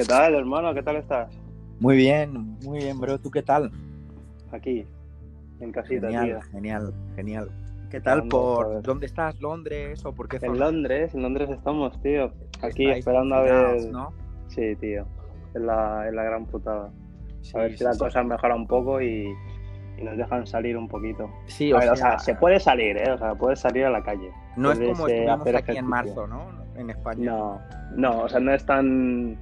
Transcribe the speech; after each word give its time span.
¿Qué 0.00 0.06
tal, 0.06 0.34
hermano? 0.34 0.72
¿Qué 0.72 0.82
tal 0.82 0.96
estás? 0.96 1.30
Muy 1.78 1.94
bien, 1.94 2.56
muy 2.64 2.78
bien, 2.78 2.98
bro. 2.98 3.18
¿Tú 3.18 3.30
qué 3.30 3.42
tal? 3.42 3.70
Aquí, 4.50 4.86
en 5.60 5.72
casita, 5.72 6.06
Genial, 6.06 6.24
tío. 6.26 6.40
genial, 6.52 6.94
genial. 7.16 7.50
¿Qué 7.90 8.00
tal 8.00 8.20
Vamos 8.20 8.30
por 8.30 8.68
ver. 8.76 8.82
dónde 8.82 9.04
estás? 9.04 9.38
¿Londres 9.42 10.02
o 10.06 10.14
por 10.14 10.26
qué 10.26 10.38
En? 10.40 10.58
Londres, 10.58 11.14
en 11.14 11.20
Londres 11.20 11.50
estamos, 11.50 12.00
tío. 12.00 12.32
Aquí 12.62 12.84
Estáis 12.86 12.98
esperando 13.00 13.34
a 13.34 13.42
ver. 13.42 13.84
¿no? 13.92 14.14
Sí, 14.48 14.74
tío. 14.76 15.04
Es 15.54 15.60
la, 15.60 16.08
es 16.08 16.14
la 16.14 16.22
gran 16.22 16.46
putada. 16.46 16.90
Sí, 17.42 17.52
A 17.58 17.60
ver 17.60 17.76
si 17.76 17.84
la 17.84 17.94
cosa 17.94 18.22
mejora 18.22 18.54
un 18.54 18.66
poco 18.66 19.02
y, 19.02 19.26
y 19.98 20.02
nos 20.02 20.16
dejan 20.16 20.46
salir 20.46 20.78
un 20.78 20.88
poquito. 20.88 21.28
Sí, 21.44 21.74
o 21.74 21.78
ver, 21.78 21.90
o 21.90 21.96
sea, 21.96 22.12
sea, 22.12 22.18
se 22.20 22.34
puede 22.36 22.58
salir, 22.58 22.96
¿eh? 22.96 23.10
O 23.12 23.18
sea, 23.18 23.34
puedes 23.34 23.60
salir 23.60 23.84
a 23.84 23.90
la 23.90 24.02
calle. 24.02 24.30
no 24.56 24.72
es 24.72 24.78
puedes, 24.78 24.96
como 24.96 25.08
eh, 25.08 25.26
estuvimos 25.26 25.54
aquí 25.56 25.76
en 25.76 25.86
marzo, 25.86 26.26
¿no? 26.26 26.48
En 26.74 26.88
España. 26.88 27.30
No, 27.30 27.60
no, 27.96 28.20
o 28.22 28.28
sea, 28.30 28.40
no 28.40 28.54
es 28.54 28.64
tan 28.64 29.36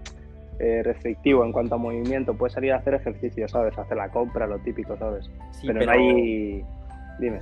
eh, 0.59 0.83
restrictivo 0.85 1.45
en 1.45 1.53
cuanto 1.53 1.77
a 1.77 1.79
movimiento. 1.79 2.35
Puedes 2.35 2.55
salir 2.55 2.73
a 2.73 2.77
hacer 2.77 2.95
ejercicio, 2.95 3.49
¿sabes? 3.49 3.79
Hacer 3.79 3.97
la 3.97 4.11
compra, 4.11 4.47
lo 4.47 4.59
típico, 4.59 4.97
¿sabes? 4.97 5.31
Sí, 5.53 5.67
pero, 5.67 5.81
pero, 5.81 5.93
no 5.93 5.99
hay. 5.99 6.65
Dime. 7.19 7.39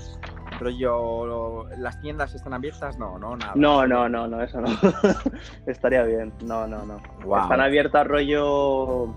rollo, 0.58 1.68
¿las 1.76 2.00
tiendas 2.00 2.34
están 2.34 2.54
abiertas? 2.54 2.98
No, 2.98 3.18
no, 3.18 3.36
nada. 3.36 3.52
No, 3.54 3.86
no, 3.86 4.08
no, 4.08 4.26
no, 4.26 4.42
eso 4.42 4.60
no. 4.60 4.68
Estaría 5.66 6.02
bien. 6.02 6.32
No, 6.44 6.66
no, 6.66 6.84
no. 6.86 6.96
Están 7.42 7.60
abiertas 7.60 8.06
rollo. 8.06 9.14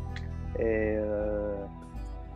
Eh, 0.57 1.55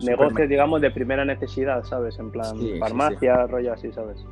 negocios, 0.02 0.48
digamos, 0.48 0.82
de 0.82 0.92
primera 0.92 1.26
necesidad, 1.26 1.84
¿sabes? 1.84 2.18
En 2.20 2.32
plan, 2.32 2.58
Sí, 2.58 2.74
sí, 2.74 2.80
farmacia, 2.80 3.48
rollo 3.48 3.74
así, 3.74 3.92
¿sabes? 3.92 4.26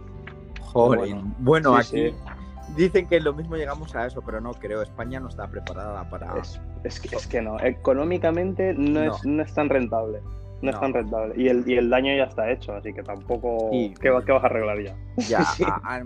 Joder. 0.61 1.16
Bueno, 1.39 1.75
aquí 1.75 2.13
dicen 2.75 3.08
que 3.08 3.19
lo 3.19 3.34
mismo 3.34 3.56
llegamos 3.56 3.95
a 3.95 4.06
eso, 4.06 4.22
pero 4.22 4.39
no 4.41 4.53
creo. 4.53 4.81
España 4.81 5.19
no 5.19 5.30
está 5.30 5.47
preparada 5.47 6.09
para. 6.09 6.38
Es, 6.38 6.61
es 6.84 7.00
que, 7.00 7.16
es 7.16 7.28
que 7.28 7.42
no. 7.42 7.60
Económicamente 7.60 8.74
no, 8.74 9.04
Es, 9.16 9.26
no 9.26 9.44
es 9.44 9.54
tan 9.54 9.70
rentable. 9.70 10.20
No, 10.62 10.70
es 10.70 10.80
tan 10.80 10.94
rentable. 10.94 11.34
Y 11.42 11.48
el, 11.48 11.68
y 11.68 11.76
el 11.76 11.90
daño 11.90 12.16
ya 12.16 12.26
está 12.26 12.52
hecho, 12.52 12.74
así 12.76 12.94
que 12.94 13.02
tampoco. 13.02 13.70
Sí. 13.72 13.94
¿Qué, 14.00 14.12
qué 14.26 14.32
vas 14.32 14.44
a 14.44 14.46
arreglar 14.46 14.80
ya? 14.84 14.96
Ya, 15.28 15.42
Sí. 15.56 15.64
a- 15.66 15.82
a- 15.84 16.04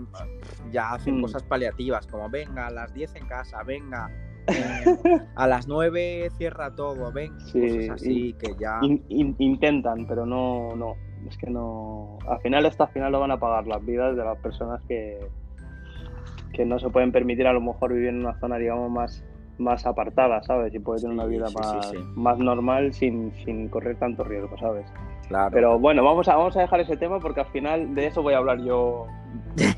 ya 0.70 0.94
hacen 0.94 1.18
Mm. 1.18 1.22
cosas 1.22 1.42
paliativas, 1.44 2.06
como 2.06 2.28
venga 2.30 2.66
a 2.66 2.70
las 2.70 2.92
10 2.94 3.14
en 3.16 3.26
casa, 3.26 3.62
venga. 3.64 4.08
eh, 4.48 4.48
a 5.34 5.46
las 5.46 5.66
9 5.68 6.30
cierra 6.38 6.74
todo, 6.74 7.12
ven, 7.12 7.38
Sí, 7.40 7.60
cosas 7.88 7.90
así 8.02 8.32
que 8.40 8.54
ya. 8.58 8.78
In- 8.82 9.04
in- 9.08 9.36
intentan, 9.38 10.06
pero 10.06 10.24
no, 10.24 10.74
no. 10.74 10.94
Es 11.28 11.36
que 11.36 11.50
no. 11.50 12.18
Al 12.28 12.38
final, 12.40 12.64
esto 12.66 12.84
al 12.84 12.90
final 12.90 13.12
lo 13.12 13.20
van 13.20 13.32
a 13.32 13.38
pagar 13.40 13.66
las 13.66 13.84
vidas 13.84 14.16
de 14.16 14.24
las 14.24 14.38
personas 14.38 14.80
que, 14.88 15.18
que 16.52 16.64
no 16.64 16.78
se 16.78 16.88
pueden 16.88 17.12
permitir 17.12 17.46
a 17.46 17.52
lo 17.52 17.60
mejor 17.60 17.92
vivir 17.92 18.08
en 18.10 18.20
una 18.24 18.38
zona, 18.38 18.56
digamos, 18.56 18.90
más, 18.90 19.24
más 19.58 19.86
apartada, 19.86 20.42
¿sabes? 20.42 20.74
Y 20.74 20.78
puede 20.78 21.00
tener 21.00 21.14
una 21.14 21.26
vida 21.26 21.46
sí, 21.48 21.54
sí, 21.54 21.60
más, 21.60 21.90
sí. 21.90 21.98
más 22.14 22.38
normal 22.38 22.92
sin, 22.92 23.32
sin 23.44 23.68
correr 23.68 23.96
tanto 23.96 24.24
riesgo, 24.24 24.56
¿sabes? 24.58 24.86
Claro. 25.28 25.50
Pero 25.52 25.78
bueno, 25.78 26.04
vamos 26.04 26.28
a, 26.28 26.36
vamos 26.36 26.56
a 26.56 26.60
dejar 26.60 26.80
ese 26.80 26.96
tema 26.96 27.18
porque 27.20 27.40
al 27.40 27.46
final 27.46 27.94
de 27.94 28.06
eso 28.06 28.22
voy 28.22 28.34
a 28.34 28.38
hablar 28.38 28.62
yo, 28.62 29.06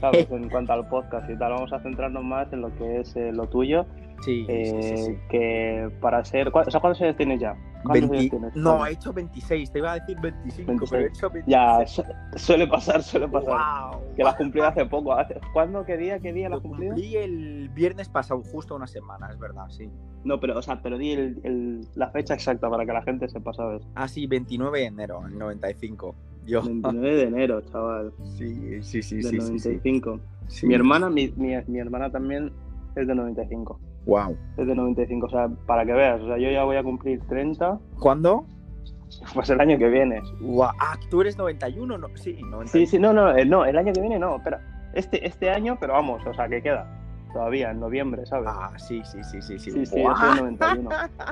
¿sabes? 0.01 0.29
En 0.31 0.49
cuanto 0.49 0.73
al 0.73 0.89
podcast 0.89 1.29
y 1.31 1.37
tal. 1.39 1.53
Vamos 1.53 1.73
a 1.73 1.81
centrarnos 1.81 2.25
más 2.25 2.53
en 2.53 2.61
lo 2.61 2.75
que 2.77 3.01
es 3.01 3.17
eh, 3.17 3.33
lo 3.33 3.47
tuyo. 3.47 3.87
Sí, 4.23 4.45
sí, 4.47 4.47
sí, 4.47 4.53
eh, 4.53 4.97
sí. 4.97 5.19
Que 5.31 5.91
para 6.01 6.25
ser. 6.25 6.51
¿cu- 6.51 6.61
O 6.61 6.71
sea, 6.71 6.81
¿cuántos 6.81 7.01
años 7.03 7.17
tienes 7.17 7.41
ya? 7.41 7.55
¿Cuántos 7.85 8.11
20 8.11 8.17
años 8.17 8.31
tienes? 8.31 8.57
No, 8.57 8.85
he 8.87 8.93
hecho 8.93 9.13
26, 9.13 9.71
te 9.71 9.79
iba 9.79 9.93
a 9.93 9.95
decir 10.01 10.19
25, 10.21 10.67
26. 10.67 10.91
pero 10.91 11.03
he 11.05 11.09
hecho 11.09 11.31
26. 11.31 11.47
Ya, 11.47 11.87
su- 11.87 12.05
suele 12.39 12.67
pasar, 12.67 13.03
suele 13.03 13.29
pasar. 13.29 13.93
Wow, 13.93 14.01
Que 14.17 14.25
la 14.25 14.31
has 14.31 14.37
cumplido 14.37 14.67
hace 14.67 14.85
poco. 14.87 15.13
¿Hace- 15.13 15.41
¿Cuándo? 15.53 15.85
¿Qué 15.85 15.97
día? 15.97 16.19
¿Qué 16.19 16.33
día 16.33 16.45
la 16.49 16.51
Lo 16.51 16.57
has 16.57 16.63
cumplido? 16.63 16.93
cumplí 16.95 17.17
el 17.17 17.69
viernes 17.71 18.09
pasado, 18.09 18.43
justo 18.43 18.75
una 18.75 18.87
semana, 18.87 19.29
es 19.31 19.39
verdad, 19.39 19.67
sí. 19.69 19.89
No, 20.25 20.41
pero, 20.41 20.59
o 20.59 20.63
sea, 20.63 20.83
pero 20.83 20.99
di 20.99 21.13
el- 21.13 21.41
el- 21.45 21.81
la 21.95 22.11
fecha 22.11 22.35
exacta 22.35 22.69
para 22.69 22.85
que 22.85 22.93
la 22.93 23.03
gente 23.03 23.29
sepa, 23.29 23.53
¿sabes? 23.53 23.87
Ah, 23.95 24.09
sí, 24.09 24.27
29 24.27 24.81
de 24.81 24.87
enero, 24.87 25.23
el 25.27 25.39
95. 25.39 26.15
Yo. 26.47 26.63
29 26.63 27.15
de 27.17 27.23
enero, 27.25 27.61
chaval. 27.61 28.13
Sí, 28.37 28.83
sí, 28.83 29.03
sí, 29.03 29.17
del 29.17 29.25
sí, 29.25 29.41
sí, 29.41 29.59
sí. 29.59 29.69
95. 29.69 30.21
Sí. 30.49 30.67
Mi 30.67 30.75
hermana, 30.75 31.09
mi, 31.11 31.33
mi, 31.37 31.55
mi 31.67 31.79
hermana 31.79 32.11
también 32.11 32.51
es 32.97 33.07
de 33.07 33.15
95. 33.15 33.79
Wow. 34.07 34.37
Es 34.57 34.67
de 34.67 34.75
95, 34.75 35.27
o 35.27 35.31
sea, 35.31 35.49
para 35.67 35.85
que 35.85 35.93
veas, 35.93 36.21
o 36.23 36.27
sea, 36.27 36.39
yo 36.39 36.51
ya 36.51 36.65
voy 36.65 36.77
a 36.77 36.83
cumplir 36.83 37.21
30, 37.29 37.79
¿Cuándo? 38.01 38.47
pues 39.35 39.51
el 39.51 39.61
año 39.61 39.79
que 39.79 39.89
viene. 39.89 40.23
Guau, 40.41 40.73
Ah, 40.81 40.97
tú 41.11 41.21
eres 41.21 41.37
91, 41.37 41.99
¿no? 41.99 42.09
Sí, 42.15 42.35
91. 42.35 42.67
Sí, 42.69 42.87
sí, 42.87 42.99
no, 42.99 43.13
no, 43.13 43.37
eh, 43.37 43.45
no, 43.45 43.65
el 43.65 43.77
año 43.77 43.93
que 43.93 44.01
viene 44.01 44.19
no, 44.19 44.37
espera. 44.37 44.61
Este, 44.95 45.27
este 45.27 45.51
año, 45.51 45.77
pero 45.79 45.93
vamos, 45.93 46.25
o 46.27 46.35
sea, 46.35 46.49
que 46.49 46.63
queda 46.63 46.98
todavía, 47.33 47.71
en 47.71 47.81
noviembre, 47.81 48.25
¿sabes? 48.27 48.49
Ah, 48.51 48.73
sí, 48.77 49.03
sí, 49.05 49.23
sí, 49.25 49.41
sí, 49.43 49.59
sí. 49.59 49.71
sí, 49.71 49.87
sí, 49.87 49.97
yo 49.97 50.03
Guau. 50.03 50.17
soy 50.17 50.29
del 50.29 50.37
91. 50.59 50.91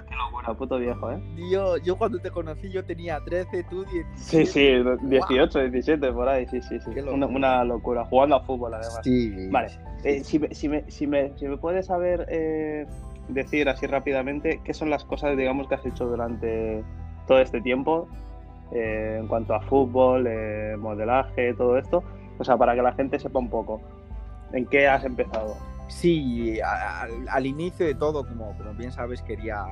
Qué 0.09 0.15
locura, 0.15 0.55
puto 0.55 0.79
viejo, 0.79 1.13
¿eh? 1.13 1.23
Dios, 1.35 1.83
yo 1.83 1.97
cuando 1.97 2.19
te 2.19 2.31
conocí 2.31 2.71
yo 2.71 2.85
tenía 2.85 3.21
13, 3.25 3.65
tú 3.65 3.85
17. 3.85 4.17
Sí, 4.17 4.47
sí, 4.47 4.85
18, 5.03 5.59
17, 5.71 6.13
por 6.13 6.29
ahí, 6.29 6.47
sí, 6.47 6.61
sí, 6.63 6.79
sí. 6.81 6.91
Qué 6.93 7.03
Una, 7.03 7.11
locura. 7.13 7.27
una 7.37 7.65
locura, 7.65 8.05
jugando 8.05 8.37
a 8.37 8.41
fútbol 8.41 8.75
además. 8.75 9.01
Sí. 9.03 9.49
Vale, 9.51 9.69
eh, 10.05 10.23
si, 10.25 10.39
me, 10.39 10.55
si, 10.55 10.69
me, 10.69 10.91
si, 10.91 11.07
me, 11.07 11.33
si 11.37 11.47
me 11.49 11.57
puedes 11.57 11.87
saber 11.87 12.27
eh, 12.29 12.87
decir 13.29 13.69
así 13.69 13.87
rápidamente 13.87 14.61
qué 14.65 14.75
son 14.75 14.91
las 14.91 15.05
cosas, 15.05 15.37
digamos, 15.37 15.69
que 15.69 15.75
has 15.77 15.87
hecho 15.87 16.07
durante 16.07 16.83
todo 17.27 17.41
este 17.41 17.61
tiempo 17.61 18.09
eh, 18.73 19.19
en 19.21 19.29
cuanto 19.29 19.55
a 19.55 19.61
fútbol, 19.61 20.27
eh, 20.29 20.77
modelaje, 20.79 21.55
todo 21.55 21.79
esto, 21.79 22.03
o 22.39 22.45
sea, 22.45 22.57
para 22.57 22.75
que 22.75 22.83
la 22.83 22.93
gente 22.93 23.19
sepa 23.19 23.39
un 23.39 23.49
poco 23.49 23.81
en 24.53 24.67
qué 24.67 24.89
has 24.89 25.05
empezado. 25.05 25.57
Sí, 25.89 26.61
a- 26.61 27.03
al, 27.03 27.29
al 27.29 27.47
inicio 27.47 27.87
de 27.87 27.95
todo, 27.95 28.27
como, 28.27 28.57
como 28.57 28.75
bien 28.75 28.91
sabes, 28.93 29.23
quería, 29.23 29.65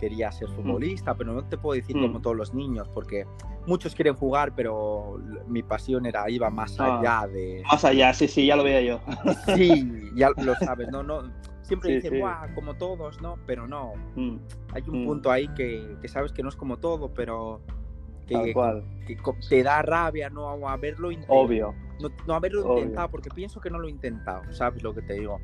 quería 0.00 0.32
ser 0.32 0.48
futbolista, 0.48 1.14
pero 1.14 1.32
no 1.32 1.44
te 1.44 1.56
puedo 1.58 1.78
decir 1.78 1.96
Mm. 1.96 2.02
como 2.02 2.20
todos 2.20 2.36
los 2.36 2.54
niños, 2.54 2.88
porque 2.92 3.26
muchos 3.66 3.94
quieren 3.94 4.14
jugar, 4.14 4.52
pero 4.54 5.18
mi 5.46 5.62
pasión 5.62 6.06
era 6.06 6.28
iba 6.30 6.50
más 6.50 6.78
Ah. 6.80 6.98
allá 7.00 7.26
de... 7.32 7.62
Más 7.70 7.84
allá, 7.84 8.12
sí, 8.14 8.26
sí, 8.28 8.46
ya 8.46 8.56
lo 8.56 8.64
veía 8.64 8.80
yo. 8.82 9.00
Sí, 9.54 10.10
ya 10.16 10.30
lo 10.36 10.54
sabes, 10.76 10.88
no, 10.90 11.02
no. 11.02 11.22
Siempre 11.62 11.88
Sí, 11.90 11.94
dicen, 11.96 12.12
sí. 12.12 12.20
"Buah, 12.20 12.54
como 12.54 12.74
todos, 12.74 13.22
¿no? 13.22 13.36
Pero 13.46 13.66
no, 13.66 13.92
Mm, 14.16 14.36
hay 14.74 14.82
un 14.88 15.02
Mm. 15.02 15.06
punto 15.06 15.30
ahí 15.30 15.48
que, 15.48 15.96
que 16.02 16.08
sabes 16.08 16.32
que 16.32 16.42
no 16.42 16.48
es 16.50 16.56
como 16.56 16.76
todo, 16.78 17.14
pero 17.14 17.60
que, 18.26 18.52
cual, 18.52 18.82
que 19.06 19.16
te 19.48 19.62
da 19.62 19.80
rabia 19.82 20.28
no 20.30 20.68
haberlo 20.68 21.10
intentado. 21.10 21.40
obvio. 21.40 21.74
No, 22.00 22.10
no 22.26 22.34
haberlo 22.34 22.64
Obvio. 22.66 22.78
intentado, 22.84 23.08
porque 23.08 23.30
pienso 23.30 23.60
que 23.60 23.70
no 23.70 23.78
lo 23.78 23.88
he 23.88 23.90
intentado, 23.90 24.42
¿sabes 24.52 24.82
lo 24.82 24.94
que 24.94 25.02
te 25.02 25.14
digo? 25.14 25.40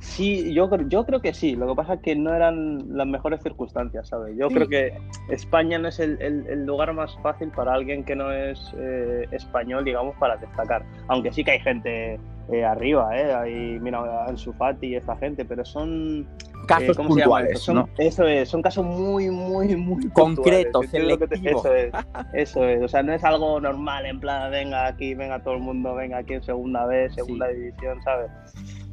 Sí, 0.00 0.52
yo, 0.52 0.68
yo 0.88 1.06
creo 1.06 1.20
que 1.22 1.32
sí. 1.32 1.56
Lo 1.56 1.66
que 1.68 1.74
pasa 1.76 1.94
es 1.94 2.00
que 2.00 2.14
no 2.14 2.34
eran 2.34 2.94
las 2.96 3.06
mejores 3.06 3.42
circunstancias, 3.42 4.08
¿sabes? 4.08 4.36
Yo 4.36 4.48
Sí. 4.48 4.54
creo 4.54 4.68
que 4.68 4.92
España 5.30 5.78
no 5.78 5.88
es 5.88 5.98
el, 5.98 6.20
el- 6.20 6.46
el 6.46 6.66
lugar 6.66 6.92
más 6.92 7.16
fácil 7.22 7.50
para 7.50 7.72
alguien 7.72 8.04
que 8.04 8.14
no 8.14 8.30
es 8.30 8.60
eh, 8.76 9.26
español, 9.30 9.82
digamos, 9.84 10.14
para 10.16 10.36
destacar. 10.36 10.84
Aunque 11.08 11.32
sí 11.32 11.42
que 11.42 11.52
hay 11.52 11.60
gente 11.60 12.20
eh, 12.52 12.64
arriba, 12.64 13.16
¿eh? 13.18 13.32
Hay, 13.34 13.78
mira, 13.80 14.26
Ansu 14.26 14.52
Fati 14.52 14.88
y 14.88 14.96
esta 14.96 15.16
gente, 15.16 15.44
pero 15.44 15.64
son... 15.64 16.20
eh, 16.22 16.44
Casos 16.66 16.96
¿cómo 16.96 17.10
se 17.14 17.20
llama 17.20 17.36
puntuales? 17.36 17.60
Son- 17.60 17.76
¿no? 17.76 17.88
Eso 17.98 18.26
es, 18.26 18.48
son 18.48 18.62
casos 18.62 18.84
muy, 18.86 19.30
muy, 19.30 19.76
muy 19.76 20.08
Concretos, 20.10 20.86
puntuales, 20.86 20.94
¿entiendes 20.94 21.10
lo 21.10 21.18
que 21.18 21.26
te- 21.28 21.36
selectivos. 21.36 21.64
Eso 21.66 21.74
es, 21.74 21.92
eso 22.34 22.64
es. 22.68 22.82
O 22.82 22.88
sea, 22.88 23.02
no 23.02 23.12
es 23.12 23.22
algo 23.24 23.60
normal, 23.60 24.06
en 24.06 24.20
plan, 24.20 24.50
venga 24.50 24.86
aquí, 24.86 25.14
venga 25.14 25.42
todo 25.42 25.54
el 25.54 25.60
mundo, 25.60 25.94
venga 25.94 26.18
aquí 26.18 26.34
en 26.34 26.42
segunda 26.42 26.86
vez, 26.86 27.14
segunda 27.14 27.48
división, 27.48 28.00
¿sabes? 28.02 28.30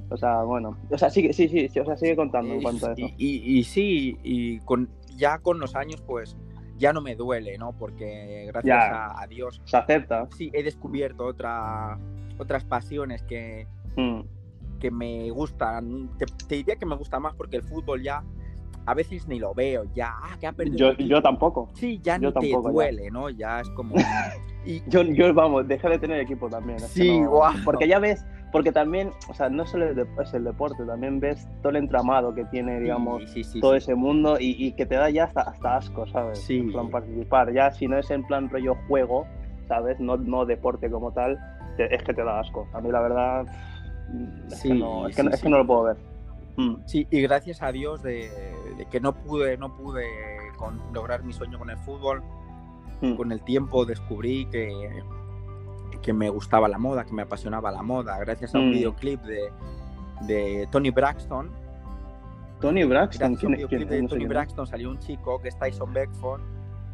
O 0.10 0.18
sea, 0.18 0.44
bueno. 0.44 0.78
O 0.90 0.98
sea, 0.98 1.10
sigue, 1.10 1.32
sí, 1.32 1.48
sí, 1.48 1.70
sí, 1.70 1.80
o 1.80 1.86
sea, 1.86 1.96
sigue 1.96 2.16
contando 2.18 2.54
en 2.54 2.62
cuanto 2.62 2.88
a 2.88 2.92
eso. 2.94 3.02
Y, 3.02 3.14
y- 3.18 3.60
y 3.60 3.64
sí, 3.64 4.18
y 4.24 4.60
con, 4.60 4.90
ya 5.16 5.38
con 5.40 5.60
los 5.60 5.76
años, 5.76 6.02
pues 6.06 6.36
ya 6.78 6.92
no 6.92 7.00
me 7.00 7.16
duele, 7.16 7.58
¿no? 7.58 7.72
Porque 7.72 8.46
gracias 8.48 8.66
Ya. 8.90 9.06
a, 9.06 9.22
a 9.22 9.28
Dios, 9.28 9.62
Se 9.64 9.78
acepta. 9.78 10.28
sí, 10.36 10.50
he 10.54 10.64
descubierto 10.64 11.26
otra, 11.26 11.98
otras 12.42 12.64
pasiones 12.66 13.24
que, 13.24 13.68
Mm, 13.96 14.22
que 14.80 14.90
me 14.92 15.30
gustan. 15.32 16.10
Te, 16.18 16.26
te 16.48 16.56
diría 16.56 16.76
que 16.76 16.86
me 16.86 16.96
gusta 16.96 17.20
más 17.20 17.36
porque 17.36 17.58
el 17.58 17.64
fútbol 17.64 18.02
ya 18.02 18.24
a 18.86 18.94
veces 18.94 19.28
ni 19.28 19.38
lo 19.40 19.54
veo, 19.54 19.84
ya, 19.94 20.12
ah, 20.22 20.38
que 20.40 20.48
ha 20.48 20.54
perdido. 20.54 20.94
Yo, 20.94 21.06
yo 21.06 21.22
tampoco. 21.22 21.70
Sí, 21.74 22.00
ya 22.02 22.18
yo 22.18 22.30
ni 22.30 22.34
te 22.34 22.40
tampoco, 22.52 22.70
ya. 22.70 22.74
duele, 22.74 23.12
¿no? 23.12 23.30
Ya 23.30 23.60
es 23.62 23.70
como. 23.72 23.96
y, 24.66 24.82
Yo, 24.90 25.04
yo, 25.04 25.34
vamos, 25.34 25.68
dejé 25.68 25.90
de 25.90 26.00
tener 26.00 26.20
equipo 26.20 26.50
también. 26.50 26.80
Sí, 26.80 27.20
no- 27.22 27.30
guau. 27.30 27.54
Porque 27.64 27.88
ya 27.88 28.00
ves, 28.00 28.26
porque 28.52 28.72
también, 28.72 29.12
o 29.30 29.34
sea, 29.34 29.50
no 29.50 29.66
solo 29.66 29.86
es, 29.86 30.34
el 30.34 30.44
deporte, 30.44 30.84
también 30.86 31.20
ves 31.20 31.48
todo 31.62 31.70
el 31.70 31.76
entramado 31.76 32.34
que 32.34 32.46
tiene, 32.46 32.80
digamos, 32.80 33.24
sí, 33.32 33.44
sí, 33.44 33.60
todo 33.60 33.74
sí. 33.74 33.78
ese 33.78 33.96
mundo 33.96 34.38
y, 34.40 34.56
y 34.58 34.72
que 34.74 34.86
te 34.86 34.96
da 34.96 35.10
ya 35.10 35.26
hasta, 35.26 35.42
hasta 35.42 35.78
asco, 35.78 36.08
¿sabes? 36.08 36.40
Sí. 36.40 36.58
En 36.58 36.72
plan 36.72 36.90
participar. 36.90 37.54
Ya 37.54 37.72
si 37.72 37.88
no 37.88 37.98
es 38.00 38.10
en 38.10 38.24
plan 38.26 38.50
rollo 38.50 38.76
juego, 38.88 39.28
¿sabes? 39.68 40.00
No, 40.00 40.18
no 40.18 40.46
deporte 40.46 40.90
como 40.90 41.12
tal, 41.14 41.40
es 41.78 42.04
que 42.04 42.14
te 42.14 42.24
da 42.24 42.40
asco. 42.40 42.68
A 42.74 42.82
mí 42.82 42.90
la 42.92 43.00
verdad, 43.02 43.46
es, 44.50 44.60
Sí, 44.60 44.70
que, 44.70 44.74
no, 44.76 45.08
es, 45.08 45.16
que, 45.16 45.22
sí, 45.22 45.28
no- 45.28 45.34
es 45.34 45.40
sí. 45.40 45.44
que 45.44 45.50
no 45.50 45.58
lo 45.60 45.68
puedo 45.68 45.84
ver. 45.84 45.98
Mm. 46.58 46.76
Sí, 46.86 47.08
y 47.10 47.22
gracias 47.22 47.62
a 47.62 47.72
Dios 47.72 48.04
de, 48.04 48.30
de 48.78 48.86
que 48.92 49.00
no 49.00 49.14
pude, 49.14 49.58
no 49.58 49.76
pude 49.76 50.06
con 50.58 50.80
lograr 50.94 51.24
mi 51.24 51.34
sueño 51.34 51.58
con 51.58 51.70
el 51.70 51.78
fútbol, 51.78 52.22
Mm. 53.02 53.16
con 53.16 53.32
el 53.32 53.42
tiempo 53.42 53.86
descubrí 53.86 54.46
que, 54.48 55.02
que 56.02 56.14
me 56.14 56.30
gustaba 56.30 56.68
la 56.68 56.78
moda, 56.78 57.04
que 57.06 57.14
me 57.14 57.22
apasionaba 57.24 57.72
la 57.72 57.82
moda, 57.82 58.18
gracias 58.20 58.54
a 58.54 58.60
un 58.60 58.70
Mm. 58.70 58.74
videoclip 58.74 59.22
de, 59.24 59.52
de 60.28 60.68
Tony 60.72 60.90
Braxton. 60.92 61.50
Tony 62.60 62.84
Braxton, 62.84 63.20
Gracias 63.20 63.24
a 63.24 63.28
un 63.28 63.36
¿quién, 63.38 63.52
videoclip 63.54 63.90
quién- 63.90 64.02
de 64.04 64.08
Tony? 64.08 64.26
Braxton 64.28 64.68
salió 64.68 64.90
un 64.92 65.00
chico 65.00 65.42
que 65.42 65.48
es 65.48 65.58
Tyson 65.58 65.92
Beckford. 65.94 66.42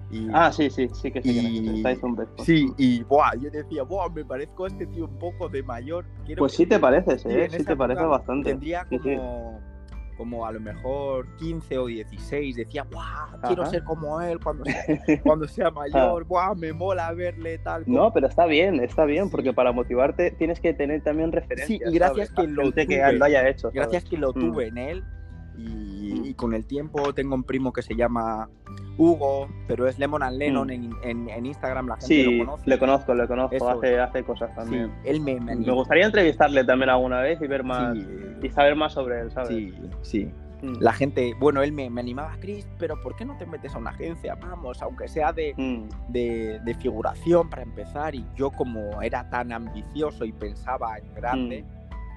Y, 0.10 0.28
Ah, 0.34 0.52
sí, 0.54 0.70
sí, 0.70 0.88
sí 0.94 1.12
que 1.12 1.20
Y- 1.24 1.84
Tyson 1.84 2.16
Beckford. 2.16 2.46
Sí, 2.46 2.68
y 2.78 3.04
buah, 3.04 3.36
yo 3.42 3.50
decía, 3.50 3.84
buah, 3.84 4.10
me 4.10 4.24
parezco 4.24 4.64
a 4.66 4.68
este 4.70 4.86
tío 4.88 5.06
un 5.06 5.20
poco 5.20 5.50
de 5.50 5.62
mayor. 5.64 6.06
Quiero 6.26 6.40
Pues 6.40 6.54
que- 6.54 6.58
sí 6.64 6.66
te 6.66 6.80
pareces, 6.80 7.22
Sí, 7.24 7.30
¿eh? 7.30 7.50
Sí 7.50 7.64
te 7.66 7.76
parece 7.76 8.04
bastante. 8.04 8.52
Tendría 8.52 8.86
Sí, 8.90 8.98
sí. 9.04 9.16
como, 9.18 9.60
como 10.18 10.46
a 10.46 10.52
lo 10.54 10.60
mejor 10.62 11.28
15 11.36 11.78
o 11.78 11.88
16. 11.88 12.56
Decía, 12.56 12.84
¡buah! 12.90 13.38
Quiero 13.48 13.64
Ajá. 13.64 13.72
ser 13.72 13.84
como 13.84 14.22
él 14.22 14.40
cuando 14.42 14.64
sea, 14.64 15.22
cuando 15.24 15.48
sea 15.48 15.72
mayor. 16.16 16.24
¡buah! 16.26 16.56
Me 16.56 16.72
mola 16.72 17.12
verle 17.14 17.58
tal. 17.58 17.84
No, 17.86 18.14
pero 18.14 18.28
está 18.28 18.46
bien, 18.46 18.80
está 18.80 19.04
bien, 19.04 19.26
Sí. 19.26 19.32
porque 19.32 19.52
para 19.54 19.74
motivarte 19.74 20.32
tienes 20.32 20.62
que 20.62 20.74
tener 20.74 21.04
también 21.04 21.34
referencias. 21.34 21.82
y 21.92 21.94
gracias 21.94 22.30
¿sabes? 22.30 22.48
que 22.50 22.54
lo 22.54 22.72
que 22.72 22.86
tuve. 22.86 23.14
lo 23.14 23.26
haya 23.26 23.48
hecho. 23.50 23.62
¿sabes? 23.72 23.76
Gracias 23.76 24.06
que 24.06 24.18
lo 24.18 24.30
Mm. 24.32 24.40
tuve 24.40 24.68
en 24.68 24.78
él. 24.78 25.04
Y. 25.58 25.97
y 26.30 26.34
con 26.34 26.54
el 26.54 26.66
tiempo 26.66 27.14
tengo 27.14 27.36
un 27.36 27.44
primo 27.44 27.72
que 27.74 27.82
se 27.82 27.96
llama 27.96 28.50
Hugo, 28.98 29.48
pero 29.68 29.88
es 29.88 29.98
Lemon 30.00 30.24
and 30.24 30.38
Lennon 30.38 30.68
Mm. 30.68 30.72
en, 30.72 30.92
en- 31.04 31.30
en 31.30 31.46
Instagram. 31.46 31.88
La 31.88 31.96
gente 31.96 32.08
Sí, 32.08 32.24
lo 32.38 32.46
conoce. 32.46 32.70
le 32.70 32.80
conozco, 32.80 33.14
le 33.14 33.28
conozco. 33.28 33.56
Eso. 33.56 33.70
Hace, 33.70 34.00
hace 34.00 34.24
cosas 34.24 34.50
Sí, 34.52 34.56
también. 34.56 34.92
él 35.04 35.20
me, 35.22 35.36
me 35.36 35.42
Me 35.46 35.52
animó. 35.54 35.76
gustaría 35.76 36.06
entrevistarle 36.06 36.64
también 36.64 36.90
alguna 36.90 37.22
vez 37.22 37.40
y 37.42 37.48
ver 37.48 37.64
más 37.64 37.98
Sí, 37.98 38.08
y 38.44 38.50
saber 38.50 38.76
más 38.76 38.94
sobre 38.94 39.22
él, 39.22 39.32
¿sabes? 39.32 39.50
sí, 39.50 39.74
sí. 40.02 40.32
Mm. 40.64 40.78
La 40.80 40.92
gente, 40.92 41.36
bueno, 41.40 41.62
él 41.62 41.72
me, 41.72 41.88
me 41.92 42.02
animaba, 42.02 42.36
Chris, 42.40 42.68
pero 42.80 43.00
¿por 43.00 43.16
qué 43.16 43.26
no 43.26 43.38
te 43.38 43.46
metes 43.46 43.76
a 43.76 43.78
una 43.78 43.92
agencia? 43.92 44.34
Vamos, 44.42 44.82
aunque 44.82 45.08
sea 45.08 45.32
de, 45.32 45.54
Mm. 45.56 46.12
de, 46.12 46.60
de 46.66 46.74
figuración 46.74 47.48
para 47.48 47.62
empezar. 47.62 48.16
Y 48.16 48.26
yo 48.36 48.50
como 48.50 49.00
era 49.04 49.30
tan 49.30 49.52
ambicioso 49.52 50.26
y 50.26 50.32
pensaba 50.32 50.98
en 50.98 51.14
grande, 51.14 51.64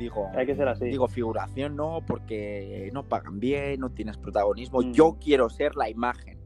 digo, 0.00 0.28
Hay 0.34 0.46
que 0.46 0.56
ser 0.56 0.66
así. 0.66 0.86
digo, 0.86 1.06
figuración 1.06 1.76
no, 1.76 2.00
porque 2.06 2.90
no 2.92 3.04
pagan 3.04 3.38
bien, 3.38 3.78
no 3.80 3.90
tienes 3.90 4.16
protagonismo. 4.16 4.80
Mm. 4.80 4.92
Yo 4.92 5.16
quiero 5.20 5.48
ser 5.50 5.76
la 5.76 5.88
imagen. 5.88 6.38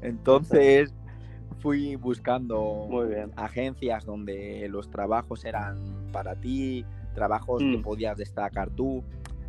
Entonces 0.00 0.94
fui 1.58 1.96
buscando 1.96 2.86
Muy 2.88 3.08
bien. 3.08 3.32
agencias 3.36 4.04
donde 4.06 4.66
los 4.70 4.88
trabajos 4.90 5.44
eran 5.44 5.76
para 6.12 6.34
ti, 6.36 6.86
trabajos 7.14 7.58
que 7.62 7.76
Mm. 7.78 7.82
podías 7.82 8.16
destacar 8.16 8.70
tú. 8.70 9.02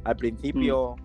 Al 0.03 0.15
principio 0.17 0.95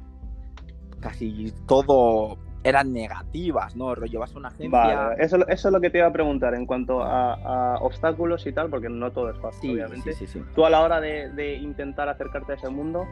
casi 1.01 1.53
todo 1.67 2.37
eran 2.65 2.93
negativas, 2.93 3.77
¿no? 3.77 3.95
Rollo, 3.95 4.21
vas 4.21 4.35
a 4.35 4.39
una 4.39 4.49
agencia. 4.49 4.71
Vale, 4.71 5.23
eso, 5.25 5.37
eso 5.49 5.69
es 5.69 5.73
lo 5.73 5.81
que 5.81 5.91
te 5.91 5.99
iba 5.99 6.07
a 6.09 6.13
preguntar 6.13 6.55
en 6.55 6.67
cuanto 6.67 7.03
a, 7.03 7.35
a 7.75 7.77
obstáculos 7.79 8.47
y 8.47 8.53
tal, 8.53 8.69
porque 8.69 8.89
no 8.89 9.11
todo 9.13 9.31
es 9.31 9.39
fácil, 9.39 9.61
Sí, 9.61 9.75
obviamente. 9.75 10.13
sí, 10.13 10.27
sí. 10.27 10.43
Tú 10.55 10.65
a 10.65 10.71
la 10.71 10.81
hora 10.83 11.01
de, 11.01 11.31
de 11.31 11.55
intentar 11.57 12.09
acercarte 12.09 12.53
a 12.53 12.55
ese 12.57 12.69
mundo, 12.69 13.07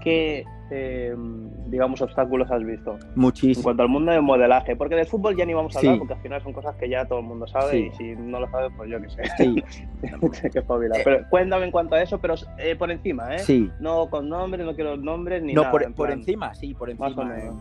¿qué, 0.00 0.44
eh, 0.70 1.14
digamos, 1.66 2.00
obstáculos 2.02 2.50
has 2.52 2.62
visto? 2.64 2.92
En 3.00 3.08
Muchísimo. 3.16 3.64
cuanto 3.64 3.82
al 3.82 3.88
mundo 3.88 4.12
del 4.12 4.22
modelaje, 4.22 4.76
porque 4.76 4.94
del 4.94 5.06
fútbol 5.06 5.34
ya 5.36 5.44
ni 5.44 5.54
vamos 5.54 5.74
a 5.74 5.80
hablar, 5.80 5.98
porque 5.98 6.14
al 6.14 6.20
final 6.20 6.42
son 6.42 6.52
cosas 6.52 6.76
que 6.76 6.88
ya 6.88 7.04
todo 7.04 7.18
el 7.18 7.24
mundo 7.24 7.46
sabe 7.48 7.78
y 7.78 7.90
si 7.92 8.14
no 8.14 8.38
lo 8.38 8.48
sabes, 8.50 8.70
pues 8.76 8.88
yo 8.90 9.00
qué 9.00 9.08
sé. 9.10 9.22
Sí, 9.38 9.62
que 10.52 10.58
espabilar. 10.60 11.00
Pero 11.02 11.24
cuéntame 11.30 11.64
en 11.64 11.70
cuanto 11.72 11.96
a 11.96 12.02
eso, 12.02 12.20
pero 12.20 12.34
eh, 12.58 12.76
por 12.76 12.90
encima, 12.92 13.34
¿eh? 13.34 13.40
sí. 13.40 13.70
No 13.80 14.08
con 14.08 14.28
nombres, 14.28 14.64
no 14.64 14.74
quiero 14.74 14.96
nombres 14.96 15.42
ni 15.42 15.52
No, 15.52 15.62
nada. 15.62 15.72
por, 15.72 15.82
en 15.82 15.94
por 15.94 16.06
plan, 16.06 16.18
encima, 16.20 16.54
sí, 16.54 16.74
por 16.74 16.88
Más 16.96 17.16
o 17.16 17.22
encima. 17.22 17.34
menos. 17.36 17.56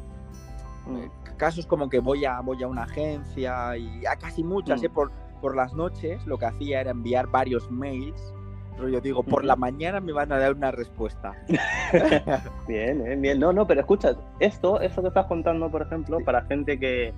eh. 1.05 1.09
Casos 1.43 1.65
como 1.67 1.89
que 1.89 1.99
voy 1.99 2.23
a, 2.23 2.39
voy 2.39 2.63
a 2.63 2.67
una 2.67 2.83
agencia 2.83 3.75
y 3.75 4.05
a 4.05 4.15
casi 4.15 4.43
muchas, 4.45 4.81
Mm. 4.81 4.85
eh, 4.85 4.89
por, 4.89 5.11
por 5.41 5.57
las 5.57 5.73
noches 5.73 6.25
lo 6.25 6.37
que 6.37 6.45
hacía 6.45 6.79
era 6.79 6.91
enviar 6.91 7.27
varios 7.27 7.69
mails. 7.69 8.33
Rollo, 8.79 9.01
digo, 9.01 9.23
por 9.23 9.43
la 9.43 9.57
mañana 9.57 9.99
me 9.99 10.13
van 10.13 10.31
a 10.31 10.39
dar 10.39 10.53
una 10.53 10.71
respuesta. 10.71 11.33
Bien, 12.67 13.05
eh, 13.05 13.15
bien. 13.17 13.39
No, 13.39 13.51
no, 13.51 13.67
pero 13.67 13.81
escucha, 13.81 14.15
esto, 14.39 14.79
esto 14.79 15.01
que 15.01 15.09
estás 15.09 15.25
contando, 15.25 15.69
por 15.69 15.81
ejemplo, 15.81 16.17
Sí. 16.19 16.23
para 16.23 16.43
gente 16.43 16.79
que, 16.79 17.13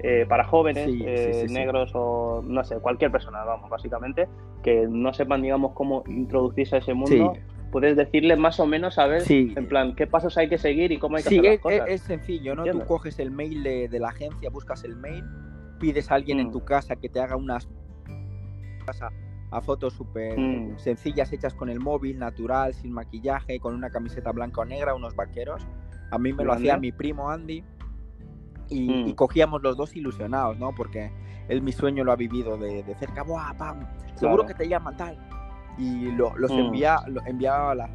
eh, 0.00 0.24
para 0.28 0.44
jóvenes, 0.44 0.86
Sí, 0.90 1.02
eh, 1.06 1.30
sí, 1.42 1.48
sí. 1.48 1.54
negros 1.54 1.92
o 1.94 2.42
no 2.46 2.64
sé, 2.64 2.76
cualquier 2.78 3.12
persona, 3.12 3.44
vamos, 3.44 3.68
básicamente, 3.68 4.26
que 4.62 4.86
no 4.88 5.12
sepan, 5.12 5.42
digamos, 5.42 5.72
cómo 5.74 6.02
introducirse 6.06 6.76
a 6.76 6.78
ese 6.78 6.94
mundo. 6.94 7.34
Puedes 7.80 7.94
decirles 7.94 8.38
más 8.38 8.58
o 8.58 8.64
menos, 8.66 8.98
a 8.98 9.06
ver, 9.06 9.20
Sí. 9.20 9.52
en 9.54 9.68
plan, 9.68 9.94
qué 9.94 10.06
pasos 10.06 10.38
hay 10.38 10.48
que 10.48 10.56
seguir 10.56 10.92
y 10.92 10.98
cómo 10.98 11.18
hay 11.18 11.22
que 11.22 11.28
Sí, 11.28 11.38
hacer 11.40 11.50
es, 11.50 11.56
las 11.56 11.62
cosas. 11.62 11.88
es- 11.88 11.94
es 12.00 12.00
sencillo, 12.06 12.54
¿no? 12.54 12.62
Tú 12.62 12.68
¿Entiendes? 12.68 12.88
coges 12.88 13.18
el 13.18 13.30
mail 13.30 13.62
de, 13.62 13.88
de 13.90 13.98
la 14.00 14.08
agencia, 14.08 14.48
buscas 14.48 14.82
el 14.84 14.96
mail, 14.96 15.22
pides 15.78 16.10
a 16.10 16.14
alguien 16.14 16.40
en 16.40 16.46
Mm. 16.48 16.52
tu 16.52 16.64
casa 16.64 16.96
que 16.96 17.10
te 17.10 17.20
haga 17.20 17.36
unas 17.36 17.68
a, 19.02 19.10
a 19.50 19.60
fotos 19.60 19.92
súper 19.92 20.38
Mm. 20.38 20.78
sencillas 20.78 21.30
hechas 21.34 21.52
con 21.52 21.68
el 21.68 21.78
móvil, 21.80 22.18
natural, 22.18 22.72
sin 22.72 22.92
maquillaje, 22.92 23.60
con 23.60 23.74
una 23.74 23.90
camiseta 23.90 24.32
blanca 24.32 24.62
o 24.62 24.64
negra, 24.64 24.94
unos 24.94 25.14
vaqueros. 25.14 25.66
A 26.10 26.16
mí 26.18 26.32
me 26.32 26.44
lo 26.44 26.54
hacía 26.54 26.78
mi 26.78 26.92
primo 26.92 27.28
Andy 27.28 27.62
y, 28.70 28.88
Mm. 28.88 29.08
y 29.08 29.14
cogíamos 29.14 29.62
los 29.62 29.76
dos 29.76 29.94
ilusionados, 29.94 30.58
¿no? 30.58 30.74
Porque 30.74 31.10
él 31.48 31.60
mi 31.60 31.72
sueño 31.72 32.04
lo 32.04 32.12
ha 32.12 32.16
vivido 32.16 32.56
de, 32.56 32.82
de 32.84 32.94
cerca, 32.94 33.22
¡buah, 33.22 33.52
pam! 33.58 33.80
Seguro 34.14 34.44
Claro. 34.44 34.46
que 34.46 34.54
te 34.54 34.66
llaman 34.66 34.96
tal. 34.96 35.18
Y 35.78 36.10
lo- 36.12 36.36
los 36.36 36.50
Mm. 36.52 36.58
envía, 36.58 36.96
lo- 37.08 37.24
enviaba 37.26 37.72
a 37.72 37.74
la, 37.74 37.88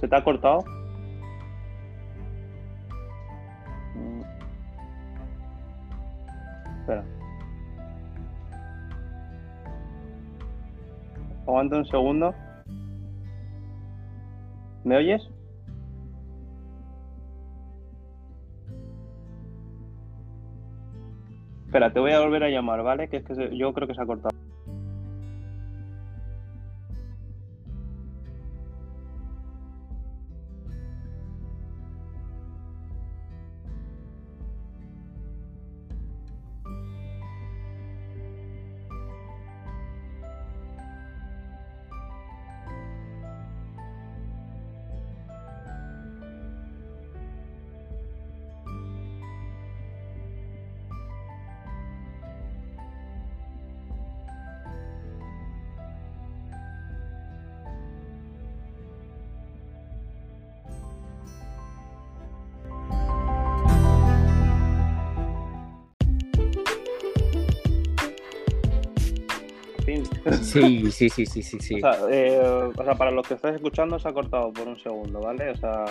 ¿Se 0.00 0.06
te 0.06 0.14
ha 0.14 0.22
cortado? 0.22 0.62
Mm. 3.94 4.20
Espera. 6.80 7.04
Aguanta 11.46 11.76
un 11.78 11.86
segundo. 11.86 12.34
¿Me 14.84 14.96
oyes? 14.98 15.22
Espera, 21.66 21.92
te 21.92 22.00
voy 22.00 22.12
a 22.12 22.20
volver 22.20 22.44
a 22.44 22.48
llamar, 22.48 22.82
¿vale? 22.82 23.08
Que 23.08 23.18
es 23.18 23.24
que 23.24 23.56
yo 23.56 23.72
creo 23.72 23.88
que 23.88 23.94
se 23.94 24.02
ha 24.02 24.06
cortado. 24.06 24.35
Sí, 70.62 70.90
sí, 70.90 71.08
sí, 71.08 71.26
sí, 71.26 71.42
sí, 71.42 71.58
sí. 71.60 71.74
O 71.76 71.78
sea, 71.80 71.98
eh, 72.10 72.40
o 72.76 72.84
sea, 72.84 72.94
para 72.94 73.10
los 73.10 73.26
que 73.26 73.34
estáis 73.34 73.56
escuchando 73.56 73.98
se 73.98 74.08
ha 74.08 74.12
cortado 74.12 74.52
por 74.52 74.68
un 74.68 74.78
segundo, 74.78 75.20
¿vale? 75.20 75.50
O 75.50 75.56
sea, 75.56 75.84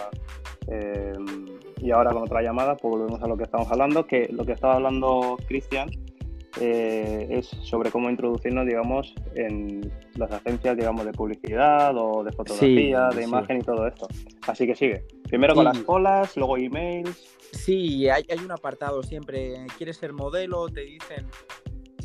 eh, 0.67 1.13
y 1.81 1.91
ahora 1.91 2.11
con 2.11 2.23
otra 2.23 2.41
llamada, 2.41 2.75
pues 2.75 2.91
volvemos 2.91 3.21
a 3.21 3.27
lo 3.27 3.37
que 3.37 3.43
estamos 3.43 3.71
hablando, 3.71 4.05
que 4.05 4.27
lo 4.31 4.45
que 4.45 4.53
estaba 4.53 4.75
hablando 4.75 5.37
Cristian 5.47 5.89
eh, 6.59 7.27
es 7.31 7.47
sobre 7.63 7.91
cómo 7.91 8.09
introducirnos, 8.09 8.65
digamos, 8.65 9.13
en 9.35 9.91
las 10.15 10.31
agencias, 10.31 10.77
digamos, 10.77 11.05
de 11.05 11.11
publicidad 11.11 11.95
o 11.97 12.23
de 12.23 12.31
fotografía, 12.31 13.09
Sí, 13.11 13.15
de 13.17 13.23
sí. 13.23 13.29
imagen 13.29 13.57
y 13.57 13.61
todo 13.61 13.85
esto. 13.87 14.07
Así 14.47 14.65
que 14.65 14.75
sigue. 14.75 15.03
Primero 15.27 15.53
con 15.53 15.65
las 15.65 15.77
colas, 15.79 16.37
luego 16.37 16.57
emails. 16.57 17.35
Sí, 17.51 18.09
hay, 18.09 18.25
hay 18.29 18.39
un 18.39 18.51
apartado 18.51 19.03
siempre. 19.03 19.65
¿Quieres 19.77 19.97
ser 19.97 20.13
modelo? 20.13 20.67
Te 20.69 20.81
dicen 20.81 21.25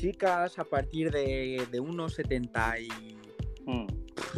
chicas 0.00 0.58
a 0.58 0.64
partir 0.64 1.10
de, 1.10 1.66
de 1.70 1.80
unos 1.80 2.14
70 2.14 2.78
y, 2.80 2.88
Mm, 3.66 3.86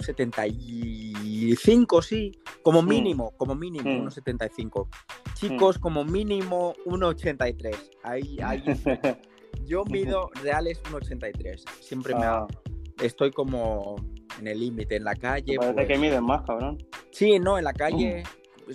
75, 0.02 2.02
sí. 2.02 2.32
Como 2.62 2.82
Mm. 2.82 2.88
mínimo, 2.88 3.30
como 3.36 3.54
mínimo, 3.54 3.88
Mm. 3.88 4.00
unos 4.00 4.14
75. 4.14 4.88
Chicos, 5.34 5.78
como 5.78 6.04
mínimo, 6.04 6.74
1,83. 6.84 7.90
Ahí, 8.02 8.36
ahí. 8.42 8.62
Yo 9.64 9.84
mido 9.84 10.30
reales 10.42 10.80
1,83. 10.90 11.64
Siempre 11.80 12.14
me 12.14 12.24
Ah, 12.24 12.46
ha- 12.48 13.04
estoy 13.04 13.30
como 13.30 13.96
en 14.40 14.48
el 14.48 14.60
límite. 14.60 14.96
En 14.96 15.04
la 15.04 15.14
calle. 15.14 15.56
parece 15.56 15.74
pues- 15.74 15.86
que 15.88 15.98
miden 15.98 16.24
más, 16.24 16.42
cabrón. 16.42 16.78
Sí, 17.12 17.38
no, 17.38 17.58
en 17.58 17.64
la 17.64 17.72
calle 17.72 18.24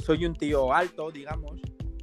soy 0.03 0.25
un 0.25 0.33
tío 0.33 0.73
alto, 0.73 1.11
digamos. 1.11 1.59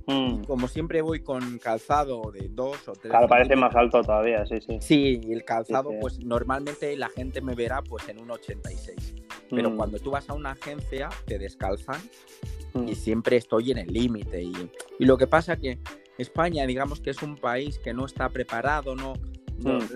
Mm. 0.06 0.44
Como 0.44 0.68
siempre 0.68 1.00
voy 1.00 1.20
con 1.20 1.58
calzado 1.58 2.30
de 2.30 2.49
2 2.50 2.88
o 2.88 2.92
3 2.92 3.11
Claro, 3.11 3.26
parece 3.28 3.56
más 3.56 3.75
alto 3.75 4.02
todavía, 4.02 4.44
sí, 4.46 4.56
sí. 4.61 4.76
Sí, 4.80 5.20
y 5.23 5.32
el 5.32 5.44
calzado, 5.44 5.88
Sí, 5.90 5.94
sí. 5.96 6.00
pues 6.02 6.18
normalmente 6.25 6.94
la 6.96 7.08
gente 7.08 7.40
me 7.40 7.54
verá 7.54 7.80
pues 7.82 8.08
en 8.08 8.18
un 8.20 8.30
86. 8.30 9.14
Pero 9.50 9.70
Mm, 9.70 9.76
cuando 9.76 9.99
tú 9.99 10.11
vas 10.11 10.28
a 10.28 10.34
una 10.34 10.50
agencia, 10.52 11.08
te 11.26 11.38
descalzan 11.38 12.00
mm. 12.75 12.88
y 12.88 12.94
siempre 12.94 13.37
estoy 13.37 13.70
en 13.70 13.78
el 13.78 13.92
límite. 13.92 14.42
Y, 14.42 14.52
y 14.99 15.04
lo 15.06 15.16
que 15.16 15.26
pasa 15.26 15.56
que 15.56 15.78
España, 16.18 16.66
digamos 16.66 17.00
que 17.00 17.11
es 17.11 17.23
un 17.23 17.37
país 17.37 17.78
que 17.78 17.94
no 17.94 18.04
está 18.04 18.28
preparado, 18.28 18.94
no, 18.94 19.14
no- 19.58 19.78
Mm. 19.78 19.88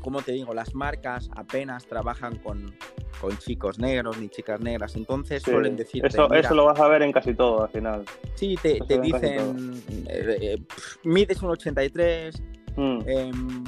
Como 0.00 0.22
te 0.22 0.32
digo, 0.32 0.54
las 0.54 0.74
marcas 0.74 1.30
apenas 1.36 1.86
trabajan 1.86 2.36
con, 2.38 2.74
con 3.20 3.36
chicos 3.38 3.78
negros 3.78 4.18
ni 4.18 4.28
chicas 4.28 4.60
negras, 4.60 4.96
entonces 4.96 5.42
Sí. 5.42 5.50
suelen 5.50 5.76
decirte, 5.76 6.08
Eso, 6.08 6.28
"Mira, 6.28 6.40
eso 6.40 6.54
lo 6.54 6.64
vas 6.66 6.80
a 6.80 6.88
ver 6.88 7.02
en 7.02 7.12
casi 7.12 7.34
todo 7.34 7.64
al 7.64 7.70
final. 7.70 8.04
sí, 8.34 8.56
te, 8.60 8.80
te 8.80 8.94
en 8.94 9.02
dicen, 9.02 9.82
eh, 10.08 10.36
eh, 10.40 10.58
mides 11.04 11.42
un 11.42 11.50
83, 11.50 12.42
Mm. 12.76 12.98
em, 13.06 13.64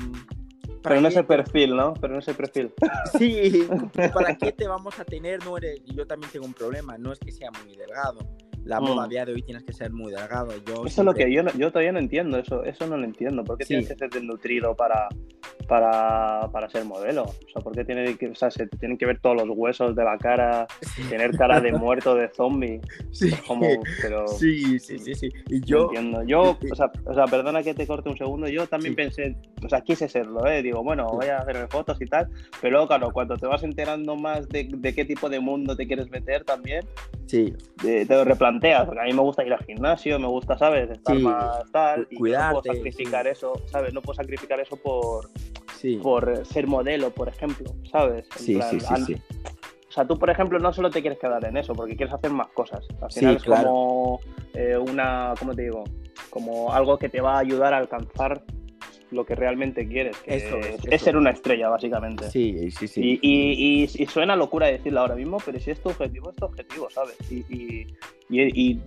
Pero 0.83 0.97
no 0.97 1.03
qué 1.03 1.15
ese 1.15 1.25
perfil, 1.25 1.77
¿no? 1.77 1.95
Pero 1.95 2.15
no 2.15 2.19
ese 2.21 2.35
perfil. 2.35 2.73
Sí, 3.19 3.69
¿para 4.13 4.35
qué 4.39 4.53
te 4.53 4.67
vamos 4.67 4.99
a 4.99 5.05
tener? 5.05 5.45
No 5.45 5.57
eres, 5.57 5.83
yo 5.85 6.07
también 6.07 6.31
tengo 6.33 6.47
un 6.47 6.55
problema, 6.55 6.97
no 6.99 7.13
es 7.13 7.19
que 7.19 7.31
sea 7.33 7.51
muy 7.65 7.77
delgado. 7.77 8.19
La 8.65 8.81
Mm. 8.81 8.85
moda 8.85 9.09
día 9.09 9.25
de 9.25 9.33
hoy 9.33 9.43
tienes 9.43 9.65
que 9.65 9.73
ser 9.73 9.93
muy 9.93 10.13
delgado. 10.13 10.53
Yo 10.67 10.85
Eso 10.87 11.03
es 11.03 11.05
lo 11.05 11.15
que 11.15 11.33
yo, 11.33 11.43
no- 11.43 11.53
yo 11.53 11.71
todavía 11.71 11.91
no 11.93 11.99
entiendo, 11.99 12.39
eso, 12.39 12.63
eso 12.65 12.87
no 12.87 12.97
lo 12.97 13.05
entiendo. 13.05 13.43
¿Por 13.45 13.59
qué 13.59 13.65
Sí. 13.65 13.69
tienes 13.69 13.89
que 13.89 13.97
ser 13.97 14.11
desnutrido 14.11 14.75
para, 14.77 15.09
para, 15.69 16.49
para 16.53 16.69
ser 16.69 16.85
modelo? 16.85 17.25
O 17.25 17.51
sea, 17.53 17.63
¿por 17.63 17.75
qué 17.75 17.85
tiene 17.85 18.17
que, 18.17 18.29
o 18.29 18.35
sea, 18.35 18.51
se 18.51 18.67
tienen 18.67 18.99
que 18.99 19.07
ver 19.07 19.21
todos 19.21 19.37
los 19.37 19.57
huesos 19.57 19.95
de 19.97 20.05
la 20.05 20.19
cara, 20.19 20.67
tener 21.09 21.37
cara 21.37 21.61
de 21.61 21.73
muerto, 21.73 22.15
de 22.15 22.29
zombie? 22.29 22.81
Sí, 23.11 23.31
como, 23.47 23.67
pero 24.01 24.27
sí, 24.29 24.79
sí, 24.79 24.99
sí, 24.99 25.15
sí. 25.15 25.29
Y 25.49 25.61
no 25.61 25.67
yo, 25.67 25.83
entiendo. 25.85 26.23
Yo, 26.25 26.59
o 26.71 26.75
sea, 26.75 26.91
o 27.05 27.15
sea, 27.15 27.25
perdona 27.27 27.63
que 27.63 27.75
te 27.75 27.87
corte 27.87 28.09
un 28.09 28.17
segundo, 28.17 28.49
yo 28.49 28.67
también 28.67 28.93
Sí. 28.93 28.97
pensé, 28.97 29.37
o 29.65 29.69
sea, 29.69 29.81
quise 29.81 30.09
serlo, 30.09 30.47
¿eh? 30.47 30.63
Digo, 30.63 30.83
bueno, 30.83 31.07
voy 31.13 31.27
a 31.27 31.39
hacerme 31.39 31.67
fotos 31.69 32.01
y 32.01 32.07
tal, 32.07 32.29
pero 32.61 32.87
claro, 32.87 33.11
cuando 33.13 33.37
te 33.37 33.47
vas 33.47 33.63
enterando 33.63 34.17
más 34.17 34.49
de, 34.49 34.69
de 34.71 34.95
qué 34.95 35.05
tipo 35.05 35.29
de 35.29 35.41
mundo 35.41 35.77
te 35.77 35.87
quieres 35.87 36.11
meter 36.11 36.45
también, 36.45 36.85
sí, 37.27 37.55
eh, 37.87 38.05
te 38.07 38.15
lo 38.15 38.25
replanteas, 38.25 38.85
porque 38.87 39.01
a 39.01 39.05
mí 39.05 39.13
me 39.13 39.23
gusta 39.23 39.45
ir 39.45 39.53
al 39.53 39.65
gimnasio, 39.65 40.19
me 40.19 40.27
gusta, 40.27 40.59
¿sabes? 40.59 40.91
Estar 40.91 41.17
Sí, 41.17 41.23
más 41.23 41.71
tal, 41.73 42.01
y 42.11 42.15
yo 42.15 42.15
no 42.15 42.19
cuidarte, 42.19 42.61
puedo 42.61 42.75
sacrificar 42.75 43.27
eso, 43.27 43.53
¿sabes? 43.67 43.95
No 43.95 44.03
puedo 44.03 44.15
sacrificar 44.17 44.61
eso 44.61 44.77
por, 44.77 45.29
sí. 45.83 45.97
por 46.03 46.47
ser 46.47 46.67
modelo, 46.67 47.11
por 47.11 47.29
ejemplo, 47.29 47.75
¿sabes? 47.91 48.27
En 48.39 48.43
Sí, 48.45 48.55
plan, 48.57 48.71
sí, 48.71 48.81
sí, 48.81 49.05
sí. 49.05 49.17
O 49.89 49.93
sea, 49.93 50.07
tú, 50.07 50.19
por 50.19 50.31
ejemplo, 50.31 50.59
no 50.59 50.73
solo 50.73 50.89
te 50.89 51.03
quieres 51.03 51.19
quedar 51.19 51.45
en 51.45 51.57
eso, 51.59 51.75
porque 51.75 51.97
quieres 51.97 52.15
hacer 52.15 52.31
más 52.31 52.49
cosas. 52.55 52.87
Al 53.03 53.11
Sí, 53.11 53.19
final 53.21 53.37
es 53.37 53.43
claro. 53.43 53.69
como 53.69 54.21
eh, 54.55 54.79
una, 54.79 55.35
¿cómo 55.39 55.55
te 55.55 55.63
digo? 55.63 55.85
Como 56.31 56.73
algo 56.73 56.97
que 56.97 57.11
te 57.11 57.21
va 57.21 57.35
a 57.37 57.41
ayudar 57.41 57.75
a 57.75 57.79
alcanzar 57.79 58.43
lo 59.13 59.25
que 59.25 59.35
realmente 59.35 59.87
quieres, 59.87 60.17
que 60.19 60.37
Eso 60.37 60.57
es, 60.59 60.67
es, 60.79 60.85
eso 60.91 61.05
ser 61.05 61.17
una 61.17 61.31
estrella, 61.31 61.69
básicamente. 61.69 62.31
Sí, 62.31 62.71
sí, 62.71 62.89
sí. 62.89 63.01
Y, 63.01 63.19
y, 63.23 63.83
y- 63.85 64.03
y 64.03 64.07
suena 64.07 64.35
locura 64.37 64.67
decirlo 64.67 65.01
ahora 65.01 65.15
mismo, 65.15 65.39
pero 65.45 65.59
si 65.61 65.71
es 65.71 65.81
tu 65.81 65.91
objetivo, 65.91 66.31
es 66.31 66.37
tu 66.37 66.45
objetivo, 66.47 66.89
¿sabes? 66.91 67.17
Y, 67.31 67.87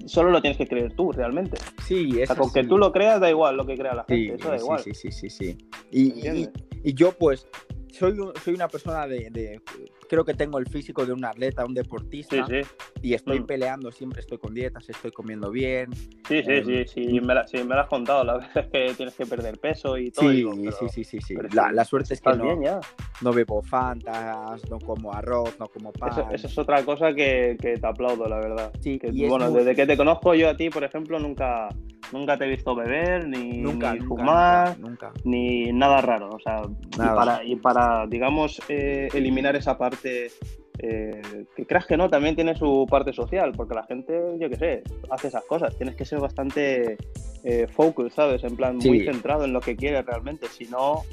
solo 0.08 0.32
lo 0.32 0.42
tienes 0.42 0.58
que 0.58 0.68
creer 0.68 0.94
tú, 0.94 1.12
realmente. 1.12 1.58
Sí, 1.86 2.10
O 2.18 2.20
es 2.22 2.28
sea, 2.28 2.36
con 2.36 2.52
que 2.52 2.64
tú 2.64 2.78
lo 2.78 2.92
creas, 2.92 3.20
da 3.22 3.30
igual 3.30 3.56
lo 3.58 3.66
que 3.66 3.78
crea 3.78 3.94
la 3.94 4.06
Sí, 4.10 4.26
gente, 4.28 4.36
eso 4.42 4.50
da 4.50 4.58
igual. 4.58 4.80
sí, 4.80 4.94
sí, 4.94 5.12
sí, 5.12 5.30
sí. 5.30 5.58
Y, 5.92 6.94
yo, 6.94 7.12
pues, 7.12 7.48
soy, 7.92 8.20
un- 8.20 8.34
soy 8.44 8.56
una 8.56 8.68
persona 8.68 9.08
de, 9.08 9.30
de- 9.30 9.62
Creo 10.10 10.24
que 10.24 10.34
tengo 10.34 10.58
el 10.60 10.68
físico 10.68 11.06
de 11.06 11.14
un 11.14 11.26
atleta, 11.26 11.66
un 11.66 11.74
deportista. 11.74 12.46
Sí, 12.48 12.64
sí, 12.64 12.70
Y 13.02 13.14
estoy 13.14 13.40
Mm. 13.40 13.46
peleando, 13.46 13.92
siempre 13.92 14.22
estoy 14.22 14.38
con 14.38 14.54
dietas, 14.54 14.88
estoy 14.90 15.12
comiendo 15.12 15.52
bien. 15.52 15.94
sí, 16.28 16.42
sí, 16.44 16.52
Em, 16.52 16.66
sí, 16.66 16.86
sí, 16.88 17.22
me, 17.22 17.34
la- 17.36 17.46
sí, 17.48 17.58
me 17.58 17.76
lo 17.76 17.82
has 17.82 17.88
contado, 17.88 18.24
la 18.24 18.34
verdad 18.38 18.58
es 18.58 18.68
que 18.72 18.94
tienes 18.96 19.16
que 19.16 19.26
perder 19.26 19.60
peso 19.60 19.98
y 19.98 20.12
todo. 20.12 20.30
Sí, 20.30 20.36
digo, 20.38 20.52
pero- 20.56 20.72
sí, 20.72 20.90
sí, 20.90 21.04
sí, 21.04 21.22
sí. 21.22 21.36
La, 21.54 21.72
la 21.72 21.86
suerte 21.86 22.14
es 22.16 22.22
que 22.22 22.30
no, 22.34 22.44
bien 22.44 22.64
ya. 22.64 22.80
no 23.22 23.32
bebo 23.34 23.62
fantas, 23.62 24.70
no 24.70 24.80
como 24.80 25.14
arroz, 25.14 25.56
no 25.60 25.68
como 25.68 25.92
pan. 25.92 26.10
Eso, 26.12 26.28
eso 26.32 26.48
es 26.48 26.58
otra 26.58 26.84
cosa 26.84 27.14
que, 27.14 27.58
que 27.60 27.78
te 27.78 27.88
aplaudo, 27.88 28.28
la 28.28 28.38
verdad. 28.38 28.72
Sí, 28.82 28.98
Que, 29.00 29.10
y 29.14 29.28
bueno, 29.28 29.50
muy- 29.50 29.60
desde 29.60 29.76
que 29.76 29.86
te 29.86 29.98
conozco 29.98 30.34
yo 30.36 30.50
a 30.50 30.58
ti, 30.58 30.70
por 30.70 30.84
ejemplo, 30.84 31.20
nunca, 31.20 31.70
nunca 32.12 32.38
te 32.38 32.46
he 32.46 32.50
visto 32.50 32.76
beber, 32.76 33.28
ni, 33.28 33.58
nunca, 33.60 33.94
ni 33.94 34.00
nunca, 34.00 34.08
fumar, 34.08 34.80
nunca, 34.80 35.12
ni 35.24 35.72
nada 35.72 36.02
raro. 36.02 36.30
O 36.32 36.40
sea, 36.40 36.62
y 36.64 36.98
Nada. 36.98 37.16
para, 37.16 37.44
y 37.44 37.56
para, 37.56 38.08
digamos, 38.08 38.62
eh, 38.70 39.10
eliminar 39.14 39.56
esa 39.56 39.78
parte, 39.78 39.95
eh, 40.04 41.22
que 41.56 41.66
creas 41.66 41.86
que 41.86 41.98
no, 41.98 42.10
también 42.10 42.36
tiene 42.36 42.56
su 42.56 42.86
parte 42.90 43.14
social, 43.14 43.54
porque 43.56 43.76
la 43.76 43.84
gente, 43.84 44.14
yo 44.40 44.50
qué 44.50 44.56
sé, 44.56 44.84
hace 45.10 45.28
esas 45.28 45.44
cosas. 45.46 45.76
Tienes 45.78 45.96
que 45.96 46.06
ser 46.06 46.20
bastante 46.20 46.98
eh, 47.44 47.68
focus, 47.68 48.14
¿sabes? 48.14 48.44
En 48.44 48.56
plan, 48.56 48.78
muy 48.78 49.06
centrado 49.06 49.46
en 49.46 49.54
lo 49.54 49.62
que 49.62 49.76
quieres 49.76 50.06
realmente. 50.06 50.48
Si 50.48 50.66
no, 50.66 51.04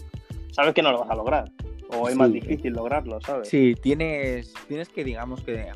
sabes 0.50 0.74
que 0.74 0.82
no 0.82 0.92
lo 0.92 1.00
vas 1.00 1.10
a 1.10 1.14
lograr. 1.14 1.50
O 1.94 2.08
es 2.08 2.16
más 2.16 2.32
difícil 2.32 2.72
lograrlo, 2.72 3.20
¿sabes? 3.20 3.48
Sí, 3.48 3.74
tienes, 3.80 4.54
tienes 4.66 4.88
que, 4.88 5.04
digamos 5.04 5.42
que 5.42 5.68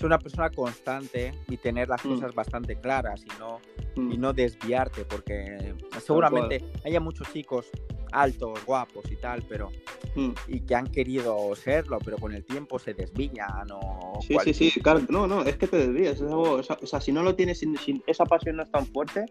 ser 0.00 0.06
una 0.06 0.18
persona 0.18 0.48
constante 0.50 1.32
y 1.48 1.56
tener 1.58 1.88
las 1.88 2.04
Mm. 2.04 2.14
cosas 2.14 2.34
bastante 2.34 2.76
claras 2.76 3.22
y 3.24 3.38
no, 3.38 3.60
Mm. 3.96 4.12
y 4.12 4.16
no 4.18 4.32
desviarte, 4.32 5.04
porque 5.04 5.74
seguramente 6.00 6.64
haya 6.84 7.00
muchos 7.00 7.30
chicos 7.32 7.66
altos, 8.12 8.64
guapos 8.64 9.10
y 9.12 9.16
tal, 9.16 9.42
pero 9.48 9.70
Mm. 10.16 10.30
y 10.48 10.60
que 10.62 10.74
han 10.74 10.86
querido 10.88 11.54
serlo, 11.54 11.98
pero 12.04 12.16
con 12.16 12.32
el 12.34 12.44
tiempo 12.44 12.78
se 12.78 12.92
desvían 12.94 13.68
o 13.72 14.18
Sí, 14.26 14.36
sí, 14.52 14.70
sí, 14.70 14.80
claro. 14.80 15.00
No, 15.08 15.26
no, 15.28 15.42
es 15.42 15.56
que 15.56 15.66
te 15.68 15.76
desvías. 15.76 16.16
Es 16.16 16.22
algo, 16.22 16.52
o 16.52 16.62
sea, 16.62 16.76
o 16.82 16.86
sea, 16.86 17.00
si 17.00 17.12
no 17.12 17.22
lo 17.22 17.36
tienes, 17.36 17.58
si, 17.60 17.72
si 17.76 18.02
esa 18.06 18.24
pasión 18.24 18.56
no 18.56 18.62
es 18.64 18.70
tan 18.72 18.86
fuerte, 18.86 19.26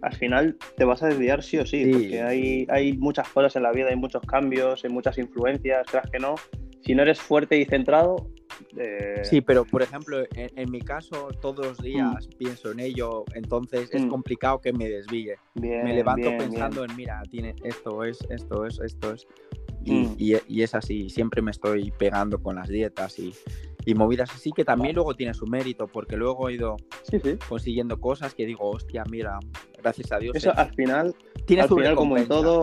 al 0.00 0.14
final 0.16 0.56
te 0.76 0.84
vas 0.84 1.02
a 1.02 1.08
desviar 1.08 1.42
sí 1.42 1.58
o 1.58 1.66
sí, 1.66 1.84
Sí. 1.84 1.92
porque 1.92 2.22
hay, 2.22 2.66
hay 2.70 2.92
muchas 2.96 3.28
cosas 3.28 3.54
en 3.56 3.64
la 3.64 3.72
vida, 3.72 3.88
hay 3.90 3.96
muchos 3.96 4.22
cambios, 4.22 4.82
hay 4.84 4.90
muchas 4.90 5.18
influencias, 5.18 5.86
creas 5.90 6.10
que 6.10 6.18
no. 6.18 6.36
Si 6.82 6.94
no 6.94 7.02
eres 7.02 7.20
fuerte 7.20 7.56
y 7.58 7.64
centrado, 7.64 8.26
eh, 8.76 9.22
Sí, 9.24 9.40
pero 9.40 9.64
por 9.64 9.82
ejemplo, 9.82 10.20
en, 10.34 10.50
en 10.56 10.70
mi 10.70 10.80
caso, 10.80 11.28
todos 11.40 11.66
los 11.66 11.78
días 11.78 12.28
pienso 12.38 12.70
en 12.70 12.80
ello, 12.80 13.24
entonces 13.34 13.90
es 13.92 14.02
Mm. 14.02 14.08
complicado 14.08 14.60
que 14.60 14.72
me 14.72 14.88
desvíe. 14.88 15.36
bien, 15.54 15.84
me 15.84 15.94
levanto 15.94 16.28
bien, 16.28 16.38
pensando 16.38 16.84
en, 16.84 16.94
mira, 16.96 17.22
tiene 17.30 17.54
esto 17.64 18.04
es, 18.04 18.18
esto 18.30 18.66
es, 18.66 18.78
esto 18.80 19.14
es. 19.14 19.26
Y, 19.84 19.92
Mm. 19.92 20.14
y- 20.18 20.36
y 20.48 20.62
es 20.62 20.74
así, 20.74 21.10
siempre 21.10 21.42
me 21.42 21.50
estoy 21.50 21.90
pegando 21.92 22.42
con 22.42 22.56
las 22.56 22.68
dietas 22.68 23.18
y, 23.18 23.32
y 23.84 23.94
movidas 23.94 24.30
así, 24.34 24.52
que 24.52 24.64
también 24.64 24.94
luego 24.94 25.14
tiene 25.14 25.34
su 25.34 25.46
mérito, 25.46 25.88
porque 25.88 26.16
luego 26.16 26.48
he 26.48 26.54
ido 26.54 26.76
bien. 26.76 27.22
Sí, 27.22 27.30
sí. 27.30 27.36
consiguiendo 27.48 28.00
cosas 28.00 28.34
que 28.34 28.46
digo, 28.46 28.70
hostia, 28.70 29.02
mira, 29.10 29.38
gracias 29.82 30.12
a 30.12 30.18
Dios. 30.18 30.36
Eso 30.36 30.50
eh, 30.50 30.54
al 30.56 30.72
final, 30.74 31.14
tiene 31.46 31.62
al 31.62 31.68
su 31.68 31.74
final 31.76 31.96
como 31.96 32.16
en 32.16 32.28
todo, 32.28 32.54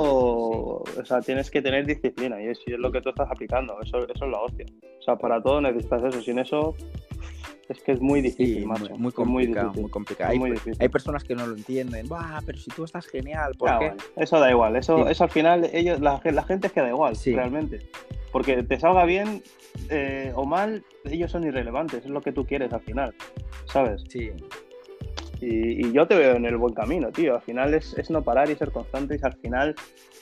o 0.81 1.05
sea, 1.05 1.19
tienes 1.21 1.51
que 1.51 1.61
tener 1.61 1.85
disciplina 1.85 2.41
y 2.41 2.47
es, 2.47 2.59
y 2.65 2.71
es 2.73 2.79
lo 2.79 2.91
que 2.91 3.01
tú 3.01 3.09
estás 3.09 3.29
aplicando. 3.29 3.75
Eso, 3.81 3.97
eso 4.07 4.25
es 4.25 4.31
la 4.31 4.39
hostia. 4.39 4.65
O 4.99 5.01
sea, 5.01 5.17
para 5.17 5.41
todo 5.43 5.59
necesitas 5.59 6.01
eso. 6.03 6.21
Sin 6.21 6.39
eso, 6.39 6.73
es 7.67 7.79
que 7.81 7.91
es 7.91 8.01
muy 8.01 8.21
difícil, 8.21 8.59
Sí, 8.61 8.65
macho. 8.65 8.81
muy, 8.81 8.89
muy 8.91 8.99
muy 8.99 9.11
complicado, 9.11 9.65
difícil. 9.67 9.81
muy 9.83 9.91
complicado. 9.91 10.31
Hay, 10.31 10.39
muy 10.39 10.55
hay 10.79 10.89
personas 10.89 11.23
que 11.23 11.35
no 11.35 11.45
lo 11.47 11.55
entienden. 11.55 12.07
Buah, 12.07 12.41
pero 12.45 12.57
si 12.57 12.69
tú 12.71 12.83
estás 12.83 13.05
genial, 13.07 13.51
¿por 13.57 13.69
Ah, 13.69 13.77
qué? 13.79 13.85
bueno, 13.89 14.03
eso 14.15 14.39
da 14.39 14.49
igual, 14.49 14.75
eso, 14.75 14.97
Sí. 15.05 15.11
eso 15.11 15.23
al 15.25 15.29
final 15.29 15.69
ellos, 15.73 15.99
la, 15.99 16.19
la 16.23 16.43
gente 16.43 16.67
es 16.67 16.73
que 16.73 16.81
da 16.81 16.89
igual, 16.89 17.15
Sí. 17.15 17.33
realmente. 17.35 17.79
Porque 18.31 18.61
te 18.63 18.79
salga 18.79 19.05
bien 19.05 19.41
eh, 19.89 20.31
o 20.35 20.45
mal, 20.45 20.83
ellos 21.05 21.31
son 21.31 21.43
irrelevantes, 21.45 22.03
es 22.05 22.09
lo 22.11 22.21
que 22.21 22.31
tú 22.31 22.45
quieres 22.45 22.71
al 22.73 22.81
final, 22.81 23.13
¿sabes? 23.65 24.03
Sí, 24.09 24.31
Y, 25.41 25.87
y 25.87 25.91
yo 25.93 26.05
te 26.05 26.15
veo 26.15 26.35
en 26.35 26.45
el 26.45 26.57
buen 26.57 26.73
camino, 26.73 27.11
tío. 27.11 27.35
Al 27.35 27.41
final 27.41 27.73
es, 27.73 27.93
es 27.97 28.09
no 28.09 28.21
parar 28.23 28.49
y 28.49 28.55
ser 28.55 28.71
constante 28.71 29.15
y 29.21 29.25
al 29.25 29.33
final 29.37 29.73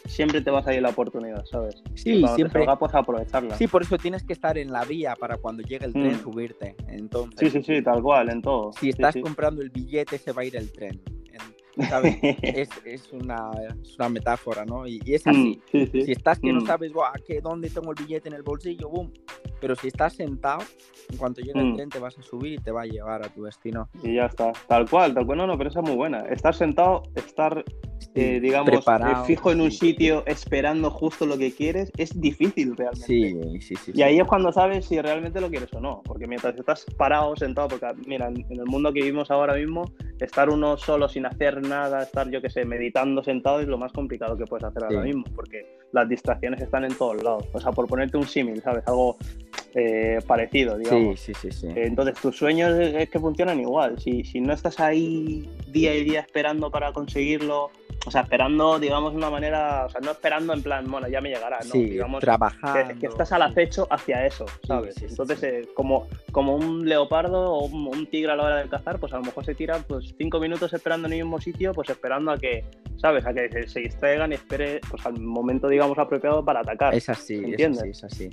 siempre 0.08 0.42
te 0.42 0.50
vas 0.52 0.66
a 0.68 0.74
ir 0.74 0.82
la 0.82 0.90
oportunidad, 0.90 1.46
¿sabes? 1.46 1.76
Sí, 1.96 2.12
y 2.24 2.28
siempre- 2.28 2.46
te 2.46 2.50
salga, 2.66 2.80
pues 2.80 2.94
aprovecharla. 2.96 3.56
sí, 3.56 3.68
por 3.68 3.82
eso 3.84 3.98
tienes 3.98 4.24
que 4.24 4.34
estar 4.34 4.58
en 4.58 4.72
la 4.72 4.84
vía 4.86 5.16
para 5.20 5.38
cuando 5.38 5.62
llegue 5.64 5.86
el 5.86 5.94
tren 5.94 6.16
Mm. 6.18 6.24
subirte. 6.24 6.76
Entonces, 6.88 7.52
sí, 7.54 7.62
sí, 7.64 7.76
sí, 7.78 7.82
tal 7.84 8.02
cual, 8.02 8.30
en 8.30 8.42
todo. 8.42 8.72
si 8.80 8.90
estás 8.90 9.14
sí. 9.14 9.22
comprando 9.22 9.62
el 9.62 9.70
billete, 9.70 10.18
se 10.18 10.32
va 10.32 10.42
a 10.42 10.46
ir 10.46 10.56
el 10.56 10.72
tren. 10.72 11.00
En- 11.78 11.86
¿sabes? 11.88 12.18
es, 12.42 12.70
es 12.86 13.14
una, 13.14 13.52
es 13.84 13.96
una 14.00 14.10
metáfora, 14.10 14.66
¿no? 14.66 14.88
Y, 14.88 15.00
y 15.06 15.14
es 15.14 15.28
así. 15.28 15.62
Mm, 15.64 15.72
sí, 15.72 15.88
sí. 15.92 16.02
Si 16.04 16.12
estás 16.12 16.40
que 16.40 16.52
no 16.52 16.62
Mm. 16.62 16.66
sabes, 16.66 16.92
"Buah, 16.92 17.14
¿qué, 17.26 17.40
¿dónde 17.40 17.70
tengo 17.70 17.92
el 17.92 18.04
billete 18.04 18.30
en 18.30 18.34
el 18.36 18.42
bolsillo? 18.42 18.90
¡Bum! 18.90 19.12
Pero 19.62 19.76
si 19.76 19.88
estás 19.88 20.14
sentado, 20.14 20.64
en 21.10 21.18
cuanto 21.18 21.42
llegue 21.42 21.60
el 21.60 21.76
tren 21.76 21.90
te 21.90 22.00
vas 22.00 22.18
a 22.18 22.22
subir 22.24 22.54
y 22.54 22.58
te 22.58 22.72
va 22.72 22.82
a 22.82 22.86
llevar 22.86 23.24
a 23.26 23.30
tu 23.30 23.44
destino. 23.44 23.90
Y 24.04 24.16
ya 24.16 24.26
está. 24.26 24.52
Tal 24.68 24.90
cual, 24.90 25.14
tal 25.14 25.26
cual. 25.26 25.38
No, 25.38 25.48
no, 25.48 25.58
pero 25.58 25.70
esa 25.70 25.80
es 25.82 25.88
muy 25.88 25.96
buena. 25.96 26.20
Estar 26.22 26.54
sentado, 26.56 27.04
estar, 27.16 27.64
eh, 28.16 28.40
digamos, 28.40 28.70
preparado, 28.70 29.24
eh, 29.24 29.28
fijo 29.28 29.52
en 29.52 29.62
un 29.62 29.72
sí. 29.72 29.90
sitio 29.90 30.24
esperando 30.26 30.90
justo 30.90 31.26
lo 31.26 31.38
que 31.38 31.52
quieres, 31.52 31.92
es 31.98 32.20
difícil 32.20 32.76
realmente. 32.76 33.06
Sí, 33.06 33.62
sí, 33.62 33.76
sí. 33.76 33.92
Y 33.92 33.98
sí. 33.98 34.04
ahí 34.04 34.20
es 34.20 34.28
cuando 34.28 34.52
sabes 34.52 34.86
si 34.86 35.00
realmente 35.00 35.40
lo 35.40 35.50
quieres 35.50 35.72
o 35.74 35.80
no. 35.80 36.02
Porque 36.04 36.28
mientras 36.28 36.58
estás 36.58 36.86
parado, 36.98 37.36
sentado, 37.36 37.68
porque 37.68 37.88
mira, 38.06 38.28
en 38.28 38.46
el 38.50 38.66
mundo 38.66 38.92
que 38.92 39.02
vivimos 39.02 39.30
ahora 39.32 39.56
mismo, 39.56 39.92
estar 40.20 40.50
uno 40.50 40.78
solo 40.78 41.08
sin 41.08 41.26
hacer 41.26 41.62
nada, 41.62 42.04
estar, 42.04 42.30
yo 42.30 42.42
qué 42.42 42.50
sé, 42.50 42.66
meditando 42.66 43.24
sentado 43.24 43.60
es 43.60 43.68
lo 43.68 43.78
más 43.78 43.92
complicado 43.92 44.38
que 44.38 44.46
puedes 44.46 44.64
hacer 44.64 44.84
ahora 44.84 45.02
mismo. 45.02 45.24
Porque 45.36 45.77
las 45.92 46.08
distracciones 46.10 46.62
están 46.62 46.84
en 46.86 46.96
todos 46.96 47.24
lados. 47.24 47.46
O 47.54 47.60
sea, 47.60 47.72
por 47.72 47.88
ponerte 47.88 48.18
un 48.18 48.28
símil, 48.28 48.62
¿sabes? 48.62 48.88
Algo 48.88 49.18
eh, 49.74 50.20
parecido, 50.26 50.78
digamos. 50.78 51.20
Sí, 51.20 51.34
sí, 51.34 51.52
sí, 51.52 51.60
sí. 51.60 51.68
Entonces, 51.76 52.16
tus 52.20 52.36
sueños 52.36 52.78
es 52.80 53.10
que 53.10 53.20
funcionan 53.20 53.60
igual. 53.60 54.00
Si, 54.00 54.24
si 54.24 54.42
no 54.42 54.54
estás 54.54 54.80
ahí 54.80 55.50
día 55.68 55.94
y 55.96 56.04
día 56.04 56.22
esperando 56.22 56.72
para 56.72 56.92
conseguirlo, 56.94 57.72
o 58.06 58.12
sea, 58.12 58.22
esperando, 58.22 58.80
digamos, 58.80 59.12
de 59.12 59.18
una 59.18 59.30
manera, 59.30 59.86
o 59.86 59.90
sea, 59.90 60.00
no 60.02 60.12
esperando 60.12 60.54
en 60.54 60.64
plan, 60.64 60.90
bueno, 60.90 61.08
ya 61.10 61.20
me 61.20 61.30
llegará, 61.30 61.60
no, 61.60 61.72
sí, 61.72 61.84
digamos, 61.84 62.22
trabajando. 62.22 62.94
que, 62.94 63.00
que 63.00 63.08
estás 63.08 63.32
al 63.34 63.42
acecho 63.42 63.86
hacia 63.90 64.26
eso, 64.26 64.46
¿sabes? 64.66 64.96
sí, 64.96 65.02
sí, 65.02 65.08
Entonces, 65.10 65.44
eh, 65.44 65.68
como, 65.74 66.08
como 66.32 66.56
un 66.56 66.88
leopardo 66.88 67.54
o 67.54 67.66
un, 67.66 67.88
un 67.88 68.08
tigre 68.08 68.32
a 68.32 68.36
la 68.36 68.44
hora 68.46 68.56
de 68.64 68.70
cazar, 68.70 69.00
pues 69.00 69.12
a 69.14 69.18
lo 69.18 69.24
mejor 69.24 69.44
se 69.44 69.56
tira 69.56 69.80
pues 69.80 70.16
cinco 70.18 70.40
minutos 70.40 70.74
esperando 70.74 71.08
en 71.08 71.14
el 71.14 71.20
mismo 71.20 71.42
sitio, 71.42 71.74
pues 71.74 71.90
esperando 71.90 72.32
a 72.32 72.38
que, 72.38 72.64
¿sabes? 72.98 73.26
A 73.26 73.34
que 73.34 73.50
se, 73.52 73.68
se 73.68 73.80
distraigan 73.82 74.32
y 74.32 74.36
espere 74.36 74.80
pues 74.90 75.06
al 75.06 75.20
momento, 75.20 75.68
digamos, 75.78 75.98
apropiado 76.00 76.44
para 76.44 76.62
atacar. 76.62 76.94
Es 76.96 77.08
así, 77.10 77.36
es 77.36 77.44
¿Entiendes? 77.46 77.82
así, 77.82 77.90
es 77.92 78.04
así. 78.04 78.30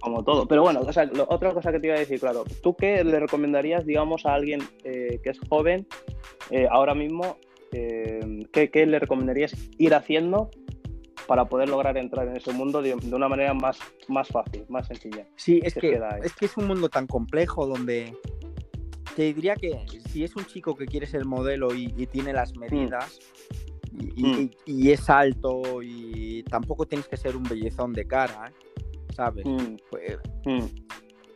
como 0.00 0.22
todo. 0.24 0.46
Pero 0.46 0.62
bueno, 0.62 0.80
o 0.80 0.92
sea, 0.92 1.04
lo- 1.06 1.26
otra 1.30 1.52
cosa 1.54 1.70
que 1.72 1.78
te 1.80 1.86
iba 1.86 1.96
a 1.96 2.00
decir, 2.00 2.18
claro, 2.20 2.44
¿tú 2.62 2.74
qué 2.76 3.02
le 3.04 3.18
recomendarías, 3.20 3.86
digamos, 3.86 4.26
a 4.26 4.34
alguien 4.34 4.60
eh, 4.84 5.20
que 5.22 5.30
es 5.30 5.38
joven 5.48 5.86
eh, 6.50 6.66
ahora 6.70 6.94
mismo? 6.94 7.38
eh, 7.72 8.44
¿qué, 8.52 8.70
qué 8.70 8.86
le 8.86 8.98
recomendarías 8.98 9.52
ir 9.78 9.94
haciendo 9.94 10.50
para 11.26 11.46
poder 11.46 11.68
lograr 11.68 11.96
entrar 11.98 12.26
en 12.28 12.36
ese 12.36 12.52
mundo 12.52 12.80
de, 12.82 12.94
de 12.94 13.14
una 13.16 13.28
manera 13.28 13.52
más, 13.54 13.78
más 14.08 14.28
fácil, 14.28 14.64
más 14.68 14.86
sencilla? 14.86 15.26
Sí, 15.36 15.60
es 15.62 15.74
¿Qué 15.74 15.80
que, 15.80 16.00
es 16.22 16.34
que 16.34 16.46
es 16.46 16.56
un 16.56 16.66
mundo 16.68 16.88
tan 16.88 17.06
complejo 17.06 17.66
donde 17.66 18.12
te 19.16 19.22
diría 19.32 19.56
que 19.56 19.80
si 20.10 20.24
es 20.24 20.36
un 20.36 20.44
chico 20.46 20.74
que 20.76 20.86
quiere 20.86 21.06
ser 21.06 21.24
modelo 21.24 21.74
y, 21.74 21.92
y 21.96 22.06
tiene 22.06 22.32
las 22.32 22.54
medidas 22.56 23.18
y, 23.65 23.65
y- 24.16 24.24
Mm. 24.26 24.50
y 24.66 24.90
es 24.90 25.08
alto 25.10 25.82
y 25.82 26.42
tampoco 26.44 26.86
tienes 26.86 27.08
que 27.08 27.16
ser 27.16 27.36
un 27.36 27.42
bellezón 27.44 27.92
de 27.92 28.06
cara. 28.06 28.52
¿sabes? 29.14 29.46
Mm, 29.46 29.76
Pues, 29.90 30.18
mm. 30.44 30.66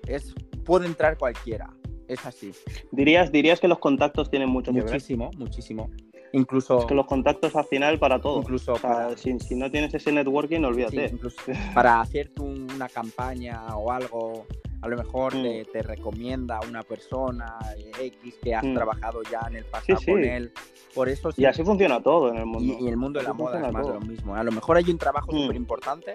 es, 0.06 0.34
puede 0.66 0.86
entrar 0.86 1.16
cualquiera, 1.16 1.70
es 2.08 2.26
así. 2.26 2.52
¿Dirías, 2.90 3.32
dirías 3.32 3.58
que 3.58 3.68
los 3.68 3.78
contactos 3.78 4.28
tienen 4.28 4.50
mucho 4.50 4.70
que 4.70 4.82
ver. 4.82 4.92
Muchísimo, 4.92 5.30
muchísimo. 5.38 5.90
Incluso, 6.32 6.80
Es 6.80 6.84
que 6.84 6.94
los 6.94 7.06
contactos 7.06 7.56
al 7.56 7.64
final 7.64 7.98
para 7.98 8.20
todo. 8.20 8.40
incluso 8.40 8.74
O 8.74 8.78
sea, 8.78 8.90
para, 8.90 9.16
si, 9.16 9.38
si 9.40 9.54
no 9.54 9.70
tienes 9.70 9.94
ese 9.94 10.12
networking, 10.12 10.58
sí, 10.58 10.64
olvídate. 10.64 11.06
incluso 11.10 11.40
para 11.74 12.00
hacerte 12.02 12.42
un- 12.42 12.70
una 12.70 12.88
campaña 12.88 13.74
o 13.74 13.90
algo, 13.90 14.46
a 14.82 14.88
lo 14.88 14.96
mejor 14.96 15.34
Mm. 15.36 15.42
te, 15.42 15.64
te 15.66 15.82
recomienda 15.82 16.56
a 16.58 16.66
una 16.66 16.82
persona 16.82 17.58
X 17.98 18.34
que 18.42 18.54
has 18.54 18.64
Mm. 18.64 18.74
trabajado 18.74 19.22
ya 19.30 19.40
en 19.48 19.56
el 19.56 19.64
pasado 19.64 19.98
Sí, 19.98 20.04
sí. 20.06 20.10
con 20.12 20.24
él. 20.24 20.52
Por 20.94 21.08
eso 21.08 21.30
sí, 21.32 21.42
Y 21.42 21.44
así 21.46 21.62
funciona 21.62 22.02
todo 22.02 22.30
en 22.30 22.36
el 22.38 22.46
mundo. 22.46 22.76
y, 22.80 22.84
y 22.84 22.88
el 22.88 22.96
mundo 22.96 23.20
de 23.20 23.26
la 23.26 23.32
moda 23.32 23.64
es 23.66 23.72
más 23.72 23.86
de 23.86 23.92
lo 23.94 24.00
mismo. 24.00 24.34
A 24.34 24.42
lo 24.42 24.52
mejor 24.52 24.76
hay 24.76 24.90
un 24.90 24.98
trabajo 24.98 25.32
Mm. 25.32 25.42
súper 25.42 25.56
importante 25.56 26.14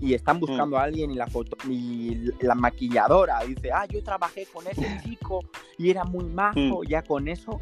y 0.00 0.12
están 0.14 0.40
buscando 0.40 0.76
a 0.76 0.82
alguien 0.82 1.10
y 1.10 1.14
la 1.14 1.26
foto 1.26 1.56
y 1.68 2.30
la 2.40 2.54
maquilladora 2.54 3.40
dice, 3.44 3.70
ah, 3.72 3.86
yo 3.86 4.02
trabajé 4.02 4.46
con 4.52 4.66
ese 4.66 4.82
chico 5.18 5.40
y 5.78 5.90
era 5.90 6.04
muy 6.04 6.24
majo, 6.24 6.82
Mm. 6.82 6.86
ya 6.86 7.02
con 7.02 7.28
eso 7.28 7.60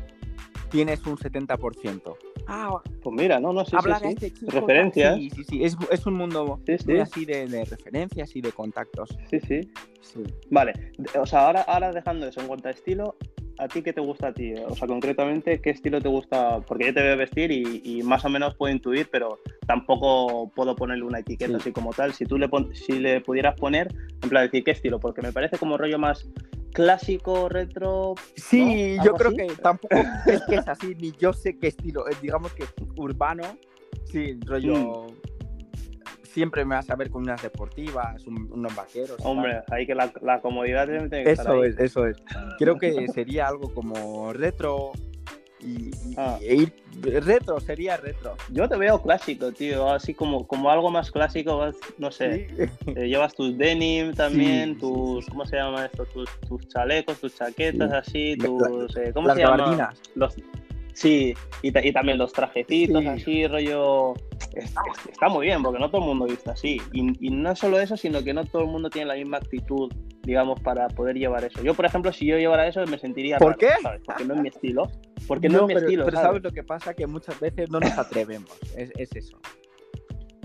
tienes 0.73 1.07
un 1.07 1.17
70%. 1.17 2.17
Ah, 2.49 2.83
Pues 3.03 3.15
mira, 3.17 3.39
no, 3.39 3.53
no, 3.53 3.65
sí, 3.65 3.77
sí, 3.81 3.91
sí. 4.19 4.27
este. 4.27 4.47
Referencias. 4.51 5.17
Sí, 5.17 5.31
sí, 5.31 5.45
sí. 5.45 5.65
Es, 5.65 5.77
es 5.91 6.05
un 6.07 6.15
mundo 6.15 6.59
Sí, 6.67 6.79
sí. 6.79 6.85
muy 6.89 6.99
así 7.01 7.25
de, 7.25 7.47
de 7.47 7.65
referencias 7.65 8.35
y 8.35 8.41
de 8.41 8.51
contactos. 8.51 9.17
Sí, 9.31 9.39
sí. 9.41 9.61
Sí. 10.01 10.21
Vale, 10.51 10.73
o 11.21 11.25
sea, 11.27 11.47
ahora, 11.47 11.61
ahora 11.63 11.93
dejando 11.93 12.27
eso 12.27 12.41
en 12.41 12.49
cuanto 12.49 12.67
a 12.67 12.73
estilo, 12.73 13.15
¿a 13.59 13.69
ti 13.69 13.83
qué 13.83 13.93
te 13.93 14.01
gusta 14.01 14.29
a 14.29 14.33
ti? 14.35 14.55
O 14.55 14.75
sea, 14.75 14.89
concretamente, 14.89 15.61
¿qué 15.61 15.71
estilo 15.71 16.01
te 16.01 16.09
gusta? 16.09 16.61
Porque 16.67 16.87
yo 16.87 16.95
te 16.95 17.03
veo 17.03 17.17
vestir 17.17 17.53
y, 17.53 17.81
y 17.85 18.03
más 18.03 18.25
o 18.25 18.29
menos 18.29 18.57
puedo 18.57 18.73
intuir, 18.75 19.09
pero 19.13 19.39
tampoco 19.67 20.51
puedo 20.55 20.75
ponerle 20.75 21.05
una 21.05 21.21
etiqueta 21.21 21.53
Sí. 21.53 21.57
así 21.61 21.73
como 21.73 21.93
tal. 21.93 22.13
Si 22.15 22.25
tú 22.27 22.39
le, 22.39 22.49
pon- 22.49 22.75
si 22.75 22.99
le 22.99 23.21
pudieras 23.21 23.55
poner, 23.59 23.95
en 24.23 24.29
plan 24.29 24.45
decir, 24.47 24.65
¿qué 24.65 24.73
estilo? 24.73 24.99
Porque 24.99 25.23
me 25.23 25.33
parece 25.33 25.59
como 25.59 25.79
rollo 25.79 25.99
más 25.99 26.27
clásico, 26.73 27.49
retro. 27.49 28.15
Sí, 28.37 28.97
¿No? 28.97 29.05
yo 29.05 29.13
¿Algo 29.13 29.17
creo 29.17 29.29
así? 29.31 29.37
que 29.37 29.63
tampoco 29.63 29.97
es 30.27 30.43
que 30.43 30.55
es 30.57 30.69
así, 30.69 30.95
ni 30.97 31.13
yo 31.13 31.33
sé 31.33 31.59
qué 31.59 31.69
estilo. 31.69 32.07
Es, 32.09 32.21
digamos 32.21 32.53
que 32.55 32.65
urbano, 32.97 33.45
sí, 34.05 34.39
rollo. 34.45 34.75
Mm. 35.09 35.13
Siempre 36.25 36.65
me 36.65 36.75
vas 36.77 36.89
a 36.89 36.97
ver 36.97 37.11
con 37.11 37.23
unas 37.25 37.43
deportivas, 37.43 38.27
un- 38.27 38.51
unos 38.51 38.75
vaqueros. 38.75 39.17
y 39.19 39.23
tal. 39.23 39.27
Hombre, 39.33 39.61
ahí 39.71 39.87
que 39.87 39.95
la, 39.95 40.11
la 40.23 40.41
comodidad 40.41 40.87
tiene 40.87 41.09
que 41.11 41.31
estar 41.33 41.47
Eso 41.47 41.63
ahí. 41.63 41.69
es, 41.71 41.79
eso 41.79 42.07
es. 42.07 42.17
Creo 42.59 42.79
que 42.79 43.07
sería 43.09 43.47
algo 43.49 43.73
como 43.75 44.33
retro 44.33 44.93
y, 45.65 45.89
y- 45.89 46.15
Ah. 46.17 46.39
e 46.43 46.55
ir 46.57 46.73
retro, 47.23 47.59
sería 47.61 47.97
retro. 47.97 48.35
Yo 48.51 48.69
te 48.69 48.77
veo 48.77 49.01
clásico, 49.01 49.51
tío, 49.53 49.89
así 49.91 50.13
como, 50.15 50.47
como 50.47 50.71
algo 50.71 50.91
más 50.91 51.11
clásico, 51.11 51.71
no 51.99 52.11
sé. 52.11 52.49
Sí. 52.49 52.65
Eh, 52.97 53.09
llevas 53.09 53.35
tus 53.35 53.57
denim 53.57 54.13
también, 54.13 54.75
Sí, 54.75 54.81
tus, 54.81 55.25
sí. 55.25 55.31
¿cómo 55.31 55.47
se 55.47 55.57
llama 55.57 55.87
esto? 55.87 56.05
Tus, 56.07 56.29
tus 56.49 56.69
chalecos, 56.69 57.19
tus 57.21 57.35
chaquetas 57.35 57.91
Sí. 57.91 57.97
así, 57.97 58.37
tus, 58.37 58.97
eh, 58.97 59.13
¿cómo 59.15 59.29
Las 59.29 59.37
se 59.37 59.43
llama? 59.43 59.95
Los, 60.15 60.35
sí, 60.93 61.33
y, 61.63 61.73
ta- 61.73 61.85
y 61.85 61.93
también 61.93 62.19
los 62.19 62.33
trajecitos 62.33 63.01
Sí. 63.03 63.09
así, 63.09 63.47
rollo... 63.47 64.15
es- 64.55 64.65
es- 64.67 65.07
está 65.11 65.29
muy 65.29 65.47
bien, 65.47 65.63
porque 65.63 65.79
no 65.79 65.89
todo 65.91 66.03
el 66.03 66.09
mundo 66.09 66.27
viste 66.27 66.51
así. 66.51 66.81
Y, 66.93 67.27
y 67.27 67.31
no 67.31 67.57
solo 67.57 67.81
eso, 67.81 67.97
sino 67.97 68.23
que 68.23 68.35
no 68.35 68.45
todo 68.45 68.63
el 68.63 68.69
mundo 68.69 68.91
tiene 68.91 69.07
la 69.09 69.15
misma 69.15 69.39
actitud, 69.39 69.91
digamos, 70.25 70.61
para 70.61 70.89
poder 70.89 71.17
llevar 71.17 71.45
eso. 71.45 71.63
Yo, 71.63 71.75
por 71.75 71.85
ejemplo, 71.85 72.13
si 72.13 72.27
yo 72.27 72.39
llevara 72.39 72.67
eso, 72.67 72.85
me 72.87 72.99
sentiría 72.99 73.39
¿Por 73.39 73.49
raro, 73.53 73.59
qué? 73.59 73.71
¿sabes? 73.83 74.03
Porque 74.05 74.25
no 74.25 74.35
es 74.35 74.41
mi 74.41 74.49
estilo. 74.49 74.91
Porque 75.27 75.49
no, 75.49 75.61
es 75.61 75.63
mi 75.63 75.75
pero, 75.75 75.87
estilo, 75.87 76.05
pero 76.05 76.17
¿sabes? 76.17 76.29
¿sabes 76.29 76.43
lo 76.43 76.51
que 76.51 76.63
pasa? 76.63 76.95
Que 76.95 77.07
muchas 77.07 77.39
veces 77.41 77.71
no 77.71 77.81
nos 77.81 77.97
atrevemos. 77.99 78.51
Es, 78.77 78.93
es 78.97 79.17
eso. 79.17 79.39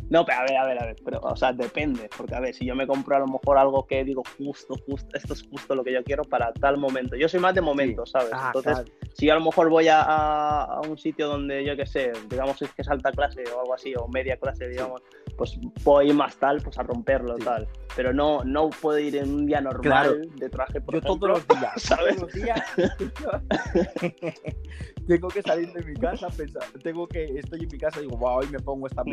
No, 0.10 0.26
pero 0.26 0.40
a 0.40 0.44
ver, 0.44 0.58
a 0.58 0.66
ver, 0.66 0.80
a 0.82 0.86
ver, 0.86 0.96
pero, 1.04 1.20
o 1.22 1.36
sea, 1.36 1.52
depende, 1.52 2.10
porque 2.16 2.36
a 2.36 2.40
ver, 2.40 2.54
si 2.56 2.66
yo 2.66 2.76
me 2.76 2.88
compro 2.88 3.18
a 3.18 3.20
lo 3.20 3.28
mejor 3.28 3.58
algo 3.58 3.86
que 3.86 4.06
digo 4.06 4.24
justo, 4.38 4.76
justo, 4.86 5.10
esto 5.18 5.34
es 5.34 5.46
justo 5.50 5.76
lo 5.76 5.84
que 5.84 5.92
yo 5.94 6.04
quiero 6.04 6.24
para 6.24 6.54
tal 6.54 6.78
momento. 6.78 7.16
Yo 7.18 7.28
soy 7.28 7.40
más 7.42 7.54
de 7.54 7.62
momentos, 7.62 8.12
¿sabes? 8.12 8.30
Ah, 8.34 8.44
Entonces, 8.48 8.74
claro. 8.74 8.90
si 9.14 9.26
yo 9.26 9.34
a 9.34 9.40
lo 9.40 9.44
mejor 9.44 9.70
voy 9.70 9.88
a, 9.90 10.02
a- 10.02 10.64
a 10.64 10.82
un 10.82 10.98
sitio 10.98 11.28
donde, 11.28 11.66
yo 11.66 11.76
qué 11.76 11.86
sé, 11.86 12.14
digamos 12.30 12.62
es 12.62 12.72
que 12.72 12.84
es 12.84 12.88
alta 12.90 13.12
clase 13.12 13.44
o 13.54 13.60
algo 13.60 13.74
así, 13.74 13.94
o 13.96 14.08
media 14.08 14.38
clase, 14.38 14.68
digamos, 14.70 15.02
pues 15.38 15.60
puedo 15.84 16.02
ir 16.02 16.14
más 16.14 16.36
tal, 16.38 16.62
pues 16.62 16.78
a 16.80 16.84
romperlo, 16.84 17.38
Sí. 17.38 17.44
tal. 17.44 17.68
Pero 17.96 18.14
no, 18.14 18.44
no 18.44 18.70
puedo 18.70 19.00
ir 19.00 19.16
en 19.18 19.34
un 19.34 19.46
día 19.48 19.60
normal 19.60 19.82
Claro. 19.82 20.16
de 20.36 20.50
traje, 20.50 20.80
por 20.82 20.94
Yo 20.94 21.00
ejemplo. 21.00 21.34
todos 21.36 21.48
los 21.50 21.60
días, 21.60 21.74
¿sabes? 21.84 22.16
todos 22.16 22.28
los 22.28 22.34
días 22.34 22.62
tengo 25.08 25.28
que 25.30 25.42
salir 25.42 25.72
de 25.74 25.84
mi 25.84 25.96
casa, 25.96 26.30
pensar, 26.30 26.64
tengo 26.84 27.08
que, 27.08 27.40
estoy 27.40 27.64
en 27.64 27.70
mi 27.72 27.80
casa 27.80 28.00
y 28.00 28.04
digo, 28.04 28.18
wow, 28.18 28.38
hoy 28.40 28.48
me 28.50 28.60
pongo 28.60 28.86
esta 28.88 29.04
Mm. 29.04 29.10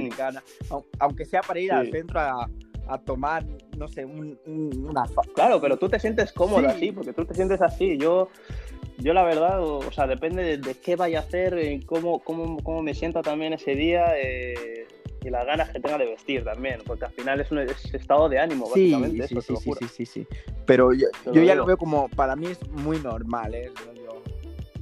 Aunque 0.99 1.25
sea 1.25 1.40
para 1.42 1.61
ir 1.61 1.70
Sí. 1.70 1.77
al 1.77 1.90
centro 1.90 2.20
a, 2.20 2.49
a 2.88 2.99
tomar, 2.99 3.44
no 3.79 3.88
sé, 3.88 4.05
un, 4.05 4.38
un- 4.47 4.87
una 4.90 5.05
Claro, 5.35 5.61
pero 5.61 5.77
tú 5.77 5.88
te 5.88 5.99
sientes 5.99 6.33
cómodo 6.33 6.61
Sí. 6.61 6.66
así, 6.66 6.92
porque 6.92 7.12
tú 7.12 7.25
te 7.25 7.35
sientes 7.35 7.61
así. 7.62 7.97
Yo, 7.99 8.29
yo 8.99 9.12
la 9.14 9.25
verdad, 9.25 9.62
o, 9.62 9.79
o 9.79 9.92
sea, 9.92 10.07
depende 10.07 10.42
de, 10.42 10.59
de 10.59 10.75
qué 10.75 10.97
vaya 10.97 11.18
a 11.18 11.23
hacer, 11.23 11.55
eh, 11.59 11.81
cómo, 11.87 12.20
cómo, 12.20 12.59
cómo 12.62 12.83
me 12.83 12.94
sienta 12.94 13.23
también 13.23 13.53
ese 13.55 13.75
día 13.75 14.12
eh, 14.18 14.87
y 15.25 15.31
las 15.31 15.47
ganas 15.47 15.70
que 15.70 15.81
tenga 15.81 15.97
de 15.99 16.07
vestir 16.07 16.44
también, 16.44 16.81
porque 16.87 17.07
al 17.07 17.12
final 17.12 17.40
es 17.40 17.51
un 17.51 17.59
es 17.61 17.94
estado 17.94 18.29
de 18.29 18.38
ánimo, 18.38 18.66
Sí, 18.75 18.90
básicamente. 18.92 19.29
sí, 19.29 19.38
eso, 19.38 19.57
sí, 19.57 19.73
sí, 19.79 19.87
sí, 19.88 20.07
sí. 20.07 20.27
Pero 20.66 20.92
yo, 20.92 21.07
yo 21.25 21.33
lo 21.33 21.35
ya 21.35 21.40
digo. 21.42 21.55
lo 21.57 21.64
veo 21.66 21.77
como, 21.79 22.09
para 22.11 22.37
mí 22.37 22.47
es 22.49 22.68
muy 22.70 22.99
normal, 22.99 23.55
¿eh? 23.55 23.73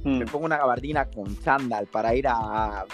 Mm. 0.03 0.17
Me 0.19 0.25
pongo 0.25 0.45
una 0.45 0.57
gabardina 0.57 1.05
con 1.09 1.39
chándal 1.39 1.87
para 1.87 2.13
ir 2.13 2.27
a, 2.27 2.85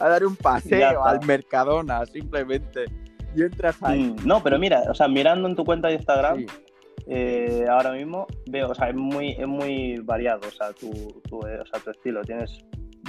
a 0.00 0.08
dar 0.08 0.24
un 0.24 0.36
paseo 0.36 1.04
al 1.04 1.24
Mercadona, 1.26 2.04
simplemente. 2.06 2.84
Y 3.34 3.42
entras 3.42 3.76
ahí. 3.82 4.02
Mm, 4.02 4.26
No, 4.26 4.42
pero 4.42 4.58
mira, 4.58 4.82
o 4.90 4.94
sea, 4.94 5.08
mirando 5.08 5.48
en 5.48 5.56
tu 5.56 5.64
cuenta 5.64 5.88
de 5.88 5.94
Instagram, 5.94 6.38
Sí. 6.40 6.46
eh, 7.06 7.64
ahora 7.68 7.92
mismo 7.92 8.26
veo, 8.46 8.70
o 8.70 8.74
sea, 8.74 8.88
es 8.90 8.94
muy, 8.94 9.32
es 9.32 9.46
muy 9.46 9.96
variado, 10.00 10.46
o 10.46 10.50
sea, 10.50 10.72
tu, 10.72 10.90
tu, 11.28 11.40
eh, 11.46 11.58
o 11.60 11.66
sea, 11.66 11.80
tu 11.82 11.90
estilo, 11.90 12.22
tienes 12.22 12.64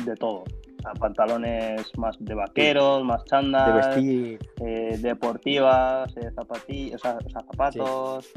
de 0.06 0.15
todo. 0.15 0.43
O 0.43 0.82
sea, 0.82 0.93
pantalones 0.93 1.89
más 1.97 2.15
de 2.19 2.34
vaqueros, 2.34 3.03
más 3.06 3.23
de 3.25 3.73
vestir. 3.73 4.39
eh, 4.65 4.97
deportivas, 4.99 6.15
eh, 6.17 6.29
zapatillas, 6.36 6.95
o 6.95 7.03
sea, 7.03 7.17
o 7.25 7.29
sea, 7.29 7.41
zapatos, 7.41 8.32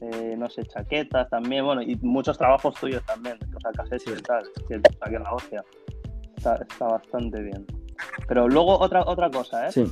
eh, 0.00 0.34
no 0.38 0.48
sé, 0.48 0.62
chaquetas 0.64 1.28
también, 1.30 1.64
bueno, 1.64 1.82
y 1.82 1.96
muchos 2.02 2.38
trabajos 2.38 2.74
tuyos 2.76 3.02
también, 3.04 3.36
o 3.56 3.60
sea, 3.60 3.70
casetes 3.72 4.02
Sí. 4.04 4.10
y 4.16 4.22
tal, 4.22 4.44
que, 4.68 4.76
o 4.76 4.80
sea, 4.80 5.08
que 5.10 5.18
la 5.18 5.32
hostia. 5.32 5.64
Está, 6.38 6.54
está 6.56 6.86
bastante 6.86 7.42
bien. 7.42 7.66
Pero 8.28 8.48
luego 8.48 8.78
otra, 8.78 9.02
otra 9.06 9.30
cosa, 9.30 9.68
¿eh? 9.68 9.72
Sí. 9.72 9.84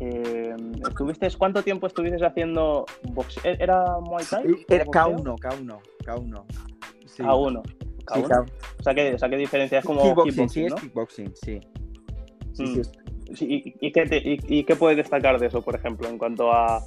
Eh, 0.00 0.54
¿estuviste, 0.88 1.28
¿Cuánto 1.36 1.62
tiempo 1.62 1.86
estuviste 1.88 2.24
haciendo 2.24 2.86
boxeo? 3.02 3.42
¿Era 3.58 3.98
Muay 4.00 4.24
Thai? 4.24 4.64
Era 4.68 4.84
¿Boxeo? 4.84 5.16
K1, 5.16 5.38
K1, 5.40 5.78
K1. 6.04 6.44
Sí. 7.06 7.22
K1. 7.22 7.62
Sí, 8.06 8.22
K1. 8.22 8.28
K1. 8.28 8.50
O, 8.78 8.82
sea, 8.82 8.94
¿qué, 8.94 9.14
o 9.14 9.18
sea, 9.18 9.28
¿qué 9.28 9.36
diferencia? 9.36 9.80
Es 9.80 9.84
como 9.84 10.02
kickboxing, 10.02 10.46
kickboxing, 10.46 10.48
sí, 10.48 10.64
es 10.64 10.70
¿no? 10.70 10.76
kickboxing, 10.76 11.32
sí. 11.34 11.60
Sí, 12.52 12.62
Mm. 12.62 12.66
sí, 12.74 12.80
es- 12.80 12.92
Sí, 13.34 13.44
¿Y, 13.80 13.86
y 13.88 13.92
qué 13.92 14.06
te- 14.06 14.16
y- 14.26 14.38
y 14.48 14.64
qué 14.64 14.74
puedes 14.74 14.96
destacar 14.96 15.38
de 15.38 15.48
eso, 15.48 15.60
por 15.60 15.74
ejemplo, 15.74 16.08
en 16.08 16.16
cuanto 16.16 16.50
a, 16.50 16.80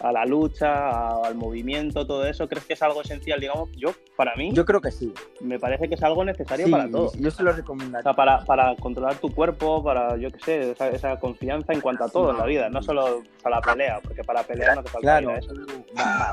a 0.00 0.12
la 0.12 0.24
lucha, 0.24 0.88
a- 0.90 1.26
al 1.26 1.34
movimiento, 1.36 2.06
todo 2.06 2.26
eso? 2.26 2.48
¿Crees 2.48 2.64
que 2.66 2.74
es 2.74 2.82
algo 2.82 3.02
esencial? 3.02 3.40
Digamos, 3.40 3.70
yo, 3.72 3.90
para 4.16 4.34
mí, 4.36 4.50
Yo 4.52 4.64
creo 4.64 4.80
que 4.80 4.90
sí. 4.90 5.12
me 5.40 5.58
parece 5.58 5.88
que 5.88 5.94
es 5.94 6.02
algo 6.02 6.24
necesario 6.24 6.66
Sí, 6.66 6.70
para 6.72 6.90
todo. 6.90 7.10
Yo 7.18 7.30
se 7.30 7.42
lo 7.42 7.50
O 7.50 7.54
recomendaría. 7.54 8.02
sea, 8.02 8.12
para, 8.14 8.44
para 8.44 8.74
controlar 8.76 9.16
tu 9.18 9.30
cuerpo, 9.34 9.82
para, 9.82 10.16
yo 10.16 10.30
qué 10.30 10.38
sé, 10.40 10.70
esa, 10.72 10.88
esa 10.90 11.18
confianza 11.18 11.72
en 11.72 11.80
cuanto 11.80 12.04
a 12.04 12.08
todo 12.08 12.30
en 12.30 12.38
la 12.38 12.44
vida, 12.46 12.68
no 12.68 12.82
solo 12.82 13.22
a 13.44 13.50
la 13.50 13.60
pelea, 13.60 14.00
porque 14.02 14.22
para 14.24 14.42
pelear 14.42 14.74
no 14.74 14.80
hace 14.80 14.90
falta 14.90 15.00
Claro, 15.20 15.30
ir 15.30 15.36
a 15.36 15.38
eso. 15.38 15.54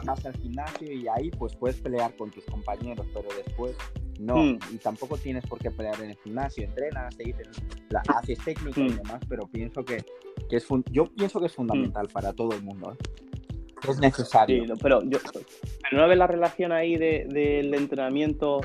vas 0.05 0.25
al 0.25 0.33
gimnasio 0.37 0.91
y 0.91 1.07
ahí 1.07 1.29
pues 1.31 1.55
puedes 1.55 1.77
pelear 1.79 2.13
con 2.15 2.31
tus 2.31 2.43
compañeros, 2.45 3.05
pero 3.13 3.27
después 3.35 3.75
no. 4.19 4.35
Mm. 4.37 4.59
Y 4.71 4.77
tampoco 4.77 5.17
tienes 5.17 5.45
por 5.45 5.59
qué 5.59 5.71
pelear 5.71 5.99
en 6.01 6.11
el 6.11 6.17
gimnasio. 6.17 6.63
Entrenas, 6.65 7.15
te 7.15 7.23
dicen, 7.23 7.47
la, 7.89 8.01
haces 8.15 8.37
técnica 8.43 8.79
y 8.81 8.89
Mm. 8.89 8.95
demás, 8.97 9.21
pero 9.27 9.47
pienso 9.47 9.83
que, 9.83 10.03
que 10.49 10.57
es 10.57 10.65
fun- 10.65 10.83
yo 10.91 11.05
pienso 11.05 11.39
que 11.39 11.47
es 11.47 11.53
fundamental 11.53 12.07
para 12.09 12.33
todo 12.33 12.51
el 12.53 12.61
mundo. 12.61 12.93
¿eh? 12.93 13.32
Es 13.87 13.99
necesario. 13.99 14.65
Sí, 14.65 14.71
pero 14.81 15.01
yo 15.03 15.19
pero 15.89 16.01
no 16.01 16.07
ves 16.07 16.17
la 16.17 16.27
relación 16.27 16.71
ahí 16.71 16.95
de- 16.97 17.25
del 17.29 17.73
entrenamiento 17.73 18.61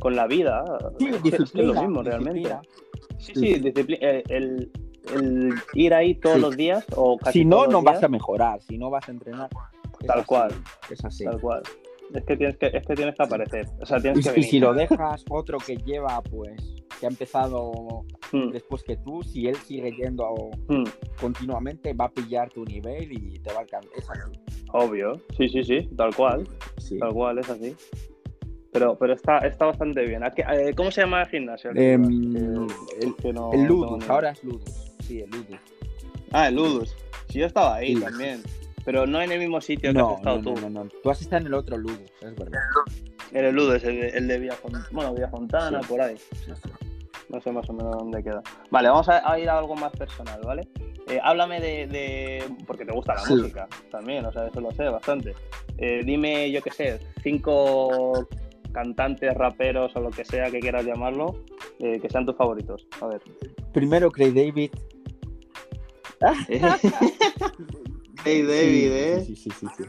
con 0.00 0.16
la 0.16 0.26
vida. 0.26 0.64
Sí, 0.98 1.06
es, 1.06 1.10
que- 1.10 1.16
es 1.16 1.22
disciplina, 1.38 1.72
lo 1.74 1.82
mismo 1.82 2.02
realmente. 2.02 2.38
disciplina. 2.40 2.62
Sí, 3.18 3.32
sí, 3.34 3.54
discipli- 3.60 3.98
eh, 4.00 4.22
el, 4.28 4.70
el 5.14 5.54
ir 5.74 5.94
ahí 5.94 6.14
todos 6.16 6.36
Sí. 6.36 6.42
los 6.42 6.56
días 6.56 6.84
o 6.94 7.16
casi 7.18 7.40
Si 7.40 7.44
no, 7.44 7.56
todos 7.56 7.68
no 7.68 7.72
los 7.74 7.84
vas 7.84 8.02
a 8.02 8.08
mejorar. 8.08 8.60
Si 8.62 8.76
no 8.78 8.90
vas 8.90 9.08
a 9.08 9.12
entrenar. 9.12 9.48
Tal 10.06 10.18
así, 10.18 10.26
cual. 10.26 10.50
Es 10.90 11.04
así. 11.04 11.24
Tal 11.24 11.40
cual. 11.40 11.62
Es 12.14 12.24
que 12.24 12.36
tienes 12.36 12.56
que, 12.56 12.66
es 12.66 12.86
que, 12.86 12.94
tienes 12.94 13.14
que 13.16 13.22
aparecer. 13.22 13.66
O 13.80 13.86
sea, 13.86 13.98
tienes 14.00 14.20
Y, 14.20 14.22
que 14.22 14.28
y 14.28 14.32
venir. 14.34 14.50
si 14.50 14.60
lo 14.60 14.74
dejas 14.74 15.24
otro 15.28 15.58
que 15.58 15.76
lleva, 15.78 16.22
pues, 16.22 16.56
que 17.00 17.06
ha 17.06 17.08
empezado 17.08 18.04
Mm, 18.32 18.50
después 18.50 18.82
que 18.82 18.96
tú, 18.96 19.22
si 19.22 19.46
él 19.48 19.54
sigue 19.56 19.92
yendo 19.92 20.26
mm, 20.68 20.84
continuamente, 21.20 21.92
va 21.94 22.06
a 22.06 22.10
pillar 22.10 22.48
tu 22.50 22.64
nivel 22.64 23.12
y 23.12 23.38
te 23.38 23.52
va 23.52 23.58
a 23.58 23.62
alcanzar. 23.62 24.16
Obvio. 24.72 25.20
Sí, 25.36 25.48
sí, 25.48 25.62
sí. 25.64 25.88
Tal 25.96 26.14
cual. 26.14 26.46
Sí. 26.78 26.98
Tal 26.98 27.12
cual, 27.12 27.38
es 27.38 27.48
así. 27.50 27.74
Pero, 28.72 28.96
pero 28.98 29.14
está, 29.14 29.38
está 29.38 29.66
bastante 29.66 30.04
bien. 30.04 30.22
¿A 30.22 30.30
qué- 30.30 30.44
eh, 30.50 30.74
¿Cómo 30.76 30.90
se 30.90 31.00
llama 31.00 31.22
el 31.22 31.28
gimnasio? 31.28 31.70
Em, 31.74 32.04
el, 32.04 33.34
no- 33.34 33.52
el 33.52 33.64
Ludus, 33.64 34.08
ahora 34.10 34.30
es 34.30 34.44
Ludus. 34.44 34.70
Sí, 35.00 35.20
el 35.20 35.30
Ludus. 35.30 35.56
Ah, 36.32 36.48
el 36.48 36.56
Ludus. 36.56 36.94
Sí, 37.28 37.38
yo 37.38 37.46
estaba 37.46 37.76
ahí 37.76 37.96
Sí. 37.96 38.02
también. 38.02 38.42
Pero 38.84 39.06
no 39.06 39.20
en 39.20 39.32
el 39.32 39.38
mismo 39.40 39.60
sitio 39.60 39.92
que 39.92 39.98
has 39.98 40.12
estado 40.18 40.40
tú. 40.42 40.54
no, 40.60 40.68
no, 40.70 40.84
no. 40.84 40.90
Tú 41.02 41.10
has 41.10 41.20
estado 41.20 41.40
en 41.40 41.46
el 41.48 41.54
otro 41.54 41.76
Ludus, 41.76 42.12
es 42.20 42.34
verdad. 42.36 42.60
En 43.32 43.44
el 43.46 43.54
Ludus, 43.54 43.82
el 43.84 43.98
el 43.98 44.28
de 44.28 44.40
Villafont- 44.42 44.90
bueno, 44.92 45.12
Villafontana, 45.14 45.80
Sí. 45.82 45.88
por 45.88 46.00
ahí. 46.02 46.16
No 47.28 47.40
sé 47.40 47.50
más 47.50 47.68
o 47.68 47.72
menos 47.72 47.96
dónde 47.96 48.22
queda. 48.22 48.42
Vale, 48.70 48.88
vamos 48.88 49.08
a, 49.08 49.28
a 49.28 49.38
ir 49.40 49.48
a 49.48 49.58
algo 49.58 49.74
más 49.74 49.90
personal, 49.92 50.40
¿vale? 50.44 50.68
Eh, 51.08 51.20
háblame 51.22 51.60
de, 51.60 51.86
de- 51.86 52.44
Porque 52.66 52.84
te 52.84 52.92
gusta 52.92 53.14
la 53.14 53.20
Sí. 53.20 53.34
música 53.34 53.68
también, 53.90 54.24
o 54.26 54.32
sea, 54.32 54.46
eso 54.48 54.60
lo 54.60 54.70
sé 54.72 54.84
bastante. 54.84 55.34
Eh, 55.78 56.02
dime, 56.04 56.50
yo 56.50 56.60
qué 56.62 56.70
sé, 56.70 56.98
cinco 57.22 58.26
cantantes, 58.72 59.32
raperos 59.34 59.94
o 59.96 60.00
lo 60.00 60.10
que 60.10 60.24
sea 60.24 60.50
que 60.50 60.58
quieras 60.60 60.84
llamarlo, 60.84 61.44
eh, 61.78 61.98
que 62.00 62.10
sean 62.10 62.26
tus 62.26 62.36
favoritos. 62.36 62.86
A 63.00 63.06
ver. 63.06 63.22
Primero, 63.72 64.10
Craig 64.10 64.32
David. 64.34 64.70
hey, 68.24 68.42
David, 68.42 68.92
¿eh? 68.92 69.22
Sí, 69.24 69.36
sí, 69.36 69.50
sí, 69.50 69.66
sí. 69.76 69.84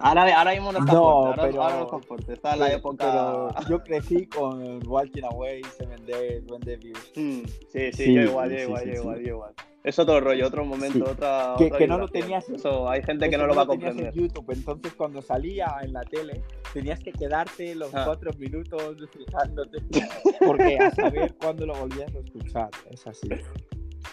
Ahora, 0.00 0.36
ahora 0.38 0.52
mismo 0.52 0.72
no 0.72 0.78
está 0.80 0.92
No, 0.92 1.32
pero- 1.40 1.62
ahora 1.62 1.76
no 1.76 1.84
está 1.84 1.98
fuerte. 2.00 2.32
Está 2.32 2.54
en 2.54 2.60
la 2.60 2.72
época... 2.72 2.96
pero 2.98 3.68
yo 3.68 3.82
crecí 3.82 4.26
con 4.26 4.80
Walking 4.86 5.22
Away, 5.24 5.62
Seven 5.76 6.04
Days, 6.06 6.42
When 6.50 6.60
the 6.62 6.76
View. 6.76 6.94
Mm, 7.16 7.44
sí, 7.46 7.92
sí, 7.92 7.92
Sí, 7.92 8.14
yo 8.14 8.22
igual, 8.22 8.50
yo 8.50 8.56
sí, 8.58 8.62
igual, 8.64 8.82
sí, 8.82 8.88
yo 8.88 8.94
sí. 8.94 9.00
igual, 9.00 9.18
yo 9.20 9.28
igual. 9.28 9.52
Es 9.84 9.98
otro 9.98 10.20
rollo, 10.20 10.46
otro 10.46 10.64
momento, 10.64 11.04
Sí. 11.04 11.10
otra. 11.12 11.54
Que- 11.58 11.64
otra 11.66 11.78
que 11.78 11.86
no 11.88 11.98
lo 11.98 12.06
tenías- 12.08 12.48
Eso, 12.48 12.88
hay 12.88 13.02
gente 13.02 13.28
que 13.28 13.36
no 13.36 13.46
lo 13.48 13.54
va 13.54 13.62
a 13.62 13.66
comprender. 13.66 14.06
en 14.06 14.12
YouTube, 14.28 14.50
entonces 14.52 14.92
cuando 14.94 15.20
salía 15.22 15.74
en 15.82 15.92
la 15.92 16.02
tele 16.02 16.40
tenías 16.72 17.00
que 17.00 17.10
quedarte 17.12 17.74
los 17.74 17.92
Ah. 17.94 18.04
cuatro 18.06 18.30
minutos 18.38 18.96
fijándote 19.12 19.78
porque 20.40 20.78
a 20.78 20.90
saber 20.92 21.34
cuándo 21.34 21.66
lo 21.66 21.74
volvías 21.74 22.14
a 22.14 22.18
escuchar. 22.20 22.70
Es 22.90 23.04
así. 23.08 23.28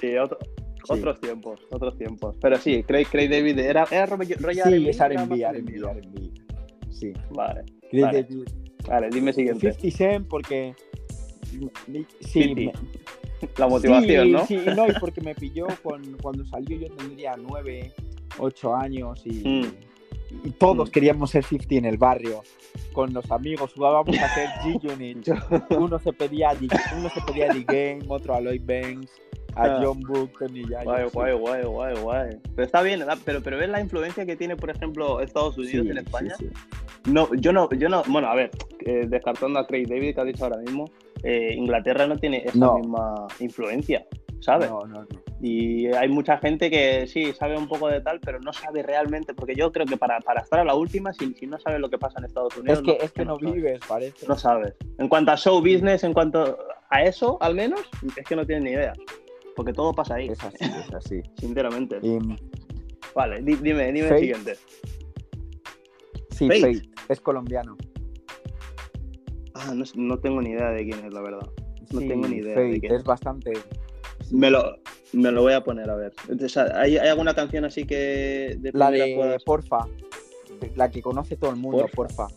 Sí, 0.01 0.17
otro- 0.17 0.39
Sí. 0.85 0.93
otros 0.93 1.19
tiempos, 1.19 1.59
otros 1.71 1.95
tiempos. 1.97 2.35
Pero 2.41 2.55
sí, 2.57 2.81
Craig, 2.83 3.05
Craig 3.11 3.29
David 3.29 3.59
era, 3.59 3.85
era 3.91 4.05
rollo 4.07 4.25
Sí, 4.25 4.87
es 4.89 4.99
R&B, 4.99 5.43
R&B. 5.43 6.31
Sí. 6.89 7.13
Vale, 7.31 7.63
Craig 7.91 8.01
Vale. 8.03 8.23
David. 8.23 8.47
vale, 8.87 9.09
dime 9.11 9.33
siguiente. 9.33 9.71
50 9.73 9.97
Cent 9.97 10.27
porque... 10.27 10.73
Sí, 12.21 12.43
50, 12.43 12.79
me- 12.81 12.89
La 13.57 13.67
motivación, 13.67 14.25
sí, 14.25 14.31
¿no? 14.31 14.45
Sí, 14.45 14.57
no, 14.75 14.87
y 14.87 14.93
porque 14.99 15.21
me 15.21 15.35
pilló 15.35 15.67
con- 15.83 16.17
cuando 16.21 16.45
salió 16.45 16.77
yo 16.77 16.87
tendría 16.95 17.35
9, 17.37 17.93
8 18.37 18.75
años 18.75 19.21
y, 19.25 19.31
Mm. 19.47 19.65
y 20.45 20.49
todos 20.51 20.89
Mm. 20.89 20.91
queríamos 20.91 21.31
ser 21.31 21.43
50 21.43 21.75
en 21.75 21.85
el 21.85 21.97
barrio. 21.97 22.43
Con 22.93 23.13
los 23.13 23.29
amigos 23.31 23.73
jugábamos 23.75 24.17
a 24.17 24.33
ser 24.33 24.49
G-Unit. 24.63 25.27
Uno 25.77 25.99
se 25.99 26.13
pedía 26.13 26.53
D- 26.53 26.67
uno 26.97 27.09
se 27.09 27.21
pedía 27.21 27.47
The 27.49 27.63
Game, 27.63 28.05
otro 28.07 28.35
a 28.35 28.41
Lloyd 28.41 28.61
Banks, 28.63 29.11
a 29.55 29.63
Ah. 29.63 29.81
John 29.83 29.99
Book, 30.01 30.31
Tony 30.39 30.63
Yayo. 30.67 30.83
Guay, 30.85 31.03
guay, 31.13 31.33
guay, 31.33 31.63
guay, 31.63 31.95
guay. 32.01 32.29
Pero 32.55 32.65
está 32.65 32.81
bien, 32.81 32.99
¿verdad? 32.99 33.17
pero, 33.25 33.41
pero 33.41 33.57
ves 33.57 33.69
la 33.69 33.81
influencia 33.81 34.25
que 34.25 34.35
tiene, 34.35 34.55
por 34.55 34.69
ejemplo, 34.69 35.21
Estados 35.21 35.57
Unidos 35.57 35.85
Sí, 35.85 35.91
en 35.91 35.97
España. 35.97 36.35
sí, 36.37 36.47
sí. 36.47 37.11
No, 37.11 37.33
yo 37.35 37.53
no, 37.53 37.69
yo 37.71 37.87
no, 37.89 38.03
bueno, 38.07 38.27
a 38.27 38.35
ver, 38.35 38.51
eh, 38.85 39.05
descartando 39.07 39.59
a 39.59 39.65
Craig 39.67 39.85
David 39.87 40.15
que 40.15 40.21
ha 40.21 40.25
dicho 40.25 40.43
ahora 40.43 40.57
mismo, 40.57 40.85
eh, 41.23 41.53
Inglaterra 41.55 42.05
no 42.07 42.17
tiene 42.17 42.43
esa 42.45 42.57
No. 42.57 42.77
misma 42.77 43.27
influencia, 43.39 44.05
¿sabes? 44.41 44.69
No, 44.69 44.81
no, 44.85 45.01
no. 45.03 45.07
Y 45.41 45.87
hay 45.93 46.09
mucha 46.09 46.37
gente 46.37 46.69
que 46.69 47.07
sí 47.07 47.31
sabe 47.31 47.57
un 47.57 47.69
poco 47.69 47.87
de 47.87 48.01
tal, 48.01 48.19
pero 48.19 48.39
no 48.41 48.51
sabe 48.51 48.83
realmente, 48.83 49.33
porque 49.33 49.55
yo 49.55 49.71
creo 49.71 49.85
que 49.85 49.95
para, 49.95 50.19
para 50.19 50.41
estar 50.41 50.59
a 50.59 50.65
la 50.65 50.75
última, 50.75 51.13
si, 51.13 51.33
si 51.35 51.47
no 51.47 51.57
sabes 51.59 51.79
lo 51.79 51.89
que 51.89 51.97
pasa 51.97 52.19
en 52.19 52.25
Estados 52.25 52.57
Unidos, 52.57 52.79
Es 52.79 52.83
que, 52.83 52.91
no, 52.97 53.03
es 53.05 53.11
que 53.13 53.25
no 53.25 53.35
sabes. 53.39 53.53
vives, 53.53 53.79
parece. 53.87 54.27
No 54.27 54.35
sabes. 54.37 54.73
En 54.97 55.07
cuanto 55.07 55.31
a 55.31 55.37
show 55.37 55.59
business, 55.61 56.03
en 56.03 56.11
cuanto 56.13 56.57
a 56.89 57.03
eso, 57.03 57.37
al 57.39 57.55
menos, 57.55 57.79
es 58.17 58.25
que 58.25 58.35
no 58.35 58.45
tienes 58.45 58.65
ni 58.65 58.71
idea. 58.71 58.91
Porque 59.59 59.73
todo 59.73 59.91
pasa 59.91 60.15
ahí, 60.15 60.29
Es 60.29 60.41
así, 60.41 60.55
es 60.63 60.93
así. 60.93 61.21
sinceramente. 61.37 61.99
Vale, 63.13 63.41
di- 63.41 63.57
dime, 63.57 63.87
dime 63.91 63.99
el 63.99 64.07
Fate. 64.07 64.19
siguiente. 64.21 64.55
sí, 66.29 66.47
Fate. 66.47 66.61
Fate, 66.75 66.89
es 67.09 67.19
colombiano. 67.19 67.75
Ah, 69.55 69.73
no, 69.75 69.83
no 69.95 70.17
tengo 70.19 70.41
ni 70.41 70.51
idea 70.51 70.69
de 70.69 70.85
quién 70.85 71.05
es, 71.05 71.11
la 71.13 71.19
verdad. 71.19 71.45
No 71.91 71.99
Sí, 71.99 72.07
tengo 72.07 72.25
ni 72.29 72.37
idea 72.37 72.57
de 72.57 72.67
Fate, 72.67 72.79
quién. 72.79 72.93
es 72.95 73.03
bastante. 73.03 73.51
Me 74.31 74.49
lo, 74.49 74.77
me 75.11 75.29
lo 75.29 75.41
voy 75.41 75.51
a 75.51 75.61
poner 75.61 75.89
a 75.89 75.95
ver. 75.97 76.13
O 76.41 76.47
sea, 76.47 76.71
¿hay, 76.79 76.95
hay 76.97 77.09
alguna 77.09 77.33
canción 77.33 77.65
así 77.65 77.83
que 77.83 78.55
de 78.59 78.71
La 78.73 78.89
de 78.91 79.13
puedas- 79.17 79.43
Porfa, 79.43 79.87
la 80.77 80.89
que 80.89 81.01
conoce 81.01 81.35
todo 81.35 81.49
el 81.49 81.57
mundo, 81.57 81.85
Porfa. 81.93 82.27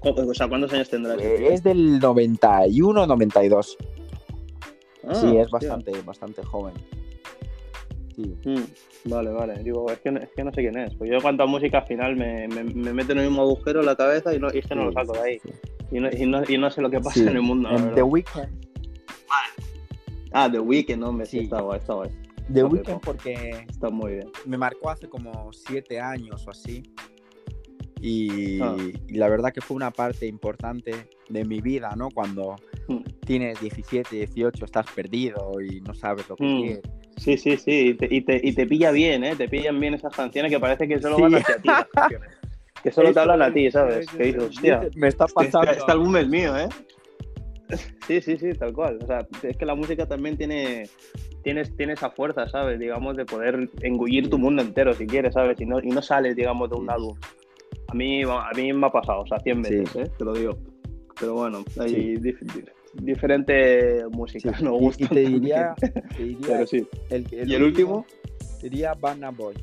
Porfa. 0.00 0.22
O 0.28 0.34
sea, 0.34 0.48
¿cuántos 0.48 0.72
años 0.72 0.88
tendrás? 0.90 1.20
Es 1.22 1.62
del 1.62 2.00
91, 2.00 3.06
92. 3.06 3.76
Ah, 5.06 5.14
sí, 5.14 5.36
es 5.36 5.52
hostia. 5.52 5.70
bastante, 5.70 5.92
bastante 6.02 6.42
joven. 6.44 6.74
Sí. 8.16 8.34
Mm, 8.44 9.08
vale, 9.10 9.30
vale. 9.30 9.62
Digo, 9.62 9.90
es 9.90 9.98
que, 10.00 10.10
no- 10.10 10.20
es 10.20 10.28
que 10.36 10.44
no 10.44 10.52
sé 10.52 10.60
quién 10.62 10.76
es. 10.78 10.94
Pues 10.96 11.08
yo 11.10 11.16
en 11.16 11.22
cuanto 11.22 11.42
a 11.44 11.46
música 11.46 11.78
al 11.78 11.86
final 11.86 12.16
me, 12.16 12.48
me, 12.48 12.64
me 12.64 12.92
meto 12.92 13.12
en 13.12 13.18
el 13.18 13.28
mismo 13.28 13.42
agujero 13.42 13.80
en 13.80 13.86
la 13.86 13.96
cabeza 13.96 14.34
y, 14.34 14.38
no, 14.38 14.48
y 14.52 14.58
es 14.58 14.66
que 14.66 14.74
no 14.74 14.84
lo 14.84 14.90
Sí, 14.90 14.94
saco 14.96 15.12
de 15.14 15.20
ahí. 15.20 15.38
sí. 15.42 15.50
Y, 15.92 16.00
no, 16.00 16.08
y, 16.12 16.26
no, 16.26 16.42
y 16.48 16.58
no 16.58 16.70
sé 16.70 16.82
lo 16.82 16.90
que 16.90 16.98
pasa 16.98 17.14
Sí. 17.14 17.22
en 17.22 17.28
el 17.36 17.42
mundo. 17.42 17.68
En. 17.70 17.94
The 17.94 18.02
Weeknd. 18.02 18.48
Ah, 20.32 20.48
The 20.50 20.60
Weeknd, 20.60 21.02
hombre, 21.02 21.26
sí, 21.26 21.38
Sí. 21.38 21.44
está 21.44 21.60
guay, 21.60 21.78
está 21.80 21.94
guay. 21.94 22.10
The 22.52 22.64
Weeknd 22.64 22.94
po. 22.94 23.00
porque 23.00 23.64
Está 23.68 23.90
muy 23.90 24.12
bien. 24.12 24.30
me 24.44 24.56
marcó 24.58 24.90
hace 24.90 25.08
como 25.08 25.52
siete 25.52 26.00
años 26.00 26.46
o 26.46 26.50
así. 26.50 26.82
Y, 28.00 28.60
Ah. 28.60 28.76
y 29.08 29.14
la 29.14 29.28
verdad 29.28 29.52
que 29.52 29.60
fue 29.60 29.76
una 29.76 29.90
parte 29.90 30.26
importante 30.26 31.08
de 31.28 31.44
mi 31.44 31.60
vida, 31.60 31.94
¿no? 31.96 32.10
Cuando 32.10 32.56
Mm. 32.92 33.02
tienes 33.26 33.60
17, 33.60 34.16
18, 34.16 34.64
estás 34.64 34.86
perdido 34.94 35.52
y 35.60 35.80
no 35.80 35.94
sabes 35.94 36.28
lo 36.28 36.36
que 36.36 36.44
Mm. 36.44 36.60
quieres. 36.62 36.82
Sí, 37.16 37.36
sí, 37.36 37.56
sí. 37.56 37.88
Y 37.90 37.94
te, 37.94 38.08
y, 38.14 38.20
te, 38.22 38.40
y 38.42 38.52
te 38.54 38.66
pilla 38.66 38.90
bien, 38.90 39.24
¿eh? 39.24 39.36
Te 39.36 39.48
pillan 39.48 39.78
bien 39.78 39.94
esas 39.94 40.14
canciones 40.14 40.50
que 40.50 40.58
parece 40.58 40.88
que 40.88 41.00
solo 41.00 41.16
Sí. 41.16 41.22
van 41.22 41.34
hacia 41.36 41.56
ti. 41.56 41.68
las 41.68 41.86
canciones. 41.92 42.30
Que 42.82 42.90
solo 42.90 43.12
te 43.12 43.20
hablan 43.20 43.42
a 43.42 43.52
ti, 43.52 43.70
¿sabes? 43.70 44.06
Que 44.08 44.30
es, 44.30 44.34
dices, 44.34 44.42
es, 44.42 44.56
hostia, 44.56 44.80
Me 44.96 45.08
está 45.08 45.26
este, 45.26 45.34
pasando. 45.34 45.70
este 45.70 45.92
álbum 45.92 46.16
es 46.16 46.28
mío, 46.28 46.56
¿eh? 46.56 46.68
Sí, 48.06 48.20
sí, 48.20 48.36
sí, 48.38 48.52
tal 48.54 48.72
cual. 48.72 48.98
O 49.02 49.06
sea, 49.06 49.26
es 49.42 49.56
que 49.56 49.64
la 49.66 49.74
música 49.76 50.06
también 50.06 50.36
tiene, 50.36 50.88
tiene, 51.44 51.62
tiene 51.64 51.92
esa 51.92 52.10
fuerza, 52.10 52.48
¿sabes? 52.48 52.78
Digamos, 52.80 53.16
de 53.16 53.24
poder 53.26 53.68
engullir 53.82 54.28
tu 54.30 54.38
mundo 54.38 54.62
entero 54.62 54.92
si 54.94 55.06
quieres, 55.06 55.34
¿sabes? 55.34 55.60
Y 55.60 55.66
no, 55.66 55.78
y 55.80 55.88
no 55.88 56.02
sales, 56.02 56.34
digamos, 56.34 56.70
de 56.70 56.76
un 56.76 56.86
Sí. 56.86 56.92
álbum. 56.92 57.16
A 57.88 57.94
mí, 57.94 58.22
a 58.24 58.50
mí 58.56 58.72
me 58.72 58.86
ha 58.86 58.90
pasado, 58.90 59.20
o 59.22 59.26
sea, 59.26 59.38
100 59.40 59.64
Sí. 59.64 59.74
veces, 59.76 59.96
¿eh? 59.96 60.10
Te 60.18 60.24
lo 60.24 60.32
digo. 60.32 60.56
Pero 61.20 61.34
bueno, 61.34 61.62
hay 61.78 62.16
dif- 62.16 62.40
dif- 62.40 62.70
diferente 62.94 64.04
música, 64.10 64.56
Sí, 64.56 64.64
nos 64.64 64.78
gusta. 64.78 65.04
Y, 65.04 65.08
te 65.08 65.20
diría, 65.20 65.74
te 66.16 66.22
diría 66.24 66.46
Pero 66.46 66.66
sí. 66.66 66.86
el, 67.10 67.26
¿Y 67.48 67.54
el 67.54 67.62
último? 67.62 68.06
Diría 68.62 68.92
Burna 68.94 69.30
Boy. 69.30 69.54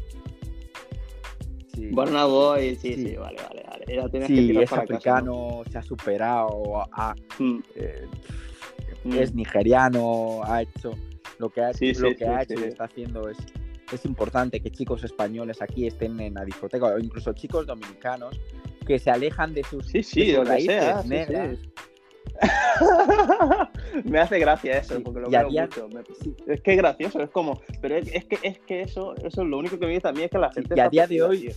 Sí, 1.76 1.88
Burna 1.92 2.26
Boy, 2.26 2.76
sí, 2.76 2.94
sí, 2.96 3.10
Sí. 3.10 3.16
vale, 3.16 3.38
vale, 3.48 3.64
vale. 3.68 3.86
Ya 3.96 4.10
tienes 4.10 4.28
que 4.30 4.36
sí 4.36 4.48
tirar 4.48 4.64
es 4.64 4.70
para 4.70 4.82
casa, 4.86 4.96
africano, 4.96 5.62
se 5.72 5.78
ha 5.78 5.82
superado, 5.84 6.88
ha- 6.92 7.16
¿no? 7.40 7.46
Mm, 7.46 7.64
eh, 7.76 8.06
mm. 9.04 9.14
es 9.14 9.34
nigeriano, 9.36 10.42
ha 10.44 10.64
hecho 10.64 10.92
lo 11.38 11.50
que 11.50 11.62
ha, 11.62 11.74
Sí, 11.74 11.94
lo 11.94 12.10
sí, 12.10 12.16
que 12.16 12.26
sí, 12.26 12.32
ha 12.32 12.42
hecho 12.42 12.58
sí. 12.58 12.64
y 12.64 12.68
está 12.68 12.86
haciendo 12.86 13.30
es, 13.30 13.38
es 13.94 14.06
importante 14.06 14.60
que 14.60 14.72
chicos 14.72 15.04
españoles 15.04 15.62
aquí 15.62 15.86
estén 15.86 16.20
en 16.20 16.34
la 16.34 16.44
discoteca, 16.46 16.88
o 16.88 16.98
incluso 17.00 17.32
chicos 17.34 17.68
dominicanos, 17.68 18.40
que 18.88 18.98
se 18.98 19.12
alejan 19.12 19.54
de 19.54 19.64
sus, 19.64 19.86
Sí, 19.86 20.02
sí, 20.02 20.26
de 20.26 20.36
sus 20.36 20.44
que 20.46 20.50
raíces 20.50 20.84
sea, 20.84 21.02
sí, 21.04 21.10
negras. 21.10 21.60
me 24.06 24.20
hace 24.20 24.40
gracia 24.40 24.78
eso, 24.80 24.96
Sí, 24.98 25.02
porque 25.04 25.20
lo 25.22 25.30
veo 25.30 25.50
mucho. 25.50 25.90
me-. 25.90 26.54
Es 26.54 26.62
que 26.62 26.72
es 26.72 26.78
gracioso, 26.78 27.22
es 27.22 27.30
como. 27.30 27.62
Pero 27.82 27.96
es, 27.96 28.08
es 28.14 28.26
que, 28.26 28.38
es 28.44 28.60
que 28.60 28.82
eso, 28.82 29.16
eso 29.18 29.42
es 29.42 29.48
lo 29.48 29.58
único 29.58 29.78
que 29.80 29.86
me 29.88 29.94
dice 29.94 30.08
a 30.08 30.12
mí 30.12 30.24
es 30.24 30.32
que 30.32 30.38
la 30.38 30.52
gente. 30.52 30.74
y 30.76 30.80
a 30.80 30.90
día 30.90 31.08
de 31.08 31.22
hoy-. 31.22 31.54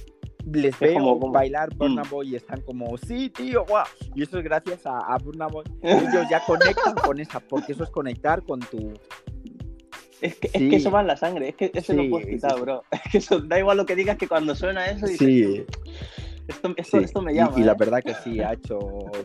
Les 0.52 0.72
Es 0.74 0.80
veo 0.80 0.94
como- 0.94 1.20
como- 1.20 1.32
bailar 1.32 1.68
Burna 1.74 2.02
Mm. 2.02 2.10
Boy 2.10 2.30
y 2.32 2.36
están 2.36 2.62
como, 2.62 2.96
sí, 2.96 3.28
tío, 3.28 3.64
guau. 3.66 3.84
Y 4.14 4.22
eso 4.22 4.38
es 4.38 4.44
gracias 4.44 4.86
a, 4.86 4.98
a 4.98 5.18
Burna 5.18 5.46
Boy. 5.48 5.64
Ellos 5.82 6.26
ya 6.30 6.40
conectan 6.46 6.94
con 6.94 7.20
esa, 7.20 7.40
porque 7.40 7.72
eso 7.72 7.84
es 7.84 7.90
conectar 7.90 8.42
con 8.42 8.58
tu, 8.60 8.94
Es 10.22 10.36
que, 10.36 10.46
es 10.48 10.52
Sí. 10.54 10.70
que 10.70 10.76
eso 10.76 10.90
va 10.90 11.02
en 11.02 11.06
la 11.08 11.16
sangre, 11.18 11.50
es 11.50 11.54
que 11.56 11.70
eso 11.74 11.92
no 11.92 12.02
Sí, 12.02 12.08
puedes 12.08 12.26
sí, 12.26 12.34
quitar, 12.34 12.58
bro. 12.60 12.82
Es 12.90 13.00
que 13.12 13.18
eso, 13.18 13.40
da 13.40 13.58
igual 13.58 13.76
lo 13.76 13.84
que 13.86 13.94
digas 13.96 14.16
que 14.16 14.28
cuando 14.28 14.54
suena 14.54 14.86
eso 14.86 15.06
dices, 15.06 15.18
Sí. 15.18 15.64
Esto, 16.50 16.72
esto, 16.76 16.98
Sí, 16.98 17.04
esto 17.04 17.22
me 17.22 17.32
y- 17.32 17.36
llama. 17.36 17.58
Y, 17.58 17.64
la 17.64 17.72
¿eh? 17.72 17.76
verdad 17.78 18.02
que 18.02 18.14
sí, 18.24 18.40
ha 18.42 18.52
hecho 18.52 18.78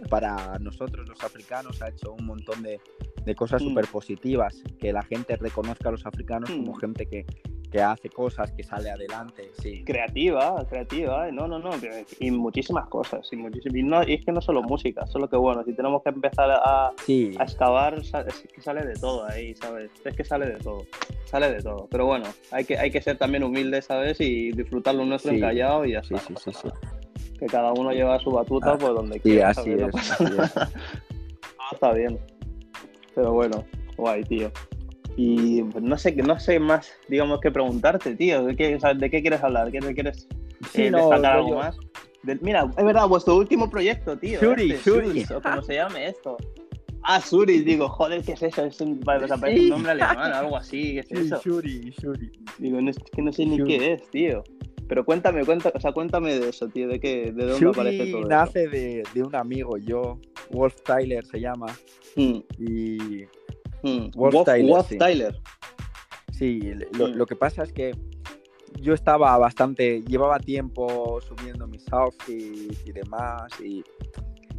para 0.09 0.57
nosotros 0.59 1.07
los 1.07 1.21
africanos, 1.23 1.81
ha 1.81 1.89
hecho 1.89 2.13
un 2.13 2.25
montón 2.25 2.61
de, 2.63 2.79
de 3.25 3.35
cosas 3.35 3.61
Mm. 3.61 3.67
súper 3.69 3.87
positivas, 3.87 4.63
que 4.79 4.93
la 4.93 5.03
gente 5.03 5.35
reconozca 5.35 5.89
a 5.89 5.91
los 5.91 6.05
africanos 6.05 6.49
como 6.51 6.73
Mm. 6.73 6.79
gente 6.79 7.05
que, 7.07 7.25
que 7.71 7.81
hace 7.81 8.09
cosas, 8.09 8.51
que 8.53 8.63
sale 8.63 8.89
adelante, 8.89 9.51
sí. 9.53 9.83
Creativa, 9.83 10.65
creativa, 10.69 11.27
¿eh? 11.27 11.31
no, 11.31 11.47
no, 11.47 11.59
no, 11.59 11.71
y 12.19 12.31
muchísimas 12.31 12.87
cosas, 12.87 13.27
y, 13.33 13.35
muchísimas, 13.35 13.75
y, 13.75 13.83
no, 13.83 14.03
y 14.07 14.13
es 14.13 14.23
que 14.23 14.31
no 14.31 14.39
solo 14.39 14.61
música, 14.63 15.05
solo 15.07 15.27
que 15.27 15.35
bueno, 15.35 15.63
si 15.65 15.73
tenemos 15.73 16.01
que 16.03 16.09
empezar 16.09 16.49
a, 16.51 16.91
Sí, 17.05 17.35
a 17.37 17.43
excavar, 17.43 17.95
es 17.99 18.11
que 18.53 18.61
sale 18.61 18.85
de 18.85 18.93
todo 18.93 19.25
ahí, 19.25 19.53
¿sabes? 19.55 19.91
Es 20.05 20.15
que 20.15 20.23
sale 20.23 20.45
de 20.45 20.57
todo, 20.59 20.85
sale 21.25 21.51
de 21.51 21.61
todo, 21.61 21.87
pero 21.91 22.05
bueno, 22.05 22.25
hay 22.51 22.63
que, 22.63 22.77
hay 22.77 22.91
que 22.91 23.01
ser 23.01 23.17
también 23.17 23.43
humildes, 23.43 23.85
¿sabes? 23.85 24.21
Y 24.21 24.51
disfrutar 24.51 24.95
lo 24.95 25.03
nuestro 25.03 25.31
Sí. 25.31 25.37
encallado 25.37 25.85
y 25.85 25.93
ya 25.93 26.03
sí, 26.03 26.15
sí, 26.25 26.33
sí, 26.41 26.51
sí. 26.53 26.69
Que 27.45 27.51
cada 27.51 27.73
uno 27.73 27.91
lleva 27.91 28.17
su 28.19 28.31
batuta 28.31 28.71
Ah, 28.71 28.77
por 28.79 28.95
donde 28.95 29.15
Sí, 29.15 29.19
quiera. 29.19 29.49
No 29.49 29.89
pasa 29.91 30.13
así 30.15 30.23
es. 30.23 30.53
Todo 30.53 30.65
está 31.73 31.93
bien. 31.93 32.19
Pero 33.13 33.33
bueno, 33.33 33.63
guay, 33.97 34.23
tío. 34.23 34.51
Y 35.15 35.61
pues, 35.61 35.83
no 35.83 35.95
sé, 35.95 36.15
no 36.15 36.39
sé 36.39 36.59
más, 36.59 36.91
digamos, 37.07 37.39
que 37.41 37.51
preguntarte, 37.51 38.15
tío. 38.15 38.43
¿De 38.45 38.55
qué, 38.55 38.73
o 38.75 38.79
sea, 38.79 38.95
¿de 38.95 39.09
qué 39.11 39.21
quieres 39.21 39.43
hablar? 39.43 39.71
¿Qué, 39.71 39.77
quieres 39.93 40.27
Sí, 40.71 40.85
eh, 40.85 40.91
no, 40.91 40.97
destacar 40.97 41.37
algo 41.37 41.55
más? 41.57 41.77
De- 42.23 42.39
mira, 42.41 42.67
es 42.75 42.83
verdad, 42.83 43.07
vuestro 43.07 43.35
último 43.35 43.69
proyecto, 43.69 44.17
tío. 44.17 44.41
Shuri, 44.41 44.71
este, 44.71 44.89
Shuri. 44.89 45.23
O 45.35 45.39
como 45.41 45.61
se 45.61 45.75
llame 45.75 46.07
esto. 46.07 46.37
Ah, 47.07 47.21
Suri, 47.21 47.59
digo, 47.59 47.87
joder, 47.87 48.23
¿qué 48.23 48.31
es 48.31 48.41
eso? 48.41 48.65
Es 48.65 48.81
un, 48.81 48.99
parece 48.99 49.35
Sí. 49.55 49.65
un 49.65 49.69
nombre 49.69 49.91
alemán, 49.91 50.33
algo 50.33 50.57
así, 50.57 50.93
¿qué 50.93 50.99
es 51.01 51.07
Sí, 51.09 51.25
eso? 51.27 51.39
Shuri, 51.45 51.93
Shuri. 52.01 52.31
Digo, 52.57 52.81
no, 52.81 52.89
es 52.89 52.97
que 52.97 53.21
no 53.21 53.31
sé 53.31 53.45
ni 53.45 53.57
Shuri. 53.57 53.77
qué 53.77 53.93
es, 53.93 54.09
tío. 54.09 54.43
Pero 54.87 55.03
cuéntame, 55.03 55.43
cuenta, 55.45 55.71
o 55.73 55.79
sea, 55.79 55.91
cuéntame 55.91 56.37
de 56.39 56.49
eso, 56.49 56.67
tío, 56.67 56.87
de 56.87 56.99
qué, 56.99 57.31
de 57.31 57.45
dónde 57.45 57.69
aparece 57.69 58.11
todo 58.11 58.21
nace 58.27 58.67
de, 58.67 59.03
de 59.13 59.23
un 59.23 59.35
amigo, 59.35 59.77
yo, 59.77 60.19
Wolf 60.51 60.75
Tyler 60.83 61.25
se 61.25 61.39
llama, 61.39 61.67
Mm, 62.15 62.37
y 62.59 63.25
mm. 63.83 64.11
Wolf 64.15 64.35
Wolf, 64.35 64.45
Tyler, 64.45 64.71
Wolf 64.71 64.87
sí. 64.87 64.97
Tyler. 64.97 65.35
Sí, 66.31 66.61
lo, 66.97 67.07
Mm. 67.09 67.11
lo 67.15 67.25
que 67.25 67.35
pasa 67.35 67.63
es 67.63 67.73
que 67.73 67.91
yo 68.81 68.93
estaba 68.93 69.37
bastante, 69.37 70.01
llevaba 70.03 70.39
tiempo 70.39 71.19
subiendo 71.21 71.67
mis 71.67 71.85
outfits 71.91 72.85
y 72.85 72.91
demás 72.91 73.51
y, 73.61 73.83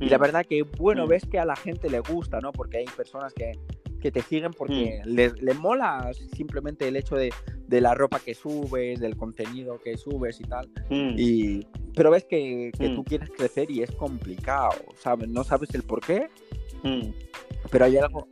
y 0.01 0.09
la 0.09 0.19
verdad 0.19 0.45
que, 0.45 0.63
bueno, 0.63 1.07
ves 1.07 1.25
que 1.31 1.39
a 1.39 1.45
la 1.45 1.57
gente 1.57 1.89
le 1.89 2.01
gusta, 2.01 2.41
¿no? 2.41 2.53
Porque 2.53 2.79
hay 2.79 2.85
personas 2.97 3.33
que, 3.33 3.53
que 4.01 4.11
te 4.11 4.23
siguen 4.23 4.53
porque 4.53 5.01
Mm. 5.05 5.09
les, 5.09 5.41
les 5.43 5.57
mola 5.59 6.11
simplemente 6.35 6.87
el 6.89 6.97
hecho 6.97 7.17
de, 7.17 7.33
de 7.67 7.81
la 7.81 7.95
ropa 7.95 8.21
que 8.21 8.35
subes, 8.35 9.01
del 9.01 9.17
contenido 9.17 9.79
que 9.83 9.97
subes 9.97 10.41
y 10.41 10.45
tal. 10.45 10.69
Mm. 10.91 11.15
Y, 11.17 11.67
pero 11.95 12.11
ves 12.11 12.25
que, 12.25 12.71
que 12.79 12.91
Mm. 12.91 12.95
tú 12.97 13.05
quieres 13.05 13.31
crecer 13.31 13.71
y 13.71 13.83
es 13.83 13.91
complicado, 13.93 14.77
¿sabes? 14.99 15.29
No 15.29 15.43
sabes 15.45 15.75
el 15.75 15.83
por 15.83 16.01
qué, 16.01 16.29
Mm. 16.83 17.11
pero 17.71 17.85
hay 17.87 17.97
algo... 17.97 18.29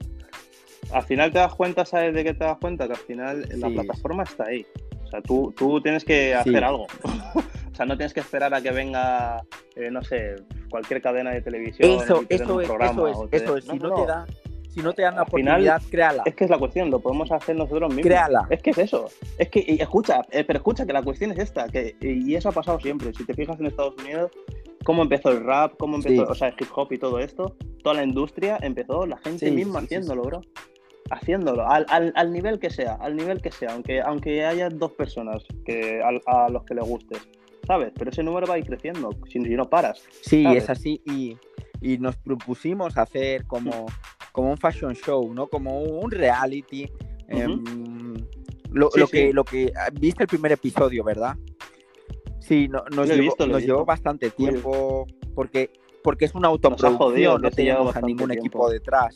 Al 0.92 1.02
final 1.02 1.32
te 1.32 1.38
das 1.38 1.54
cuenta, 1.54 1.84
¿sabes 1.86 2.14
de 2.14 2.22
qué 2.22 2.34
te 2.34 2.44
das 2.44 2.58
cuenta? 2.58 2.86
Que 2.86 2.92
al 2.92 2.98
final 2.98 3.40
la 3.56 3.68
Sí. 3.68 3.74
plataforma 3.74 4.22
está 4.22 4.44
ahí. 4.44 4.66
O 5.02 5.06
sea, 5.08 5.22
tú, 5.22 5.52
tú 5.56 5.80
tienes 5.80 6.04
que 6.04 6.34
hacer 6.34 6.58
Sí. 6.58 6.62
algo. 6.64 6.86
o 7.72 7.74
sea, 7.74 7.86
no 7.86 7.96
tienes 7.96 8.12
que 8.12 8.20
esperar 8.20 8.52
a 8.54 8.60
que 8.60 8.70
venga, 8.70 9.42
eh, 9.76 9.90
no 9.90 10.02
sé, 10.04 10.36
cualquier 10.70 11.00
cadena 11.00 11.30
de 11.30 11.40
televisión. 11.40 11.90
Eso, 11.90 12.22
eso 12.28 12.60
es, 12.60 12.66
programa 12.68 13.10
eso 13.10 13.28
es, 13.32 13.42
eso 13.42 13.56
es. 13.56 13.64
Si 13.64 13.78
No, 13.78 13.88
no, 13.88 13.88
no, 13.88 13.94
te 14.02 14.06
da, 14.06 14.26
si 14.74 14.80
no 14.82 14.92
te 14.92 15.02
dan 15.02 15.14
la 15.16 15.22
Al 15.22 15.26
final, 15.30 15.54
oportunidad, 15.62 15.82
créala. 15.90 16.22
Es 16.26 16.34
que 16.34 16.44
es 16.44 16.50
la 16.50 16.58
cuestión, 16.58 16.90
lo 16.90 17.00
podemos 17.00 17.30
hacer 17.32 17.56
nosotros 17.56 17.88
mismos. 17.90 18.04
Créala. 18.06 18.46
Es 18.50 18.62
que 18.62 18.70
es 18.70 18.78
eso. 18.78 19.06
Es 19.38 19.48
que, 19.48 19.64
y 19.66 19.80
escucha, 19.80 20.22
eh, 20.30 20.44
pero 20.44 20.58
escucha 20.58 20.84
que 20.86 20.92
la 20.92 21.02
cuestión 21.02 21.30
es 21.32 21.38
esta, 21.38 21.68
que, 21.68 21.96
y 22.00 22.34
eso 22.34 22.48
ha 22.48 22.52
pasado 22.52 22.78
siempre. 22.80 23.12
Si 23.14 23.24
te 23.24 23.34
fijas 23.34 23.58
en 23.60 23.66
Estados 23.66 23.94
Unidos, 24.02 24.30
cómo 24.84 25.02
empezó 25.02 25.30
el 25.30 25.44
rap, 25.44 25.74
cómo 25.78 25.96
empezó, 25.96 26.24
Sí. 26.26 26.30
o 26.30 26.34
sea, 26.34 26.48
el 26.48 26.54
hip 26.60 26.68
hop 26.74 26.92
y 26.92 26.98
todo 26.98 27.18
esto, 27.18 27.56
toda 27.82 27.94
la 27.96 28.04
industria 28.04 28.58
empezó 28.60 29.06
la 29.06 29.16
gente 29.18 29.46
Sí, 29.48 29.52
misma 29.52 29.80
sí, 29.80 29.86
haciéndolo, 29.86 30.22
bro. 30.22 30.40
Haciéndolo, 31.10 31.68
al, 31.68 31.84
al, 31.90 32.12
al 32.16 32.32
nivel 32.32 32.58
que 32.58 32.70
sea, 32.70 32.94
al 32.94 33.14
nivel 33.14 33.42
que 33.42 33.50
sea, 33.52 33.72
aunque, 33.74 34.00
aunque 34.00 34.44
haya 34.46 34.70
dos 34.70 34.92
personas 34.92 35.44
que, 35.66 36.02
al- 36.02 36.22
a, 36.26 36.48
los 36.48 36.64
que 36.64 36.74
le 36.74 36.80
gustes, 36.80 37.18
¿sabes? 37.66 37.92
Pero 37.94 38.10
ese 38.10 38.22
número 38.22 38.46
va 38.46 38.54
a 38.54 38.58
ir 38.58 38.64
creciendo, 38.64 39.10
si, 39.30 39.38
si 39.40 39.54
no 39.54 39.68
paras. 39.68 40.02
Sí, 40.22 40.42
¿sabes? 40.44 40.64
es 40.64 40.70
así. 40.70 41.02
Y, 41.04 41.36
y 41.82 41.98
nos 41.98 42.16
propusimos 42.16 42.96
hacer 42.96 43.44
como, 43.46 43.84
como 44.34 44.50
un 44.50 44.58
fashion 44.58 44.94
show, 44.96 45.32
¿no? 45.32 45.46
Como 45.46 45.80
un 45.80 46.10
reality. 46.10 46.90
em, 47.28 47.62
lo, 48.72 48.90
Sí, 48.90 48.98
lo 49.00 49.06
sí. 49.06 49.12
que, 49.12 49.32
lo 49.32 49.44
que 49.44 49.72
viste 49.92 50.24
el 50.24 50.28
primer 50.28 50.50
episodio, 50.52 51.04
¿verdad? 51.04 51.36
Sí, 52.40 52.66
no- 52.68 52.84
nos, 52.94 53.08
llevó, 53.08 53.22
visto, 53.22 53.46
nos 53.46 53.86
bastante 53.86 54.30
tiempo 54.30 55.06
porque, 55.34 55.70
porque 56.02 56.24
es 56.26 56.34
una 56.34 56.48
autoproducción, 56.48 57.40
no 57.40 57.50
teníamos 57.50 57.94
a 57.96 58.00
ningún 58.00 58.28
tiempo. 58.28 58.32
equipo 58.46 58.70
detrás. 58.70 59.14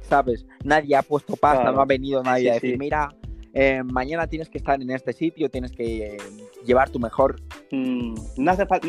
¿Sabes? 0.00 0.46
Nadie 0.62 0.94
ha 0.94 1.02
puesto 1.02 1.34
pasta, 1.36 1.62
Claro. 1.62 1.76
no 1.76 1.82
ha 1.82 1.86
venido 1.86 2.22
nadie 2.22 2.50
a 2.52 2.54
decir, 2.54 2.78
mira, 2.78 3.08
eh, 3.52 3.82
mañana 3.82 4.28
tienes 4.28 4.48
que 4.48 4.58
estar 4.58 4.80
en 4.80 4.90
este 4.90 5.12
sitio, 5.12 5.50
tienes 5.50 5.72
que 5.72 6.06
eh, 6.06 6.16
llevar 6.64 6.88
tu 6.90 7.00
mejor 7.00 7.36
Mm, 7.72 8.14
no, 8.36 8.50
hace 8.52 8.64
fal- 8.64 8.88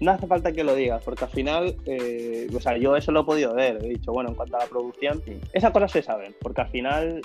no- 0.00 0.10
hace 0.12 0.26
falta 0.26 0.52
que 0.52 0.64
lo 0.64 0.74
digas, 0.74 1.02
porque 1.04 1.24
al 1.24 1.30
final, 1.30 1.76
eh, 1.86 2.48
o 2.54 2.60
sea, 2.60 2.76
yo 2.76 2.96
eso 2.96 3.12
lo 3.12 3.20
he 3.20 3.24
podido 3.24 3.54
ver. 3.54 3.78
He 3.84 3.88
dicho, 3.88 4.12
bueno, 4.12 4.30
en 4.30 4.34
cuanto 4.34 4.56
a 4.56 4.60
la 4.60 4.66
producción, 4.66 5.22
Sí. 5.24 5.38
esas 5.52 5.70
cosas 5.72 5.92
se 5.92 6.02
saben, 6.02 6.34
porque 6.40 6.60
al 6.62 6.68
final 6.68 7.20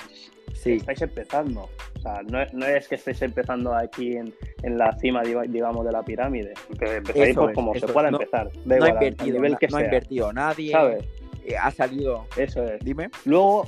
Sí, 0.53 0.73
estáis 0.73 1.01
empezando. 1.01 1.67
O 1.97 1.99
sea, 2.01 2.21
no 2.23 2.41
es, 2.41 2.53
no 2.53 2.65
es 2.65 2.87
que 2.87 2.95
estéis 2.95 3.21
empezando 3.23 3.75
aquí 3.75 4.15
en, 4.15 4.33
en 4.63 4.77
la 4.77 4.95
cima, 4.99 5.21
diga- 5.23 5.45
digamos, 5.47 5.85
de 5.85 5.91
la 5.91 6.01
pirámide. 6.03 6.53
Que 6.79 6.95
empezáis 6.97 7.29
Eso 7.31 7.41
pues, 7.41 7.49
es, 7.51 7.55
como 7.55 7.75
se 7.75 7.87
pueda 7.87 8.09
No- 8.11 8.19
empezar. 8.19 8.49
Da 8.53 8.59
no 8.63 8.73
ha 8.73 8.77
igual, 8.77 8.91
al- 8.91 8.97
al 8.97 9.03
invertido, 9.03 9.35
nivel 9.35 9.57
que 9.57 9.67
no 9.67 9.77
ha 9.77 9.83
invertido 9.83 10.31
nadie, 10.33 10.71
¿Sabes? 10.71 11.03
eh, 11.45 11.55
ha 11.61 11.71
salido, 11.71 12.25
Eso 12.37 12.63
es. 12.63 12.79
dime. 12.85 13.09
Luego, 13.25 13.65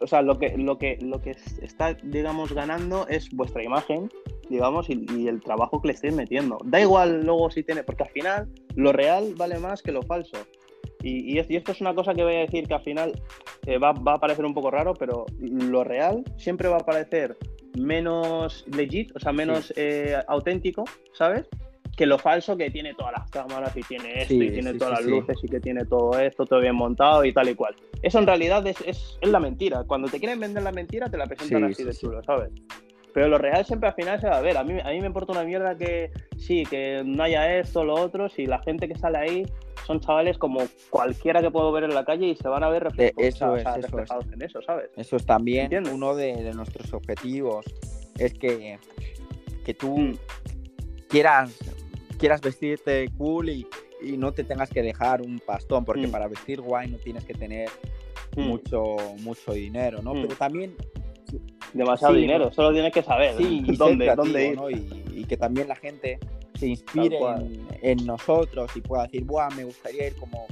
o 0.00 0.06
sea, 0.06 0.22
lo 0.22 0.38
que, 0.38 0.56
lo 0.56 0.78
que, 0.78 0.98
lo 1.02 1.20
que 1.20 1.36
está, 1.60 1.94
digamos, 1.94 2.52
ganando 2.54 3.06
es 3.08 3.28
vuestra 3.30 3.62
imagen, 3.62 4.08
digamos, 4.52 4.88
y, 4.88 5.04
y 5.16 5.26
el 5.26 5.40
trabajo 5.42 5.80
que 5.82 5.88
le 5.88 5.94
estéis 5.94 6.14
metiendo. 6.14 6.58
Da 6.64 6.80
igual 6.80 7.24
luego 7.24 7.50
si 7.50 7.64
tiene, 7.64 7.82
porque 7.82 8.04
al 8.04 8.10
final 8.10 8.48
lo 8.76 8.92
real 8.92 9.34
vale 9.36 9.58
más 9.58 9.82
que 9.82 9.90
lo 9.90 10.02
falso. 10.02 10.36
Y, 11.02 11.32
y 11.34 11.38
es- 11.40 11.50
y 11.50 11.56
esto 11.56 11.72
es 11.72 11.80
una 11.80 11.94
cosa 11.96 12.14
que 12.14 12.22
voy 12.22 12.36
a 12.36 12.40
decir 12.40 12.68
que 12.68 12.74
al 12.74 12.82
final 12.82 13.12
eh, 13.66 13.78
va, 13.78 13.90
va 13.92 14.14
a 14.14 14.18
parecer 14.20 14.44
un 14.44 14.54
poco 14.54 14.70
raro, 14.70 14.94
pero 14.94 15.26
lo 15.40 15.82
real 15.82 16.22
siempre 16.36 16.68
va 16.68 16.76
a 16.76 16.86
parecer 16.86 17.36
menos 17.76 18.64
legit, 18.76 19.10
o 19.16 19.18
sea, 19.18 19.32
menos 19.32 19.72
eh, 19.76 20.16
auténtico, 20.28 20.84
¿sabes? 21.12 21.48
Que 21.96 22.06
lo 22.06 22.18
falso 22.18 22.56
que 22.56 22.70
tiene 22.70 22.94
todas 22.94 23.12
las 23.12 23.30
cámaras 23.30 23.76
y 23.76 23.80
tiene 23.82 24.22
esto 24.22 24.28
Sí, 24.34 24.42
y 24.44 24.50
tiene 24.50 24.72
sí, 24.72 24.78
todas 24.78 24.98
sí, 24.98 25.04
las 25.04 25.04
sí. 25.04 25.10
luces 25.10 25.38
y 25.42 25.48
que 25.48 25.60
tiene 25.60 25.84
todo 25.84 26.18
esto, 26.18 26.46
todo 26.46 26.60
bien 26.60 26.74
montado 26.74 27.24
y 27.24 27.32
tal 27.32 27.48
y 27.48 27.54
cual. 27.54 27.74
Eso 28.02 28.18
en 28.18 28.26
realidad 28.26 28.66
es, 28.66 28.76
es, 28.86 29.18
es 29.20 29.28
la 29.28 29.40
mentira. 29.40 29.84
Cuando 29.84 30.08
te 30.08 30.18
quieren 30.18 30.38
vender 30.40 30.62
la 30.62 30.72
mentira, 30.72 31.08
te 31.10 31.16
la 31.18 31.26
presentan 31.26 31.60
Sí, 31.60 31.64
así 31.66 31.74
sí, 31.74 31.84
de 31.84 31.92
sí. 31.92 32.00
chulo, 32.00 32.22
¿sabes? 32.24 32.50
Pero 33.14 33.28
lo 33.28 33.38
real 33.38 33.64
siempre 33.64 33.88
al 33.88 33.94
final 33.94 34.20
se 34.20 34.28
va 34.28 34.38
a 34.38 34.40
ver. 34.40 34.56
A 34.56 34.64
mí, 34.64 34.78
a 34.82 34.90
mí 34.90 35.00
me 35.00 35.06
importa 35.06 35.32
una 35.32 35.44
mierda 35.44 35.76
que 35.76 36.10
sí, 36.38 36.64
que 36.64 37.02
no 37.04 37.22
haya 37.22 37.58
esto, 37.58 37.84
lo 37.84 37.94
otro. 37.94 38.28
Si 38.28 38.46
la 38.46 38.58
gente 38.62 38.88
que 38.88 38.94
sale 38.96 39.18
ahí 39.18 39.46
son 39.86 40.00
chavales 40.00 40.38
como 40.38 40.60
cualquiera 40.90 41.40
que 41.42 41.50
puedo 41.50 41.72
ver 41.72 41.84
en 41.84 41.94
la 41.94 42.04
calle 42.04 42.28
y 42.28 42.36
se 42.36 42.48
van 42.48 42.62
a 42.64 42.68
ver 42.68 42.84
reflejados, 42.84 43.22
Eh, 43.24 43.28
eso 43.28 43.52
o 43.52 43.56
sea, 43.56 43.56
es, 43.58 43.62
sea, 43.62 43.72
eso 43.72 43.78
es. 43.86 43.92
reflejados 43.92 44.26
en 44.32 44.42
eso, 44.42 44.62
¿sabes? 44.62 44.90
Eso 44.96 45.16
es 45.16 45.26
también 45.26 45.64
¿Entiendes? 45.64 45.92
uno 45.92 46.14
de, 46.14 46.42
de 46.42 46.52
nuestros 46.54 46.92
objetivos, 46.94 47.66
es 48.18 48.32
que, 48.34 48.78
que 49.64 49.74
tú 49.74 49.98
Mm. 49.98 50.14
quieras, 51.08 51.58
quieras 52.18 52.40
vestirte 52.40 53.10
cool 53.18 53.48
y, 53.50 53.66
y 54.02 54.16
no 54.16 54.32
te 54.32 54.44
tengas 54.44 54.70
que 54.70 54.82
dejar 54.82 55.20
un 55.20 55.40
pastón, 55.40 55.84
porque 55.84 56.06
Mm. 56.06 56.10
para 56.12 56.28
vestir 56.28 56.60
guay 56.60 56.88
no 56.90 56.98
tienes 56.98 57.24
que 57.24 57.34
tener 57.34 57.68
Mm. 58.36 58.40
mucho, 58.46 58.96
mucho 59.22 59.52
dinero, 59.52 60.00
¿no? 60.02 60.14
Mm. 60.14 60.22
Pero 60.22 60.34
también 60.36 60.74
Demasiado 61.72 62.14
Sí, 62.14 62.20
dinero, 62.20 62.44
¿no? 62.46 62.52
solo 62.52 62.72
tienes 62.72 62.92
que 62.92 63.02
saber 63.02 63.34
sí, 63.36 63.62
y 63.62 63.66
ser 63.66 63.76
dónde, 63.78 64.04
creativo, 64.04 64.24
dónde 64.24 64.48
ir. 64.48 64.56
¿no? 64.56 64.70
Y, 64.70 65.20
y 65.20 65.24
que 65.24 65.36
también 65.36 65.68
la 65.68 65.76
gente 65.76 66.18
se 66.54 66.66
inspire 66.68 67.18
en, 67.18 67.66
en 67.80 68.06
nosotros 68.06 68.70
y 68.76 68.80
pueda 68.80 69.04
decir, 69.04 69.24
Buah, 69.24 69.48
me 69.56 69.64
gustaría 69.64 70.08
ir 70.08 70.16
como, 70.16 70.46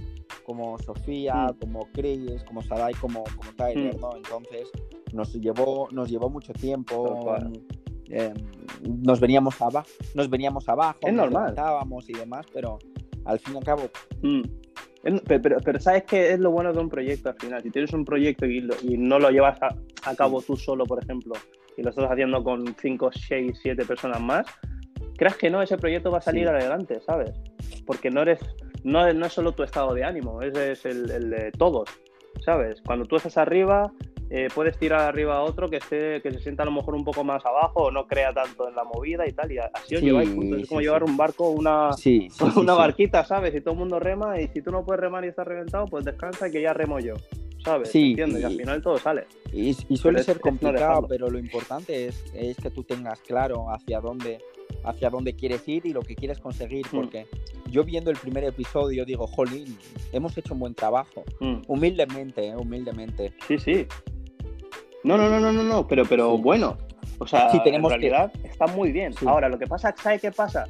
como 0.45 0.79
Sofía, 0.79 1.35
Mm. 1.49 1.55
como 1.61 1.89
Chris, 1.93 2.43
como 2.45 2.63
Sadai, 2.63 2.95
como, 2.95 3.25
como 3.37 3.53
Tyler, 3.57 3.97
Mm. 3.97 4.01
¿no? 4.01 4.17
Entonces 4.17 4.69
nos 5.13 5.33
llevó, 5.35 5.89
nos 5.91 6.09
llevó 6.09 6.31
mucho 6.31 6.53
tiempo 6.53 7.35
eh, 8.13 8.33
nos 8.83 9.21
veníamos 9.21 9.61
abajo, 9.61 9.89
nos 10.15 10.29
veníamos 10.31 10.69
abajo, 10.69 10.99
Es 11.03 11.13
nos 11.13 11.25
normal. 11.31 11.43
levantábamos 11.55 12.09
y 12.11 12.13
demás, 12.15 12.45
pero 12.53 12.79
al 13.25 13.39
fin 13.39 13.55
y 13.55 13.59
al 13.59 13.65
cabo, 13.65 13.83
Mm. 14.23 14.43
Pero, 15.03 15.21
pero, 15.41 15.57
pero 15.65 15.81
¿sabes 15.81 16.05
qué 16.05 16.33
es 16.33 16.39
lo 16.41 16.51
bueno 16.51 16.73
de 16.73 16.79
un 16.81 16.89
proyecto 16.89 17.31
al 17.31 17.37
final? 17.37 17.63
Si 17.63 17.71
tienes 17.71 17.93
un 17.93 18.05
proyecto 18.05 18.45
y, 18.47 18.61
lo- 18.61 18.75
y 18.83 18.97
no 18.99 19.19
lo 19.19 19.31
llevas 19.31 19.61
a, 19.63 19.69
a 20.05 20.15
cabo 20.15 20.43
tú 20.43 20.57
solo, 20.57 20.85
por 20.85 21.03
ejemplo, 21.03 21.33
y 21.77 21.83
lo 21.83 21.91
estás 21.91 22.11
haciendo 22.11 22.43
con 22.45 22.75
5, 22.81 23.11
6, 23.13 23.59
7 23.63 23.85
personas 23.87 24.21
más, 24.21 24.47
creas 25.17 25.37
que 25.37 25.49
no, 25.51 25.63
ese 25.63 25.79
proyecto 25.79 26.11
va 26.11 26.19
a 26.19 26.23
salir 26.23 26.45
Sí. 26.47 26.49
adelante, 26.55 27.01
¿sabes? 27.01 27.31
Porque 27.87 28.11
no 28.11 28.23
eres, 28.23 28.41
no, 28.85 29.11
no 29.15 29.27
es 29.27 29.33
solo 29.33 29.53
tu 29.53 29.63
estado 29.63 29.95
de 29.95 30.05
ánimo, 30.05 30.43
ese 30.43 30.73
es 30.73 30.85
el, 30.85 31.11
el 31.11 31.31
de 31.31 31.51
todos, 31.53 31.89
¿sabes? 32.45 32.81
Cuando 32.85 33.07
tú 33.07 33.17
estás 33.17 33.39
arriba, 33.39 33.91
eh, 34.31 34.49
puedes 34.55 34.79
tirar 34.79 35.01
arriba 35.01 35.37
a 35.39 35.43
otro 35.43 35.69
que 35.69 35.79
esté, 35.79 36.23
que 36.23 36.31
se 36.31 36.39
sienta 36.41 36.63
a 36.63 36.67
lo 36.67 36.73
mejor 36.73 36.95
un 36.95 37.05
poco 37.05 37.25
más 37.25 37.45
abajo 37.45 37.85
o 37.85 37.91
no 37.91 38.07
crea 38.07 38.33
tanto 38.33 38.69
en 38.69 38.77
la 38.77 38.85
movida 38.85 39.27
y 39.29 39.33
tal, 39.33 39.51
y 39.51 39.59
así 39.59 39.95
os 39.97 40.01
Sí, 40.01 40.07
lleváis 40.07 40.31
juntos. 40.31 40.61
Es 40.63 40.69
como 40.69 40.81
sí, 40.81 40.87
llevar 40.87 41.03
un 41.05 41.17
barco, 41.17 41.51
una, 41.51 41.91
una 42.57 42.75
barquita, 42.75 43.25
¿sabes? 43.25 43.55
Y 43.55 43.61
todo 43.61 43.73
el 43.75 43.81
mundo 43.81 43.99
rema 43.99 44.41
y 44.41 44.49
si 44.49 44.63
tú 44.63 44.71
no 44.71 44.85
puedes 44.85 45.01
remar 45.01 45.25
y 45.25 45.29
estás 45.29 45.47
reventado, 45.47 45.87
pues 45.87 46.05
descansa 46.05 46.49
y 46.49 46.53
que 46.53 46.63
ya 46.63 46.73
remo 46.73 47.01
yo, 47.01 47.15
¿sabes? 47.65 47.91
Sí, 47.91 48.11
¿Entiendes? 48.11 48.43
Y 48.43 48.45
al 48.45 48.53
y- 48.53 48.59
final 48.59 48.83
todo 48.83 48.99
sale. 48.99 49.25
Y, 49.53 49.71
y 49.89 49.97
suele 49.97 50.21
es- 50.21 50.27
ser 50.27 50.37
es 50.37 50.43
complicado, 50.43 51.07
pero 51.09 51.29
lo 51.29 51.39
importante 51.39 52.07
es, 52.07 52.23
es 52.33 52.57
que 52.57 52.71
tú 52.71 52.85
tengas 52.85 53.21
claro 53.23 53.67
hacia 53.73 54.01
dónde, 54.01 54.39
hacia 54.85 55.11
dónde 55.11 55.35
quieres 55.35 55.67
ir 55.67 55.85
y 55.87 55.93
lo 55.93 56.03
que 56.03 56.15
quieres 56.15 56.39
conseguir. 56.39 56.87
Mm. 56.87 56.97
Porque 56.97 57.27
yo 57.69 57.83
viendo 57.83 58.13
el 58.13 58.17
primer 58.17 58.45
episodio 58.45 59.05
digo, 59.05 59.27
jolín, 59.27 59.77
hemos 60.13 60.39
hecho 60.39 60.55
un 60.55 60.61
buen 60.61 60.75
trabajo. 60.77 61.25
Mm, 61.41 61.63
Humildemente, 61.67 62.47
eh, 62.47 62.55
humildemente. 62.57 63.33
Sí, 63.49 63.59
sí. 63.59 63.87
No, 65.05 65.17
no, 65.17 65.29
no, 65.29 65.41
no, 65.41 65.53
no, 65.53 65.63
no, 65.63 65.87
pero, 65.87 66.05
pero 66.05 66.37
Sí. 66.37 66.43
bueno. 66.43 66.77
O 67.19 67.27
sea, 67.27 67.51
Sí, 67.51 67.61
tenemos 67.63 67.93
en 67.93 68.01
realidad 68.01 68.33
está 68.45 68.67
muy 68.67 68.93
bien. 68.93 69.13
Sí. 69.13 69.27
Ahora, 69.29 69.49
lo 69.49 69.59
que 69.59 69.67
pasa, 69.67 69.95
¿sabes 69.97 70.23
qué 70.23 70.31
pasa? 70.31 70.67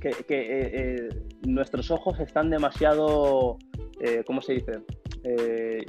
Que, 0.00 0.10
que, 0.10 0.40
eh, 0.40 0.70
eh, 0.72 1.08
nuestros 1.46 1.90
ojos 1.90 2.18
están 2.18 2.50
demasiado, 2.50 3.56
eh, 4.00 4.24
¿cómo 4.26 4.42
se 4.42 4.54
dice? 4.54 4.80
Eh, 5.22 5.84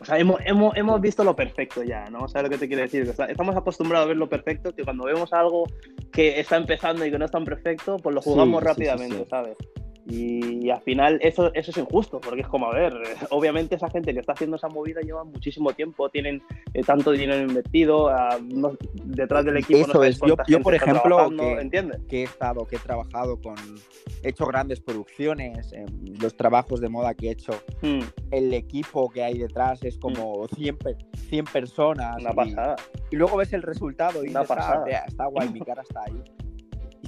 o 0.00 0.04
sea, 0.04 0.18
hemos, 0.18 0.40
hemos, 0.44 0.76
hemos 0.76 1.00
visto 1.00 1.22
lo 1.22 1.36
perfecto 1.36 1.84
ya, 1.84 2.04
¿no? 2.10 2.26
¿Sabes 2.26 2.44
lo 2.44 2.50
que 2.50 2.58
te 2.58 2.66
quiero 2.66 2.82
decir? 2.82 3.08
O 3.08 3.12
sea, 3.12 3.26
estamos 3.26 3.54
acostumbrados 3.54 4.06
a 4.06 4.08
ver 4.08 4.16
lo 4.16 4.28
perfecto, 4.28 4.74
que 4.74 4.82
cuando 4.82 5.04
vemos 5.04 5.32
algo 5.32 5.64
que 6.12 6.40
está 6.40 6.56
empezando 6.56 7.06
y 7.06 7.10
que 7.12 7.18
no 7.18 7.24
es 7.24 7.30
tan 7.30 7.44
perfecto, 7.44 7.98
pues 7.98 8.12
lo 8.12 8.20
jugamos 8.20 8.60
rápidamente. 8.60 9.24
¿sabes? 9.30 9.56
Y, 10.04 10.68
al 10.70 10.80
final 10.80 11.18
eso, 11.22 11.52
eso 11.54 11.70
es 11.70 11.76
injusto, 11.76 12.20
porque 12.20 12.40
es 12.40 12.48
como, 12.48 12.66
a 12.66 12.74
ver, 12.74 12.92
eh, 12.94 13.14
obviamente 13.30 13.76
esa 13.76 13.88
gente 13.88 14.12
que 14.12 14.20
está 14.20 14.32
haciendo 14.32 14.56
esa 14.56 14.68
movida 14.68 15.00
lleva 15.00 15.22
muchísimo 15.22 15.72
tiempo, 15.72 16.08
tienen 16.08 16.42
eh, 16.74 16.82
tanto 16.82 17.12
dinero 17.12 17.40
invertido, 17.40 18.08
ah, 18.08 18.36
no- 18.42 18.76
detrás 19.04 19.44
del 19.44 19.58
equipo 19.58 19.78
no 19.78 19.84
Eso 19.84 19.92
sabes 19.92 20.16
es, 20.16 20.20
yo- 20.26 20.36
yo, 20.48 20.60
por 20.60 20.74
ejemplo, 20.74 21.30
que-. 21.30 21.54
Que 22.08 22.20
he 22.20 22.24
estado, 22.24 22.66
que 22.66 22.76
he 22.76 22.78
trabajado 22.80 23.40
con. 23.40 23.54
He 24.24 24.30
hecho 24.30 24.46
grandes 24.46 24.80
producciones, 24.80 25.72
em, 25.72 25.86
los 26.20 26.36
trabajos 26.36 26.80
de 26.80 26.88
moda 26.88 27.14
que 27.14 27.28
he 27.28 27.32
hecho. 27.32 27.52
Mm, 27.82 28.00
El 28.32 28.54
equipo 28.54 29.08
que 29.10 29.22
hay 29.22 29.38
detrás 29.38 29.82
es 29.84 29.98
como 29.98 30.46
100, 30.48 30.78
pe- 30.78 30.96
100 31.28 31.44
personas. 31.44 32.16
una 32.20 32.30
y- 32.32 32.34
pasada. 32.34 32.76
Y 33.10 33.16
luego 33.16 33.36
ves 33.36 33.52
el 33.52 33.62
resultado 33.62 34.24
y 34.24 34.30
Una 34.30 34.40
dices, 34.40 34.50
ah, 34.50 34.54
pasada. 34.56 34.84
vea, 34.84 35.04
está 35.06 35.26
guay, 35.26 35.48
mi 35.50 35.60
cara 35.66 35.82
está 35.82 36.00
ahí. 36.06 36.20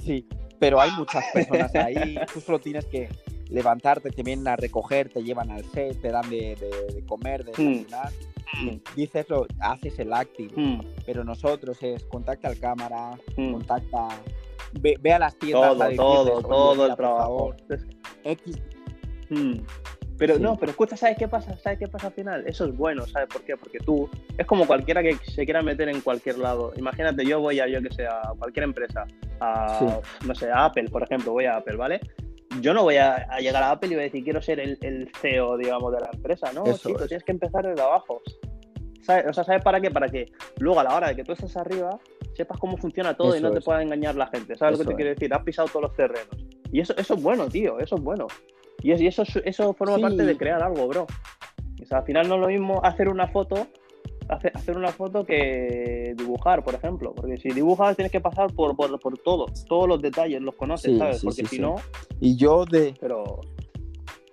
Sí, 0.03 0.27
pero 0.59 0.79
hay 0.81 0.91
muchas 0.91 1.23
personas 1.33 1.73
ahí, 1.75 2.17
tú 2.33 2.39
solo 2.41 2.59
tienes 2.59 2.85
que 2.85 3.09
levantarte, 3.49 4.09
te 4.09 4.23
vienen 4.23 4.47
a 4.47 4.55
recoger, 4.55 5.09
te 5.09 5.21
llevan 5.23 5.51
al 5.51 5.63
set, 5.65 6.01
te 6.01 6.09
dan 6.11 6.29
de, 6.29 6.55
de- 6.55 6.93
de 6.95 7.05
comer, 7.05 7.43
de 7.45 7.51
Mm. 7.51 7.55
desayunar, 7.73 8.11
y 8.61 8.81
dices 8.95 9.29
lo, 9.29 9.45
haces 9.59 9.99
el 9.99 10.13
acting, 10.13 10.49
Mm, 10.55 10.79
pero 11.05 11.23
nosotros 11.23 11.77
es 11.83 12.03
contacta 12.05 12.47
al 12.47 12.57
cámara, 12.59 13.17
mm. 13.37 13.51
contacta, 13.51 14.07
ve, 14.79 14.95
ve 15.01 15.13
a 15.13 15.19
las 15.19 15.35
tiendas 15.37 15.71
a 15.71 15.73
Todo, 15.73 15.83
decirles, 15.83 15.97
todo, 16.43 16.47
"Oye, 16.69 16.75
todo 16.75 16.85
el 16.87 16.95
trabajo. 16.95 17.55
X. 18.23 18.55
Pero 20.17 20.35
Sí. 20.35 20.41
no, 20.41 20.55
pero 20.57 20.71
escucha, 20.71 20.95
¿sabes 20.95 21.17
qué 21.17 21.27
pasa? 21.27 21.57
¿Sabes 21.57 21.77
qué 21.79 21.87
pasa 21.87 22.07
al 22.07 22.13
final? 22.13 22.43
Eso 22.47 22.65
es 22.65 22.75
bueno, 22.77 23.05
¿sabes 23.05 23.27
por 23.27 23.41
qué? 23.43 23.57
Porque 23.57 23.79
tú, 23.79 24.09
es 24.37 24.45
como 24.45 24.65
cualquiera 24.65 25.03
que 25.03 25.15
se 25.15 25.43
quiera 25.43 25.61
meter 25.61 25.89
en 25.89 25.99
cualquier 26.01 26.37
lado. 26.37 26.71
Imagínate, 26.77 27.25
yo 27.25 27.39
voy 27.41 27.59
a, 27.59 27.67
yo 27.67 27.81
que 27.81 27.91
sé, 27.93 28.07
a 28.07 28.21
cualquier 28.39 28.63
empresa, 28.63 29.05
a, 29.41 29.99
no 30.25 30.33
sé, 30.35 30.49
a 30.49 30.65
Apple, 30.65 30.85
por 30.89 31.03
ejemplo, 31.03 31.33
voy 31.33 31.45
a 31.45 31.57
Apple, 31.57 31.75
¿vale? 31.75 31.99
Yo 32.61 32.73
no 32.73 32.83
voy 32.83 32.95
a, 32.95 33.15
a 33.29 33.39
llegar 33.39 33.61
a 33.63 33.71
Apple 33.71 33.89
y 33.89 33.93
voy 33.95 34.01
a 34.01 34.03
decir, 34.05 34.23
quiero 34.23 34.41
ser 34.41 34.61
el, 34.61 34.77
el 34.81 35.11
CEO, 35.19 35.57
digamos, 35.57 35.91
de 35.93 35.99
la 35.99 36.09
empresa, 36.13 36.53
¿no? 36.53 36.63
Eso 36.65 36.87
Chico, 36.89 37.01
es. 37.03 37.07
tienes 37.09 37.23
que 37.25 37.31
empezar 37.33 37.67
desde 37.67 37.81
abajo. 37.81 38.21
¿Sabes? 39.01 39.25
O 39.27 39.33
sea, 39.33 39.43
¿sabes 39.43 39.61
para 39.63 39.81
qué? 39.81 39.91
Para 39.91 40.07
que 40.09 40.31
luego 40.59 40.79
a 40.79 40.83
la 40.85 40.95
hora 40.95 41.09
de 41.09 41.15
que 41.17 41.23
tú 41.23 41.33
estés 41.33 41.55
arriba, 41.57 41.99
sepas 42.33 42.57
cómo 42.57 42.77
funciona 42.77 43.15
todo 43.15 43.35
y 43.35 43.37
Eso 43.39 43.47
no 43.47 43.51
te 43.51 43.59
es. 43.59 43.65
pueda 43.65 43.81
engañar 43.83 44.15
la 44.15 44.27
gente. 44.27 44.55
¿Sabes 44.55 44.77
lo 44.79 44.81
Eso 44.81 44.89
que 44.89 44.93
te 44.93 44.95
quiero 44.95 45.11
es. 45.11 45.17
decir? 45.19 45.33
Has 45.33 45.43
pisado 45.43 45.67
todos 45.67 45.81
los 45.83 45.93
terrenos. 45.95 46.29
Y 46.71 46.79
eso, 46.79 46.95
eso 46.97 47.13
es 47.13 47.21
bueno, 47.21 47.47
tío, 47.47 47.79
eso 47.79 47.95
es 47.97 48.01
bueno. 48.01 48.27
Y, 48.81 48.91
es- 48.91 49.01
y 49.01 49.07
eso, 49.07 49.23
es- 49.23 49.41
eso 49.45 49.73
forma 49.73 49.95
Sí. 49.95 50.01
parte 50.01 50.23
de 50.25 50.37
crear 50.37 50.61
algo, 50.63 50.87
bro. 50.87 51.07
O 51.81 51.85
sea, 51.85 51.99
al 51.99 52.05
final 52.05 52.27
no 52.27 52.35
es 52.35 52.41
lo 52.41 52.47
mismo 52.47 52.81
hacer 52.83 53.09
una 53.09 53.27
foto, 53.27 53.67
hace- 54.29 54.51
hacer 54.53 54.77
una 54.77 54.89
foto 54.89 55.25
que 55.25 56.13
dibujar, 56.17 56.63
por 56.63 56.73
ejemplo. 56.75 57.13
Porque 57.13 57.37
si 57.37 57.49
dibujas 57.49 57.95
tienes 57.95 58.11
que 58.11 58.21
pasar 58.21 58.51
por, 58.53 58.75
por, 58.75 58.99
por 58.99 59.17
todo, 59.19 59.45
todos 59.67 59.87
los 59.87 60.01
detalles, 60.01 60.41
los 60.41 60.55
conoces, 60.55 60.91
Sí, 60.93 60.97
¿sabes? 60.97 61.19
sí, 61.19 61.25
Porque 61.27 61.41
sí, 61.45 61.55
si 61.57 61.59
no, 61.61 61.75
y 62.19 62.35
yo 62.37 62.65
de, 62.65 62.93
pero 62.99 63.41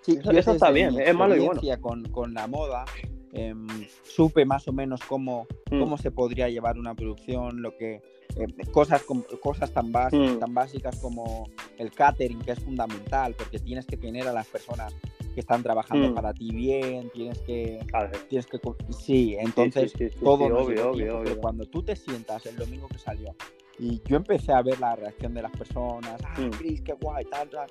Eso- 0.06 0.32
yo 0.32 0.38
eso 0.38 0.52
está 0.52 0.70
bien, 0.70 0.98
es 1.00 1.14
malo 1.14 1.36
y 1.36 1.40
bueno. 1.46 1.60
Con, 1.80 2.04
con 2.04 2.34
la 2.34 2.46
moda, 2.46 2.84
em, 3.32 3.66
supe 4.02 4.44
más 4.44 4.66
o 4.68 4.72
menos 4.72 5.00
cómo, 5.04 5.46
Mm. 5.70 5.80
cómo 5.80 5.96
se 5.98 6.10
podría 6.10 6.48
llevar 6.48 6.78
una 6.78 6.94
producción, 6.94 7.62
lo 7.62 7.76
que 7.76 8.00
em, 8.36 8.50
cosas 8.70 9.02
cosas 9.42 9.70
tan, 9.72 9.92
bas- 9.92 10.12
Mm. 10.12 10.38
tan 10.38 10.54
básicas 10.54 10.96
como 11.00 11.48
el 11.78 11.90
catering, 11.92 12.40
que 12.40 12.52
es 12.52 12.60
fundamental, 12.60 13.34
porque 13.36 13.58
tienes 13.58 13.86
que 13.86 13.96
tener 13.96 14.26
a 14.28 14.32
las 14.32 14.46
personas 14.46 14.94
que 15.34 15.40
están 15.40 15.62
trabajando 15.62 16.10
Mm. 16.10 16.14
para 16.14 16.32
ti 16.34 16.50
bien, 16.50 17.10
tienes 17.10 17.38
que 17.40 17.80
tienes 18.28 18.46
que 18.46 18.58
sí, 18.90 19.36
entonces 19.38 19.92
sí, 19.96 20.10
sí, 20.10 20.16
todo 20.22 20.44
obvio, 20.44 20.90
obvio, 20.90 21.20
pero 21.24 21.40
cuando 21.40 21.64
tú 21.66 21.82
te 21.82 21.96
sientas 21.96 22.44
el 22.46 22.56
domingo 22.56 22.86
que 22.88 22.98
salió 22.98 23.34
y 23.78 24.00
yo 24.06 24.16
empecé 24.16 24.52
a 24.52 24.60
ver 24.62 24.78
la 24.78 24.94
reacción 24.94 25.32
de 25.32 25.42
las 25.42 25.52
personas, 25.52 26.20
ah, 26.24 26.34
Mm. 26.38 26.50
Chris, 26.50 26.82
qué 26.82 26.92
guay, 26.92 27.24
tal, 27.26 27.48
tal. 27.48 27.66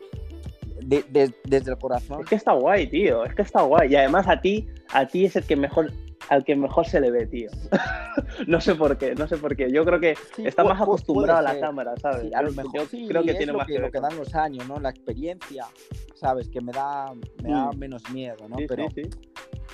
De- 0.84 1.04
de- 1.10 1.32
desde 1.44 1.72
el 1.72 1.78
corazón 1.78 2.22
Es 2.22 2.28
que 2.28 2.36
está 2.36 2.54
guay, 2.54 2.88
tío. 2.88 3.24
Es 3.24 3.36
que 3.36 3.44
está 3.44 3.62
guay. 3.62 3.92
Y 3.92 3.96
además 3.96 4.28
a 4.28 4.42
ti, 4.42 4.68
a 4.90 5.06
ti 5.06 5.26
es 5.26 5.36
el 5.36 5.44
que 5.44 5.56
mejor, 5.56 5.92
al 6.32 6.46
que 6.46 6.56
mejor 6.56 6.88
se 6.88 7.02
le 7.02 7.12
ve, 7.12 7.28
tío. 7.28 7.50
no 8.48 8.62
sé 8.62 8.74
por 8.76 8.98
qué, 8.98 9.14
no 9.16 9.28
sé 9.28 9.36
por 9.36 9.54
qué. 9.54 9.70
Yo 9.70 9.84
creo 9.84 10.00
que 10.00 10.16
Sí, 10.38 10.48
está 10.48 10.64
más 10.64 10.80
acostumbrado 10.82 11.40
a 11.40 11.42
la 11.42 11.60
cámara, 11.60 11.94
¿sabes? 11.98 12.30
Sí, 12.30 12.34
a 12.34 12.42
lo 12.42 12.54
mejor 12.54 12.74
yo 12.74 12.86
sí, 12.86 13.06
creo 13.06 13.22
que 13.26 13.32
es 13.32 13.38
tiene 13.38 13.52
lo 13.52 13.58
más 13.58 13.68
que, 13.68 13.74
que 13.74 13.80
lo 13.80 13.92
que 13.92 14.00
dan 14.00 14.16
los 14.16 14.34
años, 14.34 14.66
¿no? 14.66 14.80
La 14.80 14.90
experiencia, 14.92 15.66
sabes, 16.16 16.48
que 16.48 16.62
me 16.62 16.72
da, 16.72 17.12
me 17.44 17.50
da 17.50 17.72
Mm. 17.74 17.78
menos 17.78 18.10
miedo, 18.12 18.48
¿no? 18.48 18.56
Sí, 18.60 18.66
pero 18.66 18.90
sí, 18.92 19.04
sí. 19.04 19.10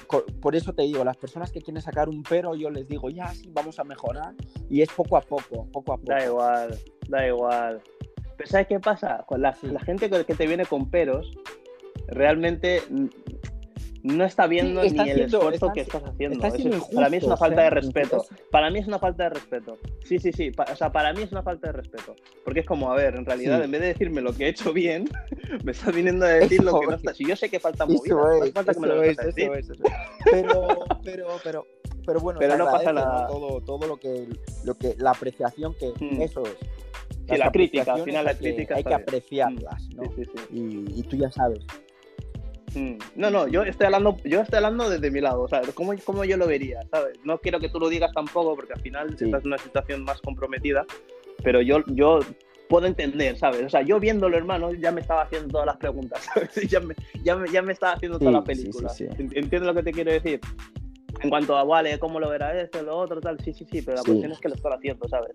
co- 0.08 0.26
por 0.42 0.56
eso 0.56 0.74
te 0.74 0.82
digo, 0.82 1.04
las 1.04 1.16
personas 1.18 1.52
que 1.52 1.62
quieren 1.62 1.80
sacar 1.84 2.10
un 2.10 2.24
pero, 2.24 2.56
yo 2.56 2.72
les 2.72 2.88
digo, 2.88 3.12
ya 3.12 3.28
sí, 3.36 3.52
vamos 3.54 3.78
a 3.78 3.84
mejorar. 3.84 4.34
Y 4.68 4.82
es 4.82 4.90
poco 4.90 5.16
a 5.16 5.22
poco, 5.22 5.68
poco 5.72 5.94
a 5.94 5.98
poco. 5.98 6.12
Da 6.12 6.26
igual, 6.26 6.76
da 7.08 7.28
igual. 7.28 7.82
Pero 8.36 8.50
¿sabes 8.50 8.66
qué 8.66 8.80
pasa? 8.80 9.24
Con 9.28 9.44
la, 9.44 9.56
la 9.62 9.80
gente 9.82 10.10
que 10.10 10.26
que 10.26 10.34
te 10.34 10.48
viene 10.48 10.66
con 10.66 10.90
peros, 10.90 11.32
realmente 12.08 12.82
mm, 12.90 13.06
no 14.04 14.24
está 14.24 14.48
viendo 14.48 14.82
Sí, 14.82 14.88
están 14.88 15.06
ni 15.06 15.12
el 15.12 15.18
siendo- 15.18 15.38
esfuerzo 15.38 15.56
están 15.68 15.74
que 15.74 15.82
estás 15.82 16.04
haciendo. 16.04 16.36
están 16.46 16.60
Eso 16.60 16.70
es- 16.88 16.96
para 16.96 17.10
mí 17.10 17.18
es 17.18 17.24
una 17.24 17.38
falta 17.38 17.62
de 17.62 17.68
¿eh? 17.68 17.70
respeto. 17.72 18.26
Para 18.52 18.70
mí 18.72 18.80
es 18.80 18.88
una 18.88 19.00
falta 19.00 19.24
de 19.24 19.30
respeto. 19.32 19.78
Sí, 20.04 20.20
sí, 20.20 20.32
sí. 20.32 20.52
Pa- 20.52 20.66
o 20.72 20.76
sea, 20.76 20.92
para 20.92 21.14
mí 21.14 21.22
es 21.24 21.32
una 21.32 21.44
falta 21.44 21.68
de 21.68 21.74
respeto. 21.74 22.16
Porque 22.46 22.62
es 22.62 22.66
como, 22.66 22.92
a 22.92 22.96
ver, 22.96 23.16
en 23.16 23.26
realidad, 23.26 23.58
Sí. 23.60 23.66
en 23.66 23.72
vez 23.72 23.82
de 23.82 23.88
decirme 23.88 24.22
lo 24.22 24.34
que 24.34 24.46
he 24.46 24.50
hecho 24.50 24.74
bien, 24.74 25.10
me 25.66 25.72
estás 25.72 25.94
viniendo 25.94 26.26
a 26.26 26.30
decir 26.30 26.64
lo 26.64 26.72
Eso 26.72 26.80
que 26.80 26.86
no 26.88 26.92
es. 26.94 26.98
está. 27.00 27.14
Si 27.14 27.26
yo 27.26 27.36
sé 27.36 27.50
que 27.50 27.60
falta 27.60 27.86
movida, 27.86 28.16
no 28.16 28.28
hace 28.42 28.52
falta 28.52 28.74
que 28.74 28.80
me 28.80 28.88
lo 28.88 29.04
es, 29.04 29.18
decir. 29.18 29.52
es. 29.54 29.68
Pero, 30.32 30.68
pero, 31.04 31.28
pero, 31.44 31.66
pero 32.06 32.20
bueno, 32.20 32.40
Pero 32.40 32.58
no 32.58 32.66
pasa 32.66 32.94
nada. 32.94 33.28
Todo, 33.28 33.62
todo 33.62 33.88
lo 33.88 33.98
que, 33.98 34.28
lo 34.64 34.76
que, 34.76 34.96
la 34.98 35.12
apreciación 35.12 35.74
que, 35.76 35.92
Mm. 36.00 36.22
eso 36.22 36.44
es. 36.44 36.56
Sí, 37.30 37.36
la 37.38 37.52
crítica, 37.52 37.94
al 37.94 38.04
final 38.04 38.24
la 38.24 38.34
crítica 38.38 38.76
hay 38.76 38.80
está 38.80 38.90
que 38.92 38.96
bien. 38.96 39.02
apreciarlas, 39.02 39.90
¿no? 39.96 40.04
Sí, 40.04 40.12
sí, 40.16 40.24
sí. 40.34 40.56
Y, 40.96 41.00
y 41.00 41.04
tú 41.04 41.18
ya 41.18 41.30
sabes. 41.30 41.60
Mm. 42.76 42.98
No, 43.16 43.30
no, 43.32 43.48
yo 43.48 43.64
estoy 43.64 43.86
hablando, 43.86 44.18
yo 44.26 44.42
estoy 44.42 44.58
hablando 44.58 44.90
desde 44.90 45.10
mi 45.10 45.22
lado, 45.22 45.42
o 45.44 45.48
sea, 45.48 45.62
cómo, 45.74 45.94
cómo 46.06 46.26
yo 46.26 46.38
lo 46.38 46.48
vería, 46.48 46.82
¿sabes? 46.92 47.18
No 47.24 47.38
quiero 47.40 47.60
que 47.60 47.70
tú 47.70 47.80
lo 47.80 47.90
digas 47.90 48.12
tampoco, 48.14 48.56
porque 48.56 48.74
al 48.74 48.82
final 48.82 49.18
Sí. 49.18 49.26
estás 49.26 49.42
en 49.42 49.48
una 49.48 49.58
situación 49.58 50.04
más 50.04 50.20
comprometida, 50.22 50.86
pero 51.44 51.62
yo, 51.62 51.78
yo 51.88 52.20
puedo 52.70 52.86
entender, 52.86 53.38
¿sabes? 53.38 53.64
O 53.64 53.70
sea, 53.70 53.82
yo 53.82 54.00
viéndolo, 54.00 54.36
hermano, 54.38 54.74
ya 54.74 54.92
me 54.92 55.00
estaba 55.02 55.22
haciendo 55.24 55.48
todas 55.48 55.66
las 55.68 55.78
preguntas, 55.78 56.20
¿sabes? 56.34 56.70
Ya 56.70 56.80
me, 56.82 56.94
ya 57.24 57.36
me, 57.38 57.50
ya 57.50 57.62
me 57.62 57.72
estaba 57.74 57.94
haciendo 57.94 58.20
toda 58.20 58.32
Sí, 58.32 58.36
la 58.38 58.44
película. 58.44 58.90
sí, 58.90 59.06
sí. 59.06 59.24
Ent- 59.24 59.32
¿Entiendes 59.38 59.62
lo 59.62 59.74
que 59.74 59.84
te 59.84 59.92
quiero 59.94 60.12
decir? 60.12 60.40
En 61.22 61.30
cuanto 61.30 61.58
a, 61.58 61.64
vale, 61.64 61.98
¿cómo 61.98 62.20
lo 62.20 62.30
verá 62.30 62.60
esto, 62.62 62.82
lo 62.84 62.96
otro, 62.98 63.20
tal? 63.22 63.40
Sí, 63.40 63.54
sí, 63.54 63.66
sí, 63.72 63.82
pero 63.82 63.98
la 63.98 64.04
cuestión 64.04 64.32
es 64.32 64.40
que 64.40 64.50
lo 64.50 64.56
están 64.56 64.74
haciendo, 64.74 65.08
¿sabes? 65.08 65.32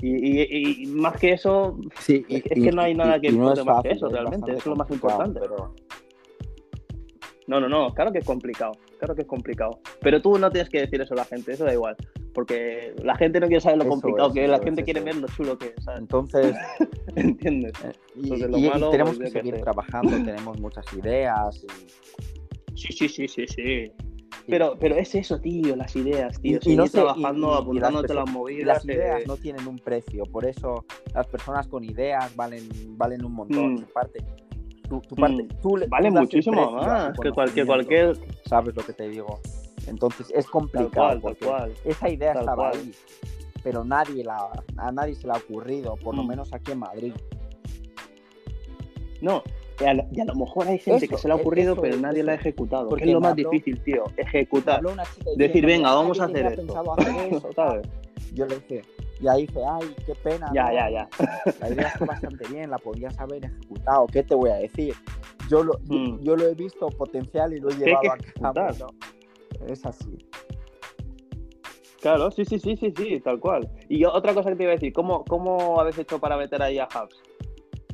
Y, 0.00 0.40
y- 0.42 0.82
y 0.82 0.86
más 0.86 1.16
que 1.20 1.32
eso, 1.32 1.78
Sí, 2.00 2.24
Es 2.28 2.42
que 2.42 2.72
no 2.72 2.82
hay 2.82 2.94
nada 2.94 3.20
que 3.20 3.30
no 3.30 3.52
es 3.52 3.64
más 3.64 3.82
que 3.82 3.90
fácil, 3.90 3.90
eso, 3.92 4.06
es 4.08 4.12
realmente, 4.12 4.52
es 4.52 4.66
lo 4.66 4.74
más 4.76 4.90
importante. 4.90 5.40
pero- 5.40 5.72
No, 7.46 7.60
no, 7.60 7.68
no, 7.68 7.92
claro 7.94 8.10
que 8.10 8.20
es 8.20 8.24
complicado, 8.24 8.72
claro 8.98 9.14
que 9.14 9.22
es 9.22 9.28
complicado. 9.28 9.78
Pero 10.00 10.22
tú 10.22 10.38
no 10.38 10.50
tienes 10.50 10.70
que 10.70 10.80
decir 10.80 11.00
eso 11.02 11.12
a 11.14 11.18
la 11.18 11.24
gente, 11.26 11.52
eso 11.52 11.64
da 11.64 11.72
igual. 11.74 11.94
Porque 12.32 12.94
la 13.04 13.14
gente 13.16 13.38
no 13.38 13.46
quiere 13.46 13.60
saber 13.60 13.78
lo 13.78 13.84
Eso 13.84 13.90
complicado 13.90 14.28
es, 14.28 14.34
que 14.34 14.44
es, 14.44 14.50
la 14.50 14.56
eso 14.56 14.64
gente 14.64 14.80
es, 14.80 14.84
quiere 14.86 15.00
ver 15.00 15.14
es. 15.14 15.20
lo 15.20 15.28
chulo 15.28 15.58
que 15.58 15.66
es, 15.76 15.84
¿sabes? 15.84 16.00
Entonces, 16.00 16.56
¿Entiendes? 17.16 17.72
eh, 17.84 17.92
y, 18.16 18.20
Entonces, 18.22 18.50
lo 18.50 18.58
y- 18.58 18.66
y 18.66 18.70
malo, 18.70 18.90
tenemos 18.90 19.16
pues, 19.18 19.32
que 19.32 19.38
seguir 19.40 19.54
sé. 19.56 19.60
trabajando, 19.60 20.10
tenemos 20.24 20.58
muchas 20.60 20.84
ideas. 20.94 21.62
y- 21.64 22.76
Sí, 22.76 22.92
sí, 22.92 23.08
sí, 23.08 23.28
sí, 23.28 23.46
sí. 23.46 23.62
y- 23.62 23.92
Pero, 24.50 24.76
pero 24.80 24.96
es 24.96 25.14
eso, 25.14 25.38
tío, 25.38 25.76
las 25.76 25.94
ideas, 25.94 26.40
tío. 26.40 26.58
Y- 26.64 26.72
y 26.72 26.76
no 26.76 26.86
sé, 26.86 26.98
y- 26.98 27.02
trabajando, 27.02 27.48
y- 27.48 27.52
y 27.54 27.62
apuntándote 27.62 28.14
las 28.14 28.24
las, 28.24 28.34
movidas. 28.34 28.60
y 28.62 28.64
las 28.64 28.88
eh, 28.88 28.92
ideas 28.94 29.26
no 29.28 29.36
tienen 29.36 29.68
un 29.68 29.78
precio, 29.78 30.24
por 30.24 30.44
eso 30.44 30.84
las 31.14 31.26
personas 31.28 31.68
con 31.68 31.84
ideas 31.84 32.34
valen, 32.34 32.68
valen 32.96 33.24
un 33.24 33.32
montón. 33.32 33.74
Mm. 33.74 33.78
Tu 33.80 33.92
parte, 33.92 34.18
tu, 34.88 35.00
tu 35.00 35.14
parte, 35.16 35.42
Mm. 35.42 35.48
tú 35.62 35.76
le- 35.76 35.84
tú 35.86 35.90
Valen 35.90 36.14
das 36.14 36.20
el 36.22 36.26
muchísimo 36.26 36.70
más 36.72 37.12
que 37.20 37.30
cualquier, 37.32 37.66
conocimiento. 37.66 37.66
cualquier. 37.66 38.16
¿Sabes 38.46 38.74
lo 38.76 38.82
que 38.84 38.92
te 38.92 39.08
digo? 39.08 39.40
Entonces 39.86 40.28
es 40.34 40.44
Tal 40.44 40.50
complicado. 40.52 41.20
tal 41.20 41.36
cual. 41.36 41.72
Esa 41.84 42.08
idea 42.08 42.32
Tal 42.32 42.42
estaba 42.42 42.70
cual. 42.70 42.80
ahí, 42.82 42.92
pero 43.62 43.84
nadie 43.84 44.24
la, 44.24 44.50
a 44.76 44.92
nadie 44.92 45.14
se 45.14 45.26
le 45.26 45.32
ha 45.32 45.36
ocurrido, 45.36 45.96
por 45.96 46.14
lo 46.14 46.22
Mm. 46.22 46.28
menos 46.28 46.52
aquí 46.52 46.72
en 46.72 46.78
Madrid. 46.78 47.12
No, 49.20 49.42
y 49.80 49.84
a, 49.84 49.94
lo, 49.94 50.04
y 50.12 50.20
a 50.20 50.24
lo 50.26 50.34
mejor 50.34 50.68
hay 50.68 50.78
gente 50.78 51.08
que 51.08 51.16
se 51.16 51.28
le 51.28 51.34
ha 51.34 51.36
e- 51.36 51.40
ocurrido, 51.40 51.72
eso 51.72 51.82
pero 51.82 51.96
nadie 51.96 52.18
eso 52.18 52.26
la 52.26 52.32
ha 52.32 52.34
ejecutado. 52.36 52.88
Porque 52.88 53.04
que 53.04 53.10
es 53.10 53.14
lo 53.14 53.20
más 53.20 53.32
habló- 53.32 53.50
difícil, 53.50 53.82
tío. 53.82 54.04
Ejecutar. 54.16 54.82
Decir, 55.36 55.64
venga, 55.66 55.94
vamos 55.94 56.20
a 56.20 56.24
"Ay, 56.26 56.30
hacer 56.32 56.46
esto". 56.46 56.62
pensado 56.66 56.92
hacer 56.92 57.32
eso. 57.32 57.48
Yo 58.34 58.46
le 58.46 58.54
dije, 58.56 58.82
y 59.20 59.28
ahí 59.28 59.46
dije, 59.46 59.60
ay, 59.68 59.94
qué 60.06 60.14
pena. 60.14 60.50
Ya, 60.54 60.64
¿no? 60.64 60.72
ya, 60.74 60.90
ya. 60.90 61.08
La 61.60 61.70
idea 61.70 61.88
está 61.88 62.04
bastante 62.04 62.48
bien, 62.48 62.70
la 62.70 62.78
podías 62.78 63.18
haber 63.18 63.44
ejecutado. 63.44 64.06
¿Qué 64.06 64.22
te 64.22 64.34
voy 64.34 64.50
a 64.50 64.56
decir? 64.56 64.94
Yo 65.48 65.62
lo, 65.62 65.78
yo- 65.84 65.98
Mm. 65.98 66.20
yo, 66.22 66.36
lo 66.36 66.44
he 66.46 66.54
visto 66.54 66.88
potencial 66.88 67.52
y 67.52 67.60
lo 67.60 67.68
he 67.70 67.74
llevado 67.76 68.12
a 68.42 68.52
cabo. 68.52 68.68
¿no? 68.78 69.66
Es 69.66 69.84
así. 69.86 70.18
Claro, 72.00 72.30
sí, 72.30 72.44
sí, 72.44 72.58
sí, 72.58 72.76
sí, 72.76 72.92
sí, 72.94 73.20
tal 73.20 73.40
cual. 73.40 73.66
Y 73.88 73.98
yo, 73.98 74.12
otra 74.12 74.34
cosa 74.34 74.50
que 74.50 74.56
te 74.56 74.62
iba 74.64 74.72
a 74.72 74.74
decir, 74.74 74.92
¿cómo, 74.92 75.24
cómo 75.24 75.80
habéis 75.80 75.96
hecho 75.98 76.18
para 76.18 76.36
meter 76.36 76.60
ahí 76.62 76.78
a 76.78 76.84
Hubs? 76.86 77.22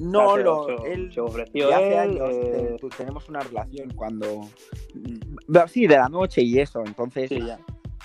No, 0.01 0.37
lo, 0.39 0.85
él, 0.85 1.13
se 1.13 1.21
ofreció 1.21 1.69
hace 1.75 1.93
él, 1.93 1.99
años 1.99 2.29
eh, 2.33 2.77
te- 2.81 2.89
tenemos 2.97 3.29
una 3.29 3.41
relación 3.41 3.91
cuando. 3.95 4.27
Mm, 4.95 5.67
Sí, 5.69 5.87
de 5.87 5.97
la 5.97 6.09
noche 6.09 6.43
y 6.43 6.59
eso. 6.59 6.83
Entonces, 6.85 7.29
sí, 7.29 7.39
ya. 7.47 7.59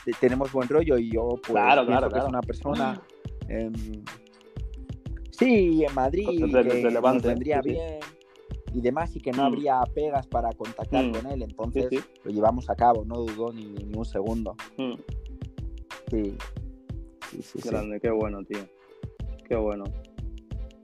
Te- 0.05 0.13
tenemos 0.19 0.51
buen 0.51 0.69
rollo 0.69 0.97
y 0.97 1.11
yo, 1.11 1.29
pues, 1.29 1.51
Claro, 1.51 1.85
pienso 1.85 1.85
claro, 1.87 2.07
que 2.07 2.13
claro. 2.13 2.25
es 2.25 2.29
una 2.29 2.41
persona. 2.41 3.01
em, 3.47 3.73
sí, 5.31 5.83
en 5.87 5.93
Madrid, 5.93 6.39
nos 6.39 7.21
vendría 7.21 7.61
sí, 7.61 7.69
sí. 7.69 7.75
bien 7.75 7.99
y 8.73 8.81
demás, 8.81 9.15
y 9.15 9.21
que 9.21 9.31
no 9.31 9.43
Mm. 9.43 9.45
habría 9.45 9.81
pegas 9.93 10.27
para 10.27 10.51
contactar 10.53 11.03
Mm. 11.05 11.11
con 11.11 11.31
él. 11.31 11.41
Entonces, 11.43 11.87
sí. 11.89 11.99
lo 12.23 12.31
llevamos 12.31 12.69
a 12.69 12.75
cabo, 12.75 13.05
no 13.05 13.17
dudó 13.21 13.53
ni, 13.53 13.65
ni 13.65 13.95
un 13.97 14.05
segundo. 14.05 14.55
Mm, 14.77 14.93
Sí. 16.09 16.23
Sí, 17.31 17.41
sí, 17.41 17.59
sí. 17.61 17.69
grande, 17.69 17.99
qué 17.99 18.09
bueno, 18.11 18.43
tío. 18.43 18.59
Qué 19.47 19.55
bueno. 19.55 19.83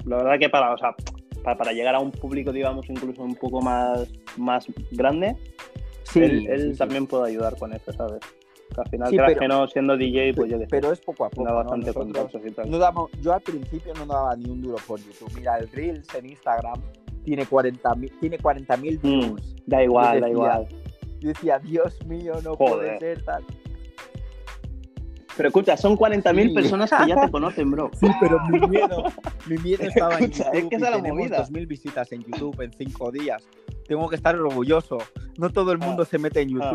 La 0.06 0.18
verdad 0.18 0.40
que 0.40 0.50
para, 0.50 0.74
o 0.74 0.78
sea, 0.78 0.96
para, 1.44 1.58
para 1.58 1.74
llegar 1.74 1.94
a 1.96 2.00
un 2.00 2.12
público, 2.12 2.52
digamos, 2.52 2.90
incluso 2.90 3.22
un 3.24 3.36
poco 3.36 3.62
más, 3.62 4.08
más 4.38 4.66
grande, 4.92 5.36
Sí, 6.04 6.20
él, 6.20 6.48
él 6.48 6.62
sí, 6.62 6.72
sí. 6.74 6.78
también 6.78 7.08
puede 7.08 7.30
ayudar 7.30 7.58
con 7.58 7.72
eso, 7.74 7.92
¿sabes? 7.94 8.20
Al 8.78 8.90
final, 8.90 9.10
Sí, 9.10 9.18
pero- 9.18 9.40
que 9.40 9.48
no, 9.48 9.68
siendo 9.68 9.98
DJ, 9.98 10.34
pues 10.34 10.50
yo 10.52 10.58
sé, 10.58 10.68
Pero 10.70 10.92
es 10.92 11.00
poco 11.02 11.26
a 11.26 11.30
poco. 11.30 11.44
da 11.44 11.50
¿no? 11.52 11.56
bastante 11.58 11.88
Nosotros 11.88 12.06
contactos 12.14 12.42
y 12.46 12.52
tal. 12.52 12.70
no 12.72 12.78
damos- 12.78 13.12
yo 13.22 13.34
al 13.34 13.42
principio 13.42 13.94
no 13.96 14.06
daba 14.06 14.36
ni 14.36 14.50
un 14.50 14.62
duro 14.62 14.78
por 14.88 15.00
YouTube. 15.00 15.30
Mira, 15.36 15.58
el 15.58 15.70
Reels 15.72 16.08
en 16.16 16.26
Instagram 16.30 16.80
tiene 17.26 17.46
40.000 17.46 18.12
tiene 18.20 18.38
40.000 18.38 18.98
Mm, 19.04 19.20
views. 19.20 19.56
da 19.66 19.84
igual, 19.84 20.06
da 20.22 20.28
decía, 20.28 20.30
igual. 20.32 20.68
Yo 21.20 21.30
decía, 21.30 21.60
Dios 21.60 22.06
mío, 22.06 22.34
no 22.44 22.56
Joder. 22.56 22.98
puede 22.98 23.00
ser 23.00 23.24
tal. 23.26 23.44
Pero 25.38 25.48
escucha, 25.48 25.78
son 25.78 25.96
40.000 25.96 26.50
Sí. 26.50 26.54
personas 26.56 26.90
que 26.92 27.08
ya 27.10 27.16
te 27.22 27.32
conocen, 27.32 27.72
bro. 27.72 27.90
Sí, 28.00 28.08
pero 28.20 28.40
mi 28.50 28.60
miedo, 28.68 29.04
mi 29.48 29.58
miedo 29.58 29.84
estaba 29.84 30.18
en 30.18 30.26
Escucha, 30.26 30.46
YouTube 30.46 30.56
es 30.64 30.70
que 30.70 30.76
esa 30.76 30.86
es 30.86 30.92
la 30.92 30.98
tenemos 30.98 31.20
movida. 31.20 31.38
2.000 31.38 31.68
visitas 31.68 32.12
en 32.12 32.24
YouTube 32.24 32.62
en 32.62 32.74
5 32.74 33.12
días. 33.12 33.44
Tengo 33.88 34.10
que 34.10 34.16
estar 34.16 34.36
orgulloso. 34.36 34.98
No 35.38 35.50
todo 35.50 35.72
el 35.72 35.80
Ah, 35.82 35.86
mundo 35.86 36.06
se 36.06 36.18
mete 36.18 36.42
en 36.42 36.62
ah. 36.62 36.70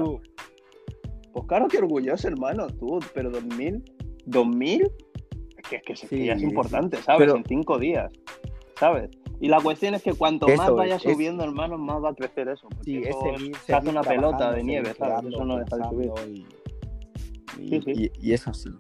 Pues 1.37 1.49
claro 1.49 1.69
que 1.69 1.77
orgulloso, 1.77 2.29
hermano, 2.29 2.67
tú, 2.69 2.99
pero 3.13 3.29
2000, 3.31 3.85
2000, 4.25 4.83
es 4.85 5.69
que, 5.69 5.93
es 5.93 6.01
que, 6.01 6.09
que 6.09 6.25
ya 6.25 6.33
es 6.33 6.43
importante, 6.43 6.97
¿sabes? 6.97 7.19
Pero- 7.27 7.37
En 7.37 7.45
cinco 7.45 7.79
días, 7.79 8.11
¿sabes? 8.81 9.11
Y 9.39 9.49
la 9.49 9.61
cuestión 9.61 9.95
es 9.95 10.03
que 10.03 10.15
cuanto 10.15 10.47
Eso 10.49 10.57
más 10.57 10.73
vaya 10.73 10.97
es- 10.97 11.03
subiendo, 11.03 11.45
hermano, 11.45 11.77
más 11.77 12.03
va 12.03 12.09
a 12.09 12.15
crecer 12.15 12.49
eso. 12.49 12.69
porque 12.71 12.85
Sí, 12.85 12.97
es 13.03 13.09
eso 13.09 13.21
seguir, 13.37 13.55
se 13.57 13.75
hace 13.75 13.91
una 13.91 14.01
pelota 14.01 14.51
de 14.51 14.65
nieve, 14.65 14.95
¿sabes? 14.95 15.31
Eso 15.31 15.45
no 15.45 15.59
deja 15.59 15.77
de 15.77 15.85
subir. 15.85 16.11
Y, 16.27 17.63
y- 17.63 17.69
Sí, 17.69 17.81
sí. 17.85 18.11
y- 18.23 18.29
y 18.31 18.33
es 18.33 18.49
así. 18.49 18.71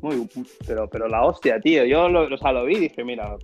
Muy, 0.00 0.26
pero, 0.66 0.88
pero 0.88 1.06
la 1.06 1.22
hostia, 1.22 1.60
tío. 1.60 1.84
Yo 1.84 2.08
lo, 2.08 2.34
o 2.34 2.38
sea, 2.38 2.52
lo 2.52 2.64
vi 2.64 2.76
y 2.76 2.80
dije, 2.80 3.04
mira, 3.04 3.36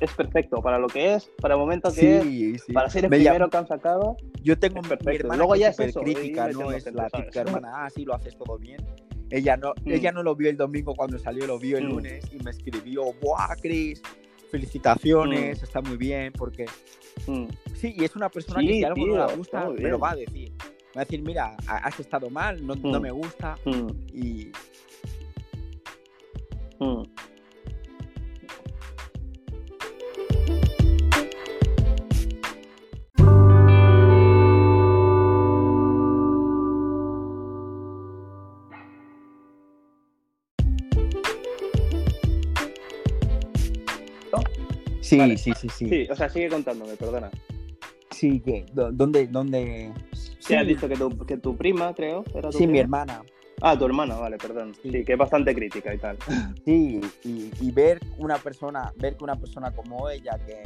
es, 0.00 0.12
perfecto 0.14 0.60
para 0.62 0.78
lo 0.78 0.88
que 0.88 1.14
es, 1.14 1.30
para 1.40 1.54
el 1.54 1.60
momento 1.60 1.92
que 1.92 2.18
es, 2.18 2.62
Sí, 2.64 2.72
para 2.72 2.90
ser 2.90 3.04
el 3.04 3.10
Me 3.10 3.18
primero 3.18 3.48
que 3.48 3.56
han 3.56 3.66
sacado. 3.68 4.16
Yo 4.42 4.58
tengo 4.58 4.76
es 4.78 4.82
mi 4.84 4.88
perfecto. 4.88 5.20
hermana 5.26 5.36
Luego 5.38 5.52
que 5.54 5.60
ya 5.60 5.68
es 5.68 5.80
eso, 5.80 6.00
crítica, 6.00 6.48
no 6.48 6.72
es 6.72 6.92
la 6.92 7.08
hermana, 7.34 7.70
ah, 7.74 7.90
sí, 7.90 8.04
lo 8.04 8.14
haces 8.14 8.36
todo 8.36 8.58
bien. 8.58 8.80
Ella 9.30 9.56
no, 9.56 9.74
Mm. 9.84 9.92
ella 9.92 10.12
no 10.12 10.22
lo 10.22 10.34
vio 10.34 10.48
el 10.50 10.56
domingo 10.56 10.94
cuando 10.94 11.18
salió, 11.18 11.46
lo 11.46 11.58
vio 11.58 11.76
el 11.78 11.84
Mm. 11.84 11.90
lunes 11.90 12.24
y 12.32 12.38
me 12.42 12.50
escribió, 12.50 13.12
¡buah, 13.20 13.54
Chris! 13.60 14.00
Felicitaciones, 14.50 15.60
Mm. 15.60 15.64
está 15.64 15.80
muy 15.82 15.96
bien, 15.98 16.32
porque 16.32 16.64
sí, 17.74 17.94
y 17.96 18.04
es 18.04 18.16
una 18.16 18.30
persona 18.30 18.60
Sí, 18.60 18.66
que 18.66 18.72
si 18.74 18.84
algo 18.84 18.96
no 19.06 19.12
tío, 19.12 19.26
le 19.26 19.36
gusta, 19.36 19.68
me 19.70 19.88
lo 19.90 19.98
va 19.98 20.10
a 20.12 20.16
decir. 20.16 20.52
Va 20.96 21.02
a 21.02 21.04
decir, 21.04 21.22
mira, 21.22 21.54
ha- 21.66 21.76
has 21.76 22.00
estado 22.00 22.30
mal, 22.30 22.66
no, 22.66 22.74
no 22.74 22.98
me 23.00 23.10
gusta, 23.10 23.56
y 24.14 24.50
sí, 45.08 45.18
Vale. 45.18 45.36
sí, 45.38 45.52
sí, 45.58 45.68
sí, 45.68 45.88
Sí, 45.88 46.06
o 46.10 46.14
sea, 46.16 46.28
sigue 46.28 46.48
contándome, 46.48 46.94
perdona. 46.96 47.30
sí, 48.10 48.40
que, 48.40 48.66
¿dó- 48.72 48.90
¿dónde, 48.92 49.26
dónde? 49.26 49.92
Sí, 50.38 50.54
has 50.54 50.66
dicho 50.66 50.88
que 50.88 50.96
tu, 50.96 51.10
que 51.26 51.36
tu 51.36 51.56
prima, 51.56 51.94
creo, 51.94 52.24
era 52.34 52.50
tu 52.50 52.58
sí, 52.58 52.66
mi 52.66 52.74
prima. 52.78 52.80
hermana. 53.02 53.22
Ah, 53.60 53.76
tu 53.76 53.84
hermana, 53.86 54.14
vale, 54.16 54.38
perdón. 54.38 54.72
Sí. 54.82 54.90
Sí, 54.92 55.04
que 55.04 55.12
es 55.14 55.18
bastante 55.18 55.52
crítica 55.54 55.92
y 55.92 55.98
tal. 55.98 56.16
Sí, 56.64 57.00
y, 57.24 57.50
y 57.60 57.70
ver 57.72 57.98
una 58.18 58.36
persona, 58.38 58.92
ver 58.96 59.16
que 59.16 59.24
una 59.24 59.34
persona 59.36 59.72
como 59.72 60.08
ella, 60.08 60.38
que, 60.46 60.62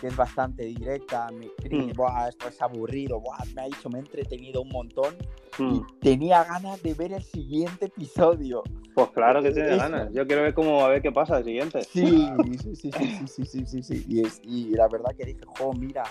que 0.00 0.06
es 0.06 0.16
bastante 0.16 0.64
directa, 0.64 1.28
me 1.32 1.48
dice, 1.62 1.92
Mm. 1.92 1.92
"Buah, 1.96 2.28
esto 2.28 2.48
es 2.48 2.60
aburrido, 2.62 3.20
buah, 3.20 3.44
me 3.54 3.62
ha 3.62 3.64
dicho, 3.64 3.88
me 3.90 3.98
he 3.98 4.02
entretenido 4.02 4.62
un 4.62 4.68
montón 4.68 5.14
Mm. 5.58 5.74
y 5.74 5.82
tenía 6.00 6.44
ganas 6.44 6.80
de 6.82 6.94
ver 6.94 7.12
el 7.12 7.22
siguiente 7.24 7.86
episodio. 7.86 8.62
Pues 8.98 9.10
claro 9.10 9.40
que 9.40 9.52
tiene 9.52 9.76
ganas. 9.76 10.12
Yo 10.12 10.26
quiero 10.26 10.42
ver 10.42 10.54
cómo 10.54 10.84
a 10.84 10.88
ver 10.88 11.00
qué 11.00 11.12
pasa 11.12 11.38
el 11.38 11.44
siguiente. 11.44 11.82
Sí, 11.82 12.28
sí, 12.60 12.74
sí, 12.74 12.90
sí, 12.90 13.26
sí, 13.28 13.44
sí, 13.44 13.66
sí, 13.66 13.82
sí. 13.84 14.04
Y, 14.08 14.22
y 14.42 14.70
la 14.70 14.88
verdad 14.88 15.14
que 15.16 15.24
dije, 15.24 15.42
jo, 15.56 15.72
mira, 15.72 16.02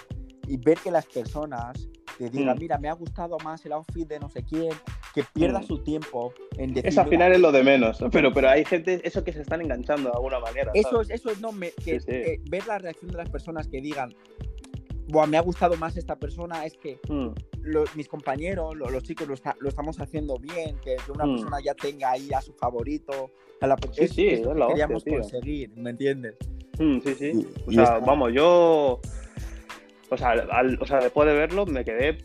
y 0.48 0.56
ver 0.56 0.78
que 0.78 0.90
las 0.90 1.06
personas 1.06 1.90
te 2.18 2.30
digan, 2.30 2.56
mm. 2.56 2.60
mira, 2.62 2.78
me 2.78 2.88
ha 2.88 2.94
gustado 2.94 3.38
más 3.44 3.66
el 3.66 3.74
outfit 3.74 4.08
de 4.08 4.20
no 4.20 4.30
sé 4.30 4.42
quién, 4.44 4.72
que 5.14 5.26
pierda 5.34 5.60
mm. 5.60 5.64
su 5.64 5.84
tiempo 5.84 6.34
en 6.58 6.74
decir... 6.74 6.88
Eso 6.88 7.02
al 7.02 7.10
final 7.10 7.34
es 7.34 7.42
lo 7.42 7.52
de 7.52 7.62
menos, 7.62 8.00
pero, 8.10 8.32
pero 8.34 8.50
hay 8.50 8.64
gente, 8.64 9.02
eso 9.04 9.22
que 9.22 9.34
se 9.34 9.42
están 9.42 9.60
enganchando 9.60 10.10
de 10.10 10.16
alguna 10.16 10.40
manera. 10.40 10.72
Eso 10.74 11.02
es, 11.02 11.10
eso 11.10 11.30
es, 11.30 11.42
no, 11.42 11.52
ver 11.52 12.68
la 12.68 12.78
reacción 12.78 13.12
de 13.12 13.18
las 13.18 13.30
personas 13.30 13.68
que 13.68 13.82
digan, 13.82 14.16
Buah, 15.08 15.26
me 15.26 15.38
ha 15.38 15.42
gustado 15.42 15.76
más 15.78 15.96
esta 15.98 16.16
persona, 16.18 16.66
es 16.66 16.74
que 16.78 17.00
Mm, 17.10 17.30
lo- 17.64 17.86
mis 17.96 18.08
compañeros, 18.08 18.76
lo- 18.76 18.90
los 18.90 19.04
chicos 19.04 19.28
lo, 19.28 19.34
está- 19.34 19.56
lo 19.60 19.70
estamos 19.70 20.00
haciendo 20.00 20.38
bien, 20.38 20.78
que, 20.84 20.96
que 21.06 21.12
una 21.12 21.26
Mm. 21.26 21.36
persona 21.36 21.58
ya 21.64 21.74
tenga 21.74 22.12
ahí 22.12 22.30
a 22.34 22.42
su 22.42 22.54
favorito. 22.54 23.32
A 23.62 23.68
la, 23.68 23.78
Sí, 23.94 24.08
sí, 24.08 24.28
es 24.28 24.40
es 24.42 24.46
la 24.46 24.68
queríamos 24.68 25.04
conseguir, 25.04 25.72
¿me 25.76 25.90
entiendes? 25.92 26.36
mm, 26.80 27.00
sí, 27.04 27.16
sí. 27.16 27.32
Y- 27.34 27.48
O 27.68 27.72
y 27.72 27.76
sea, 27.76 27.84
está- 27.84 28.00
vamos, 28.00 28.32
yo. 28.34 29.00
O 30.10 30.18
sea, 30.18 30.30
al- 30.32 30.78
o 30.80 30.86
sea, 30.86 31.00
después 31.00 31.28
de 31.28 31.34
verlo 31.36 31.66
me 31.66 31.84
quedé 31.84 32.18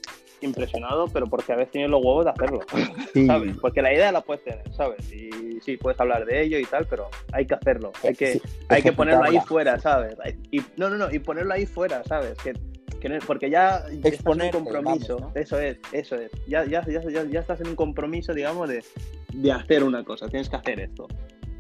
impresionado, 0.43 1.07
pero 1.09 1.27
porque 1.27 1.53
habéis 1.53 1.71
tenido 1.71 1.91
los 1.91 2.05
huevos 2.05 2.25
de 2.25 2.31
hacerlo, 2.31 2.61
sí, 3.13 3.27
¿sabes? 3.27 3.57
Porque 3.61 3.83
la 3.83 3.93
idea 3.93 4.11
la 4.13 4.21
puedes 4.21 4.43
tener, 4.45 4.63
¿sabes? 4.75 5.11
Y 5.13 5.61
sí, 5.61 5.77
puedes 5.77 5.99
hablar 6.01 6.25
de 6.25 6.43
ello 6.43 6.59
y 6.59 6.65
tal, 6.65 6.87
pero 6.87 7.09
hay 7.33 7.47
que 7.47 7.55
hacerlo. 7.55 7.93
Hay 8.05 8.15
que, 8.15 8.33
sí, 8.35 8.43
hay 8.69 8.83
que 8.83 8.93
ponerlo 8.93 9.25
ahí 9.25 9.39
fuera, 9.47 9.79
¿sabes? 9.79 10.17
Y, 10.51 10.61
no, 10.77 10.91
no, 10.91 10.97
no, 10.97 11.11
y 11.13 11.19
ponerlo 11.19 11.55
ahí 11.55 11.67
fuera, 11.67 12.03
¿sabes? 12.05 12.37
Que, 12.39 12.53
que 13.01 13.09
no- 13.09 13.19
porque 13.27 13.51
ya 13.51 13.83
estás 14.03 14.37
en 14.37 14.43
un 14.43 14.51
compromiso. 14.51 15.17
vamos, 15.17 15.35
¿no? 15.35 15.41
Eso 15.41 15.59
es, 15.59 15.79
eso 15.93 16.17
es. 16.17 16.31
Ya, 16.47 16.65
ya, 16.65 16.85
ya, 16.87 17.01
ya, 17.09 17.25
ya 17.25 17.41
estás 17.41 17.61
en 17.61 17.69
un 17.69 17.77
compromiso, 17.77 18.33
digamos, 18.35 18.69
de, 18.69 18.85
de 19.33 19.53
hacer 19.53 19.83
una 19.85 20.05
cosa. 20.05 20.29
Tienes 20.29 20.49
que 20.49 20.57
hacer 20.57 20.81
esto. 20.81 21.09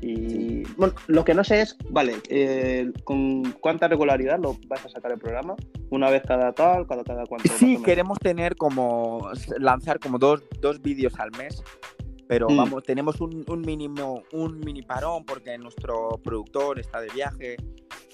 Y 0.02 0.26
Sí. 0.28 0.62
bueno, 0.76 0.94
lo 1.06 1.24
que 1.24 1.32
no 1.32 1.44
sé 1.44 1.60
es, 1.62 1.76
vale, 1.88 2.16
eh, 2.28 2.90
¿con 3.04 3.52
cuánta 3.60 3.86
regularidad 3.86 4.38
lo 4.40 4.56
vas 4.66 4.84
a 4.84 4.88
sacar 4.88 5.12
el 5.12 5.18
programa? 5.18 5.54
¿Una 5.90 6.10
vez 6.10 6.22
cada 6.26 6.52
tal? 6.52 6.86
¿Cada, 6.88 7.04
cada 7.04 7.24
cuánto? 7.24 7.48
Sí, 7.54 7.80
queremos 7.84 8.18
tener 8.18 8.56
como, 8.56 9.30
lanzar 9.58 10.00
como 10.00 10.18
dos, 10.18 10.42
dos 10.60 10.82
vídeos 10.82 11.18
al 11.20 11.30
mes, 11.38 11.62
Pero 12.28 12.48
Mm. 12.48 12.56
vamos, 12.56 12.82
tenemos 12.84 13.20
un, 13.20 13.44
un 13.46 13.60
mínimo, 13.60 14.22
un 14.32 14.58
mini 14.60 14.80
parón 14.82 15.24
porque 15.26 15.58
nuestro 15.58 16.18
productor 16.24 16.78
está 16.78 17.00
de 17.00 17.08
viaje. 17.10 17.56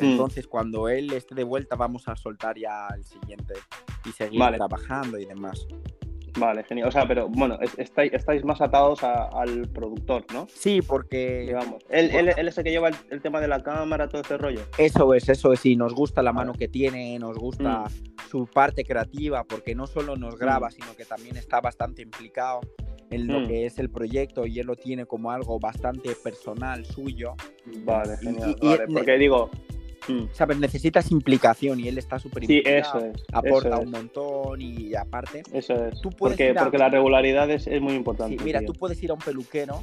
Mm. 0.01 0.05
Entonces, 0.05 0.47
cuando 0.49 0.89
él 0.89 1.13
esté 1.13 1.37
de 1.37 1.45
vuelta, 1.45 1.77
vamos 1.77 2.09
a 2.09 2.17
soltar 2.17 2.59
ya 2.59 2.89
el 2.97 3.05
siguiente 3.05 3.55
y 4.05 4.11
seguir 4.11 4.41
Vale. 4.41 4.57
trabajando 4.57 5.19
y 5.19 5.25
demás. 5.25 5.65
Vale, 6.39 6.65
genial. 6.65 6.89
O 6.89 6.91
sea, 6.91 7.07
pero 7.07 7.29
bueno, 7.29 7.59
es- 7.61 7.79
estáis, 7.79 8.13
estáis 8.13 8.45
más 8.45 8.61
atados 8.61 9.03
a- 9.03 9.29
al 9.29 9.69
productor, 9.69 10.25
¿no? 10.33 10.47
Sí, 10.53 10.81
porque 10.83 11.41
Digamos. 11.47 11.83
Él, 11.91 12.11
él, 12.13 12.33
él 12.37 12.49
es 12.49 12.57
el 12.59 12.65
que 12.65 12.71
lleva 12.71 12.89
el, 12.89 12.97
el 13.11 13.21
tema 13.23 13.41
de 13.41 13.49
la 13.49 13.63
cámara, 13.63 14.09
todo 14.09 14.21
ese 14.23 14.37
rollo. 14.37 14.61
eso 14.79 15.15
es, 15.15 15.29
eso 15.29 15.53
es, 15.53 15.65
y 15.67 15.77
nos 15.77 15.95
gusta 15.95 16.23
la 16.23 16.33
mano 16.33 16.53
que 16.53 16.69
tiene, 16.69 17.19
nos 17.19 17.37
gusta 17.39 17.81
Mm. 17.85 18.29
su 18.31 18.47
parte 18.47 18.85
creativa, 18.85 19.45
porque 19.45 19.75
no 19.75 19.87
solo 19.87 20.17
nos 20.17 20.39
graba, 20.39 20.71
sino 20.71 20.95
que 20.97 21.05
también 21.05 21.37
está 21.37 21.61
bastante 21.61 22.03
implicado 22.03 22.61
en 23.11 23.27
lo 23.27 23.41
Mm. 23.41 23.47
que 23.49 23.67
es 23.67 23.79
el 23.79 23.89
proyecto 23.91 24.47
y 24.47 24.61
él 24.61 24.67
lo 24.67 24.77
tiene 24.77 25.07
como 25.07 25.31
algo 25.31 25.59
bastante 25.59 26.15
personal 26.23 26.85
suyo. 26.85 27.35
Vale, 27.85 28.17
genial. 28.19 28.55
y- 28.61 28.67
y- 28.67 28.69
vale, 28.69 28.87
porque 28.93 29.17
digo. 29.19 29.51
Mm. 30.07 30.61
Necesitas 30.61 31.11
implicación 31.11 31.81
y 31.81 31.89
él 31.89 31.99
está 31.99 32.19
súper 32.19 32.47
Sí, 32.47 32.59
implicado. 32.59 32.99
eso 33.01 33.07
es. 33.07 33.25
aporta 33.33 33.69
eso 33.71 33.79
un 33.81 33.85
es, 33.85 33.91
montón 33.91 34.61
y 34.63 34.95
aparte, 34.95 35.43
Eso 35.53 35.75
es. 35.87 36.01
Tú 36.01 36.11
puedes 36.11 36.37
porque, 36.37 36.51
a- 36.59 36.63
porque 36.63 36.79
la 36.79 36.89
regularidad 36.89 37.51
es, 37.51 37.67
es 37.67 37.81
muy 37.81 37.95
importante. 37.95 38.37
sí, 38.39 38.45
mira, 38.45 38.61
tío. 38.61 38.73
tú 38.73 38.79
puedes 38.79 39.03
ir 39.03 39.11
a 39.11 39.15
un 39.15 39.21
peluquero 39.21 39.83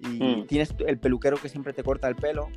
y 0.00 0.06
Mm. 0.22 0.46
tienes 0.46 0.74
el 0.86 0.98
peluquero 0.98 1.36
que 1.36 1.48
siempre 1.48 1.72
te 1.72 1.82
corta 1.82 2.08
el 2.08 2.16
pelo 2.16 2.48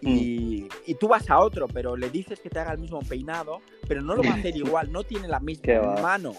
Mm. 0.00 0.08
y, 0.08 0.68
y 0.86 0.94
tú 0.94 1.06
vas 1.08 1.28
a 1.30 1.38
otro, 1.38 1.68
pero 1.68 1.96
le 1.96 2.10
dices 2.10 2.40
que 2.40 2.50
te 2.50 2.58
haga 2.58 2.72
el 2.72 2.78
mismo 2.78 2.98
peinado, 3.00 3.60
pero 3.86 4.00
no 4.02 4.14
lo 4.16 4.22
va 4.22 4.30
a 4.30 4.34
hacer 4.34 4.56
igual, 4.56 4.90
no 4.90 5.04
tiene 5.04 5.28
la 5.28 5.38
misma 5.40 5.94
mano, 6.02 6.32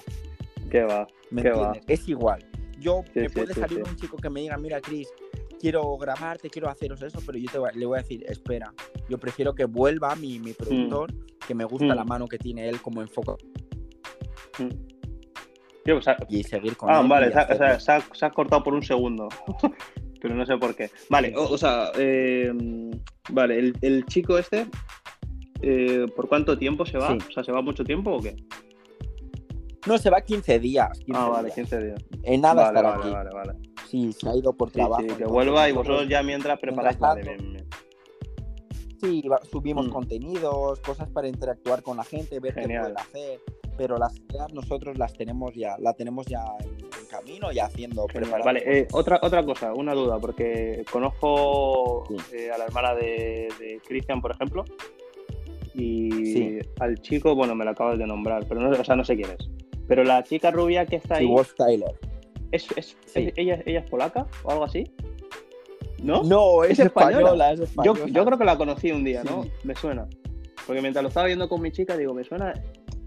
¿Qué 0.69 0.81
va? 0.81 1.07
¿me 1.29 1.43
Qué 1.43 1.49
va. 1.51 1.67
entiendes? 1.67 1.83
Es 2.01 2.07
igual. 2.09 2.43
Yo 2.79 3.03
Sí, 3.13 3.19
me 3.21 3.29
sí, 3.29 3.35
puede 3.35 3.53
sí, 3.53 3.59
salir 3.61 3.81
sí. 3.85 3.89
un 3.91 3.95
chico 3.95 4.17
que 4.17 4.29
me 4.29 4.41
diga, 4.41 4.57
mira, 4.57 4.81
Chris, 4.81 5.07
quiero 5.63 5.95
grabarte, 5.97 6.49
quiero 6.49 6.67
haceros 6.67 7.01
eso, 7.03 7.19
pero 7.25 7.37
yo 7.37 7.49
te 7.49 7.57
voy- 7.57 7.71
le 7.73 7.85
voy 7.85 7.97
a 7.97 8.01
decir, 8.01 8.21
espera, 8.27 8.73
yo 9.07 9.17
prefiero 9.17 9.55
que 9.55 9.63
vuelva 9.63 10.13
mi, 10.17 10.37
mi 10.37 10.51
productor, 10.51 11.13
que 11.47 11.55
me 11.55 11.63
gusta 11.63 11.85
Mm. 11.93 11.95
la 11.95 12.03
mano 12.03 12.27
que 12.27 12.37
tiene 12.37 12.67
él 12.67 12.81
como 12.81 13.01
enfoca 13.01 13.35
Mm. 14.59 15.91
O 15.97 16.01
sea, 16.01 16.17
y 16.27 16.43
seguir 16.43 16.75
con 16.75 16.89
Ah, 16.91 16.99
él. 17.01 17.07
vale, 17.07 17.31
se 17.31 17.37
ha, 17.39 17.41
o 17.41 17.43
hacerlo. 17.45 17.65
sea, 17.65 17.79
se 17.79 17.91
ha- 17.93 18.13
se 18.13 18.25
ha 18.25 18.31
cortado 18.31 18.61
por 18.61 18.73
un 18.73 18.83
segundo. 18.83 19.29
Pero 20.21 20.35
no 20.35 20.45
sé 20.45 20.57
por 20.57 20.75
qué. 20.75 20.89
Vale, 21.09 21.33
o, 21.37 21.49
o 21.49 21.57
sea, 21.57 21.91
eh, 21.97 22.51
vale, 23.29 23.57
el, 23.59 23.73
el 23.81 24.05
chico 24.05 24.37
este, 24.37 24.67
eh, 25.61 26.05
¿por 26.13 26.27
cuánto 26.27 26.57
tiempo 26.57 26.85
se 26.85 26.97
va? 26.97 27.07
Sí. 27.13 27.17
O 27.29 27.31
sea, 27.31 27.43
¿se 27.45 27.51
va 27.53 27.61
mucho 27.61 27.85
tiempo 27.85 28.11
o 28.11 28.21
qué? 28.21 28.35
No, 29.87 29.97
se 29.97 30.09
va 30.09 30.19
15 30.21 30.59
días. 30.59 30.99
15 30.99 31.13
Ah, 31.21 31.27
vale, 31.29 31.43
días. 31.45 31.55
15 31.55 31.79
días. 31.85 32.05
En 32.23 32.41
nada 32.41 32.63
vale, 32.63 32.67
estará 32.79 32.89
vale, 32.97 33.01
aquí. 33.03 33.13
vale, 33.13 33.29
vale. 33.33 33.72
Sí, 33.93 34.11
se 34.11 34.27
ha 34.27 34.35
ido 34.35 34.53
por 34.53 34.69
Sí, 34.69 34.73
trabajo. 34.73 35.01
sí, 35.01 35.05
que 35.05 35.11
entonces 35.13 35.31
vuelva 35.33 35.69
y 35.69 35.71
vosotros 35.71 36.09
ya 36.09 36.23
mientras 36.23 36.59
preparáis. 36.59 36.97
mientras 36.99 37.15
Vale, 37.15 37.23
tanto- 37.25 37.43
bien, 37.43 37.53
bien. 37.53 37.67
Sí, 38.99 39.23
subimos 39.51 39.87
Mm. 39.87 39.91
contenidos, 39.91 40.79
cosas 40.79 41.09
para 41.09 41.27
interactuar 41.27 41.83
con 41.83 41.97
la 41.97 42.03
gente, 42.03 42.39
ver 42.39 42.55
Genial. 42.55 42.69
qué 42.87 42.91
pueden 42.93 42.97
hacer. 42.97 43.39
Pero 43.77 43.97
las 43.97 44.15
ideas 44.17 44.51
nosotros 44.51 44.97
las 44.97 45.13
tenemos 45.13 45.53
ya, 45.53 45.75
la 45.77 45.93
tenemos 45.93 46.25
ya 46.25 46.43
en, 46.63 46.69
en 46.71 47.05
camino 47.07 47.51
y 47.51 47.59
haciendo. 47.59 48.07
Vale, 48.43 48.63
eh, 48.65 48.87
otra, 48.93 49.19
otra 49.21 49.45
cosa, 49.45 49.73
una 49.73 49.93
duda, 49.93 50.17
porque 50.17 50.83
conozco 50.91 52.03
Sí. 52.07 52.35
eh, 52.35 52.51
a 52.51 52.57
la 52.57 52.65
hermana 52.65 52.95
de, 52.95 53.47
de 53.59 53.79
Cristian, 53.87 54.21
por 54.21 54.31
ejemplo, 54.31 54.65
y 55.75 56.59
al 56.79 56.99
chico, 57.01 57.35
bueno, 57.35 57.53
me 57.55 57.65
lo 57.65 57.71
acabas 57.71 57.97
de 57.99 58.07
nombrar, 58.07 58.45
pero 58.47 58.59
no, 58.59 58.69
o 58.69 58.83
sea, 58.83 58.95
no 58.95 59.03
sé 59.03 59.15
quién 59.15 59.29
es. 59.31 59.49
Pero 59.87 60.03
la 60.03 60.23
chica 60.23 60.49
rubia 60.49 60.85
que 60.87 60.95
está 60.95 61.17
ahí, 61.17 61.27
Wolf 61.27 61.53
Tyler. 61.55 61.93
¿Es, 62.53 62.67
es- 62.77 62.97
Sí. 63.05 63.25
es- 63.27 63.33
ella, 63.37 63.61
¿ella 63.65 63.79
es 63.79 63.89
polaca 63.89 64.25
o 64.43 64.51
algo 64.51 64.63
así? 64.63 64.83
¿No? 66.01 66.23
No, 66.23 66.63
es, 66.63 66.71
¿Es 66.71 66.79
española? 66.79 67.17
española, 67.19 67.51
es 67.53 67.59
yo, 67.59 67.63
española. 67.65 68.05
yo 68.07 68.25
creo 68.25 68.37
que 68.37 68.45
la 68.45 68.57
conocí 68.57 68.91
un 68.91 69.03
día, 69.03 69.23
¿no? 69.23 69.43
Sí. 69.43 69.51
Me 69.63 69.75
suena. 69.75 70.07
Porque 70.67 70.81
mientras 70.81 71.01
lo 71.03 71.09
estaba 71.09 71.27
viendo 71.27 71.47
con 71.49 71.61
mi 71.61 71.71
chica, 71.71 71.95
digo, 71.97 72.13
me 72.13 72.23
suena 72.23 72.53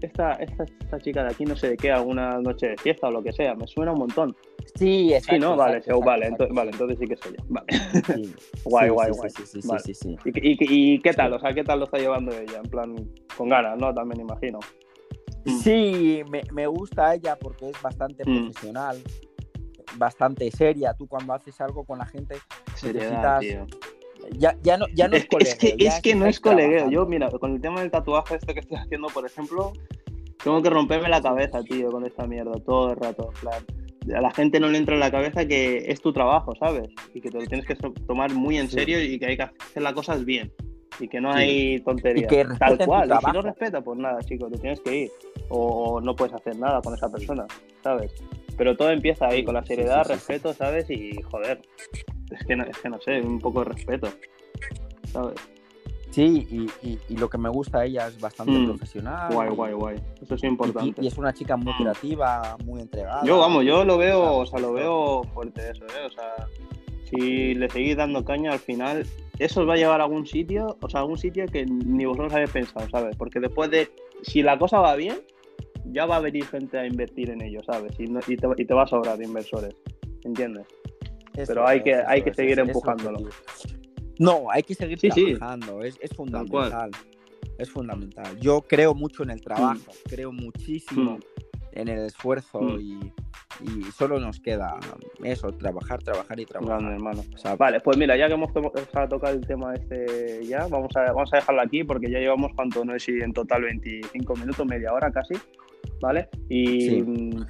esta, 0.01 0.33
esta, 0.33 0.63
esta 0.63 0.99
chica 0.99 1.23
de 1.23 1.29
aquí, 1.31 1.43
no 1.45 1.55
sé 1.55 1.69
de 1.69 1.77
qué, 1.77 1.91
alguna 1.91 2.39
noche 2.39 2.69
de 2.69 2.77
fiesta 2.77 3.07
o 3.07 3.11
lo 3.11 3.23
que 3.23 3.31
sea, 3.33 3.55
me 3.55 3.67
suena 3.67 3.93
un 3.93 3.99
montón. 3.99 4.35
Sí, 4.75 5.13
exacto, 5.13 5.35
sí, 5.35 5.39
¿no? 5.39 5.55
Vale, 5.55 5.77
exacto, 5.77 5.99
vale, 6.01 6.25
exacto, 6.25 6.45
ento- 6.47 6.55
vale, 6.55 6.71
entonces 6.71 6.99
sí 6.99 7.05
que 7.07 7.17
soy 7.17 7.31
yo. 7.37 7.43
Vale. 7.49 7.67
sí. 8.05 8.33
Guay, 8.65 8.87
Sí, 8.87 8.93
guay, 8.93 9.11
sí, 9.13 9.17
guay. 9.17 9.29
Sí, 9.31 9.43
sí, 9.45 9.61
sí, 9.61 9.67
Vale. 9.67 9.79
sí, 9.81 9.93
sí. 9.93 10.15
¿Y, 10.25 10.29
y, 10.39 10.93
y 10.95 10.99
qué 11.01 11.13
tal? 11.13 11.33
O 11.33 11.39
sea, 11.39 11.53
¿qué 11.53 11.63
tal 11.63 11.79
lo 11.79 11.85
está 11.85 11.97
llevando 11.97 12.31
ella? 12.31 12.61
En 12.63 12.69
plan, 12.69 12.95
con 13.35 13.49
ganas, 13.49 13.77
¿no? 13.79 13.93
También 13.93 14.21
imagino. 14.21 14.59
Mm. 15.45 15.57
Sí, 15.59 16.21
me, 16.29 16.41
me 16.51 16.67
gusta 16.67 17.13
ella 17.15 17.37
porque 17.39 17.69
es 17.69 17.81
bastante 17.81 18.23
Mm. 18.25 18.45
profesional, 18.45 18.97
bastante 19.97 20.49
seria. 20.51 20.93
Tú 20.93 21.07
cuando 21.07 21.33
haces 21.33 21.59
algo 21.61 21.83
con 21.83 21.97
la 21.99 22.05
gente, 22.05 22.35
Seriedad, 22.75 23.39
Necesitas- 23.39 23.39
tío. 23.39 23.65
ya, 24.37 24.55
ya 24.63 24.77
no, 24.77 24.85
ya 24.93 25.07
no 25.07 25.15
es, 25.17 25.23
es, 25.23 25.27
que, 25.29 25.37
es 25.39 25.55
que, 25.55 25.69
colegueo, 25.71 25.87
es 25.89 26.01
que 26.01 26.15
no 26.15 26.25
es 26.25 26.39
colegueo. 26.39 26.69
trabajando. 26.69 26.91
Yo, 26.95 27.05
mira, 27.07 27.29
con 27.31 27.53
el 27.53 27.61
tema 27.61 27.81
del 27.81 27.91
tatuaje 27.91 28.35
este 28.35 28.53
que 28.53 28.59
estoy 28.61 28.77
haciendo, 28.77 29.07
por 29.07 29.25
ejemplo, 29.25 29.73
tengo 30.43 30.61
que 30.61 30.69
romperme 30.69 31.09
la 31.09 31.21
cabeza, 31.21 31.61
tío, 31.63 31.91
con 31.91 32.05
esta 32.05 32.25
mierda, 32.27 32.53
todo 32.65 32.91
el 32.91 32.97
rato. 32.97 33.31
Plan, 33.41 33.63
a 34.15 34.21
la 34.21 34.31
gente 34.31 34.59
no 34.59 34.67
le 34.69 34.77
entra 34.77 34.93
en 34.95 35.01
la 35.01 35.11
cabeza 35.11 35.45
que 35.45 35.83
es 35.91 35.99
tu 36.01 36.13
trabajo, 36.13 36.53
¿sabes? 36.59 36.87
Y 37.13 37.19
que 37.21 37.29
te 37.29 37.39
lo 37.39 37.45
tienes 37.45 37.65
que 37.65 37.75
tomar 38.07 38.33
muy 38.33 38.57
en 38.57 38.67
Sí. 38.69 38.75
serio 38.75 39.01
y 39.03 39.19
que 39.19 39.25
hay 39.25 39.37
que 39.37 39.43
hacer 39.43 39.83
las 39.83 39.93
cosas 39.93 40.23
bien. 40.23 40.51
Y 40.99 41.07
que 41.09 41.19
no 41.21 41.31
Sí. 41.33 41.39
hay 41.39 41.79
tonterías. 41.81 42.57
Tal 42.57 42.77
cual. 42.85 43.11
Y 43.11 43.25
si 43.25 43.31
no 43.31 43.41
respeta, 43.41 43.81
pues 43.81 43.99
nada, 43.99 44.19
chicos, 44.23 44.51
te 44.51 44.57
tienes 44.59 44.79
que 44.81 44.95
ir. 44.95 45.11
O 45.49 45.99
no 46.01 46.15
puedes 46.15 46.33
hacer 46.33 46.57
nada 46.57 46.81
con 46.81 46.93
esa 46.95 47.11
persona, 47.11 47.45
¿sabes? 47.83 48.13
Pero 48.57 48.75
todo 48.75 48.89
empieza 48.91 49.27
ahí, 49.27 49.43
con 49.43 49.53
la 49.53 49.63
seriedad, 49.63 50.05
respeto, 50.07 50.53
¿sabes? 50.53 50.89
Y 50.89 51.21
joder, 51.21 51.61
es 52.31 52.45
que 52.45 52.55
no, 52.55 52.63
es 52.63 52.77
que 52.77 52.89
no 52.89 52.99
sé, 52.99 53.21
un 53.21 53.39
poco 53.39 53.59
de 53.59 53.65
respeto, 53.65 54.07
¿sabes? 55.11 55.35
Sí, 56.09 56.47
y, 56.49 56.87
y- 56.87 56.99
y 57.09 57.17
lo 57.17 57.29
que 57.29 57.37
me 57.37 57.49
gusta 57.49 57.85
ella 57.85 58.07
es 58.07 58.19
bastante 58.19 58.53
Mm. 58.57 58.65
profesional. 58.65 59.31
Guay, 59.33 59.49
guay, 59.51 59.73
guay. 59.73 59.95
Eso 60.21 60.35
es 60.35 60.43
importante. 60.45 61.01
Y, 61.01 61.05
y 61.05 61.07
es 61.07 61.17
una 61.17 61.31
chica 61.33 61.55
muy 61.57 61.73
Mm. 61.73 61.77
creativa, 61.77 62.57
muy 62.65 62.81
entregada. 62.81 63.23
Yo, 63.23 63.37
vamos, 63.39 63.63
yo 63.65 63.85
lo 63.85 63.97
veo, 63.97 64.37
o 64.37 64.45
sea, 64.45 64.59
lo 64.59 64.73
veo 64.73 65.23
fuerte 65.33 65.69
eso, 65.71 65.85
¿eh? 65.85 66.05
O 66.07 66.11
sea, 66.11 66.47
si 67.11 67.53
le 67.53 67.69
seguís 67.69 67.95
dando 67.97 68.23
caña 68.25 68.51
al 68.53 68.59
final, 68.59 69.05
eso 69.37 69.61
os 69.61 69.69
va 69.69 69.73
a 69.73 69.77
llevar 69.77 70.01
a 70.01 70.05
algún 70.05 70.25
sitio, 70.25 70.77
o 70.81 70.89
sea, 70.89 71.01
a 71.01 71.03
algún 71.03 71.17
sitio 71.19 71.45
que 71.45 71.65
ni 71.65 72.05
vosotros 72.05 72.33
habéis 72.33 72.49
pensado, 72.51 72.89
¿sabes? 72.89 73.15
Porque 73.15 73.39
después 73.39 73.69
de, 73.69 73.89
si 74.23 74.41
la 74.41 74.57
cosa 74.57 74.79
va 74.79 74.95
bien, 74.95 75.19
ya 75.91 76.05
va 76.05 76.17
a 76.17 76.19
venir 76.19 76.45
gente 76.45 76.77
a 76.77 76.85
invertir 76.85 77.29
en 77.29 77.41
ello, 77.41 77.61
¿sabes? 77.65 77.93
Y, 77.99 78.07
no- 78.07 78.19
y, 78.27 78.35
te, 78.37 78.47
y 78.57 78.65
te 78.65 78.73
va 78.73 78.83
a 78.83 78.87
sobrar 78.87 79.21
inversores, 79.21 79.75
¿entiendes? 80.23 80.65
Pero 81.47 81.67
hay 81.67 81.83
que- 81.83 81.95
hay 81.95 82.21
que 82.23 82.31
es, 82.31 82.35
seguir 82.35 82.59
empujándolo. 82.59 83.19
No, 84.19 84.49
hay 84.49 84.63
que 84.63 84.73
seguir 84.73 84.99
Sí, 84.99 85.11
sí. 85.11 85.33
trabajando, 85.35 85.83
es, 85.83 85.97
es 86.01 86.11
fundamental. 86.15 86.89
Es 87.59 87.69
fundamental. 87.71 88.39
Yo 88.39 88.61
creo 88.61 88.93
mucho 88.95 89.23
en 89.23 89.29
el 89.31 89.41
trabajo, 89.41 89.79
creo 90.09 90.31
muchísimo 90.31 91.17
Mm. 91.17 91.19
en 91.73 91.87
el 91.87 91.99
esfuerzo 92.05 92.59
Mm. 92.61 92.79
y, 92.79 93.13
y 93.63 93.83
solo 93.91 94.19
nos 94.19 94.39
queda 94.39 94.77
eso, 95.23 95.51
trabajar, 95.51 96.01
trabajar 96.03 96.39
y 96.39 96.45
trabajar. 96.45 96.77
Grande, 96.79 96.95
hermano. 96.95 97.23
O 97.33 97.37
sea, 97.37 97.55
Vale, 97.55 97.79
pues 97.79 97.97
mira, 97.97 98.15
ya 98.17 98.27
que 98.27 98.33
hemos 98.33 98.51
to- 98.53 98.71
tocado 99.09 99.33
el 99.35 99.41
tema 99.45 99.73
este 99.75 100.43
ya, 100.45 100.67
vamos 100.67 100.95
a, 100.95 101.11
vamos 101.11 101.31
a 101.33 101.37
dejarlo 101.37 101.61
aquí 101.61 101.83
porque 101.83 102.09
ya 102.11 102.19
llevamos, 102.19 102.51
¿cuánto? 102.55 102.83
No 102.85 102.93
sé 102.93 102.99
si 102.99 103.11
en 103.19 103.33
total 103.33 103.63
25 103.63 104.35
minutos, 104.35 104.65
media 104.65 104.93
hora 104.93 105.11
casi, 105.11 105.33
¿vale? 106.01 106.29
Y 106.49 106.81
Sí. 106.89 107.05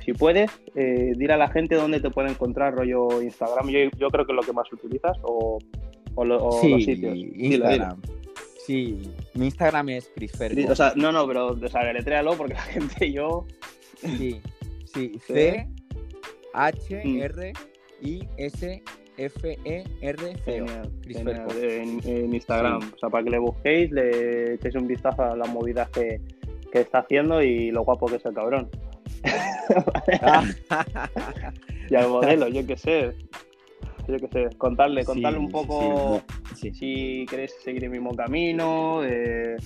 si 0.06 0.14
puedes, 0.14 0.50
eh, 0.76 1.14
dir 1.18 1.32
a 1.32 1.38
la 1.38 1.50
gente 1.50 1.76
dónde 1.76 2.00
te 2.00 2.10
puede 2.10 2.30
encontrar, 2.30 2.74
rollo 2.76 3.22
Instagram, 3.22 3.70
yo, 3.70 3.80
yo 3.98 4.10
creo 4.10 4.26
que 4.26 4.32
es 4.32 4.36
lo 4.36 4.42
que 4.44 4.54
más 4.54 4.72
utilizas, 4.72 5.18
o, 5.24 5.60
o, 6.16 6.26
lo- 6.26 6.46
o 6.46 6.52
sí, 6.62 6.70
los 6.70 6.84
sitios. 6.84 7.14
Dilo, 7.14 7.32
dilo. 7.34 7.46
Instagram. 7.66 8.02
Sí, 8.66 9.00
mi 9.36 9.46
Instagram 9.46 9.90
es 9.90 10.12
Crisferco. 10.14 10.72
O 10.72 10.76
sea, 10.76 10.92
no, 10.98 11.12
no, 11.12 11.26
pero 11.26 11.48
o 11.48 11.68
sea, 11.70 11.86
deletréalo 11.86 12.34
porque 12.36 12.54
la 12.56 12.62
gente, 12.64 13.12
yo... 13.12 13.46
Sí, 13.96 14.42
sí. 14.94 15.14
C 15.26 15.68
H. 16.54 17.02
R 17.24 17.54
I 18.02 18.28
S 18.38 18.84
F 19.18 19.58
E 19.66 19.84
R 20.02 20.36
C 20.46 20.58
en, 20.58 22.02
en 22.06 22.34
Instagram. 22.36 22.82
Sí. 22.82 22.88
O 22.96 23.00
sea, 23.00 23.10
para 23.10 23.24
que 23.24 23.30
le 23.32 23.40
busquéis, 23.40 23.92
le 23.92 24.54
echéis 24.56 24.76
un 24.76 24.88
vistazo 24.88 25.24
a 25.24 25.36
las 25.36 25.50
movidas 25.50 25.90
que, 25.90 26.20
que 26.72 26.82
está 26.82 27.00
haciendo 27.00 27.42
y 27.42 27.72
lo 27.72 27.84
guapo 27.84 28.06
que 28.08 28.16
es 28.18 28.26
el 28.26 28.34
cabrón. 28.34 28.70
y 31.90 31.96
al 31.96 32.10
modelo, 32.10 32.48
yo 32.48 32.66
qué 32.66 32.78
sé. 32.78 33.14
Yo 34.08 34.18
qué 34.20 34.28
sé, 34.30 34.58
contarle, 34.58 35.04
contarle 35.04 35.38
Sí, 35.38 35.44
un 35.46 35.52
poco 35.52 36.22
sí, 36.54 36.56
sí. 36.56 36.74
si 36.74 37.26
queréis 37.30 37.54
seguir 37.62 37.84
el 37.84 37.90
mismo 37.90 38.16
camino, 38.16 39.04
eh, 39.04 39.58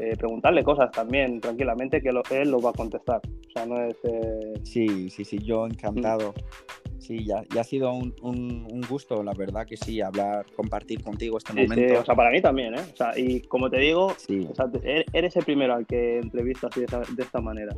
eh, 0.00 0.16
preguntarle 0.18 0.64
cosas 0.64 0.90
también, 0.90 1.40
tranquilamente, 1.40 2.00
que 2.00 2.10
lo- 2.10 2.22
él 2.30 2.50
lo 2.50 2.60
va 2.60 2.70
a 2.70 2.72
contestar. 2.72 3.20
O 3.24 3.50
sea, 3.52 3.66
no 3.66 3.80
es. 3.84 3.96
eh, 4.02 4.54
Sí, 4.64 5.08
sí, 5.10 5.24
sí, 5.24 5.38
yo 5.38 5.64
encantado. 5.66 6.34
Sí, 6.98 7.24
ya, 7.24 7.42
ya 7.54 7.60
ha 7.60 7.64
sido 7.64 7.92
un, 7.92 8.14
un- 8.22 8.66
un 8.70 8.80
gusto, 8.88 9.22
la 9.22 9.32
verdad 9.32 9.66
que 9.66 9.76
sí, 9.76 10.00
hablar, 10.00 10.44
compartir 10.56 11.02
contigo 11.02 11.38
este 11.38 11.52
sí, 11.52 11.58
sí, 11.60 11.62
momento. 11.68 12.00
o 12.00 12.04
sea, 12.04 12.14
para 12.14 12.30
mí 12.30 12.40
también, 12.42 12.74
¿eh? 12.74 12.80
O 12.92 12.96
sea, 12.96 13.16
y 13.16 13.40
como 13.42 13.70
te 13.70 13.78
digo, 13.78 14.14
Sí, 14.18 14.46
O 14.50 14.54
sea, 14.54 14.66
er- 14.66 15.04
eres 15.12 15.34
el 15.36 15.44
primero 15.44 15.74
al 15.74 15.86
que 15.86 16.18
entrevisto 16.18 16.66
así 16.66 16.80
de, 16.80 16.86
esa- 16.86 17.02
de 17.14 17.22
esta 17.22 17.40
manera. 17.40 17.72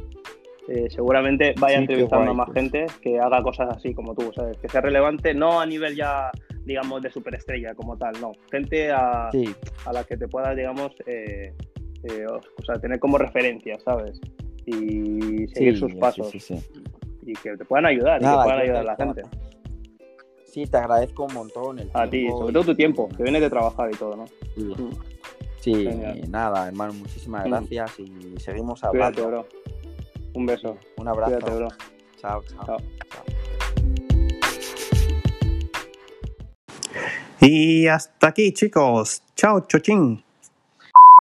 eh, 0.69 0.89
seguramente 0.91 1.55
vaya 1.59 1.77
Sí, 1.79 1.83
entrevistando 1.83 2.25
guay, 2.27 2.31
a 2.31 2.35
más 2.35 2.47
pues. 2.47 2.59
gente 2.59 2.87
que 3.03 3.19
haga 3.19 3.43
cosas 3.43 3.77
así 3.77 3.93
como 3.93 4.15
tú, 4.15 4.31
¿sabes? 4.33 4.57
Que 4.59 4.69
sea 4.69 4.81
relevante, 4.81 5.35
no 5.35 5.61
a 5.61 5.67
nivel 5.67 5.97
ya, 5.97 6.31
digamos, 6.65 7.03
de 7.03 7.11
superestrella 7.11 7.75
como 7.75 7.97
tal, 7.97 8.13
no. 8.21 8.33
Gente 8.53 8.91
a, 8.93 9.31
a 9.31 9.93
la 9.93 10.05
que 10.05 10.17
te 10.17 10.29
puedas, 10.29 10.55
digamos, 10.57 10.93
eh, 11.07 11.53
eh, 12.05 12.27
o 12.27 12.65
sea, 12.65 12.77
tener 12.81 13.01
como 13.01 13.19
referencia, 13.19 13.79
¿sabes? 13.81 14.21
Y 14.67 15.49
seguir 15.49 15.77
sus 15.77 15.93
sí, 15.93 15.99
pasos 15.99 16.31
sí, 16.31 16.39
sí. 16.39 16.55
Y 17.23 17.33
que 17.35 17.57
te 17.57 17.65
puedan 17.65 17.87
ayudar 17.87 18.21
y 18.21 18.25
Nada, 18.25 18.39
que 18.39 18.45
puedan 18.45 18.61
ayudar 18.61 18.81
a 18.81 18.85
la 18.85 18.97
gente. 18.97 19.23
Sí, 20.47 20.67
te 20.67 20.77
agradezco 20.79 21.25
un 21.25 21.35
montón 21.35 21.79
el 21.79 21.91
A 21.95 22.09
ti, 22.11 22.29
sobre 22.29 22.53
todo 22.53 22.65
tu 22.65 22.71
y- 22.73 22.77
tiempo, 22.77 23.09
que 23.17 23.23
vienes 23.23 23.41
de 23.43 23.51
trabajar 23.51 23.89
y 23.93 23.97
todo, 23.97 24.17
¿no? 24.17 24.25
Sí, 24.57 24.63
Mm. 24.65 24.91
sí, 25.61 25.75
Genial. 25.87 26.31
nada, 26.31 26.67
hermano, 26.67 26.93
muchísimas 26.95 27.45
Mm. 27.47 27.51
gracias 27.51 27.99
y 28.01 28.35
seguimos 28.41 28.81
Cuídate, 28.81 29.21
hablando. 29.21 29.27
bro. 29.29 29.47
Un 30.35 30.47
beso. 30.47 30.77
Un 30.97 31.09
abrazo. 31.09 31.33
Cuídate, 31.39 31.55
bro. 31.57 31.69
Chao, 32.17 32.43
chao. 32.43 32.65
Chao. 32.67 32.77
Y 37.41 37.87
hasta 37.87 38.29
aquí, 38.29 38.53
chicos. 38.53 39.23
Chao, 39.35 39.61
chochín. 39.67 40.23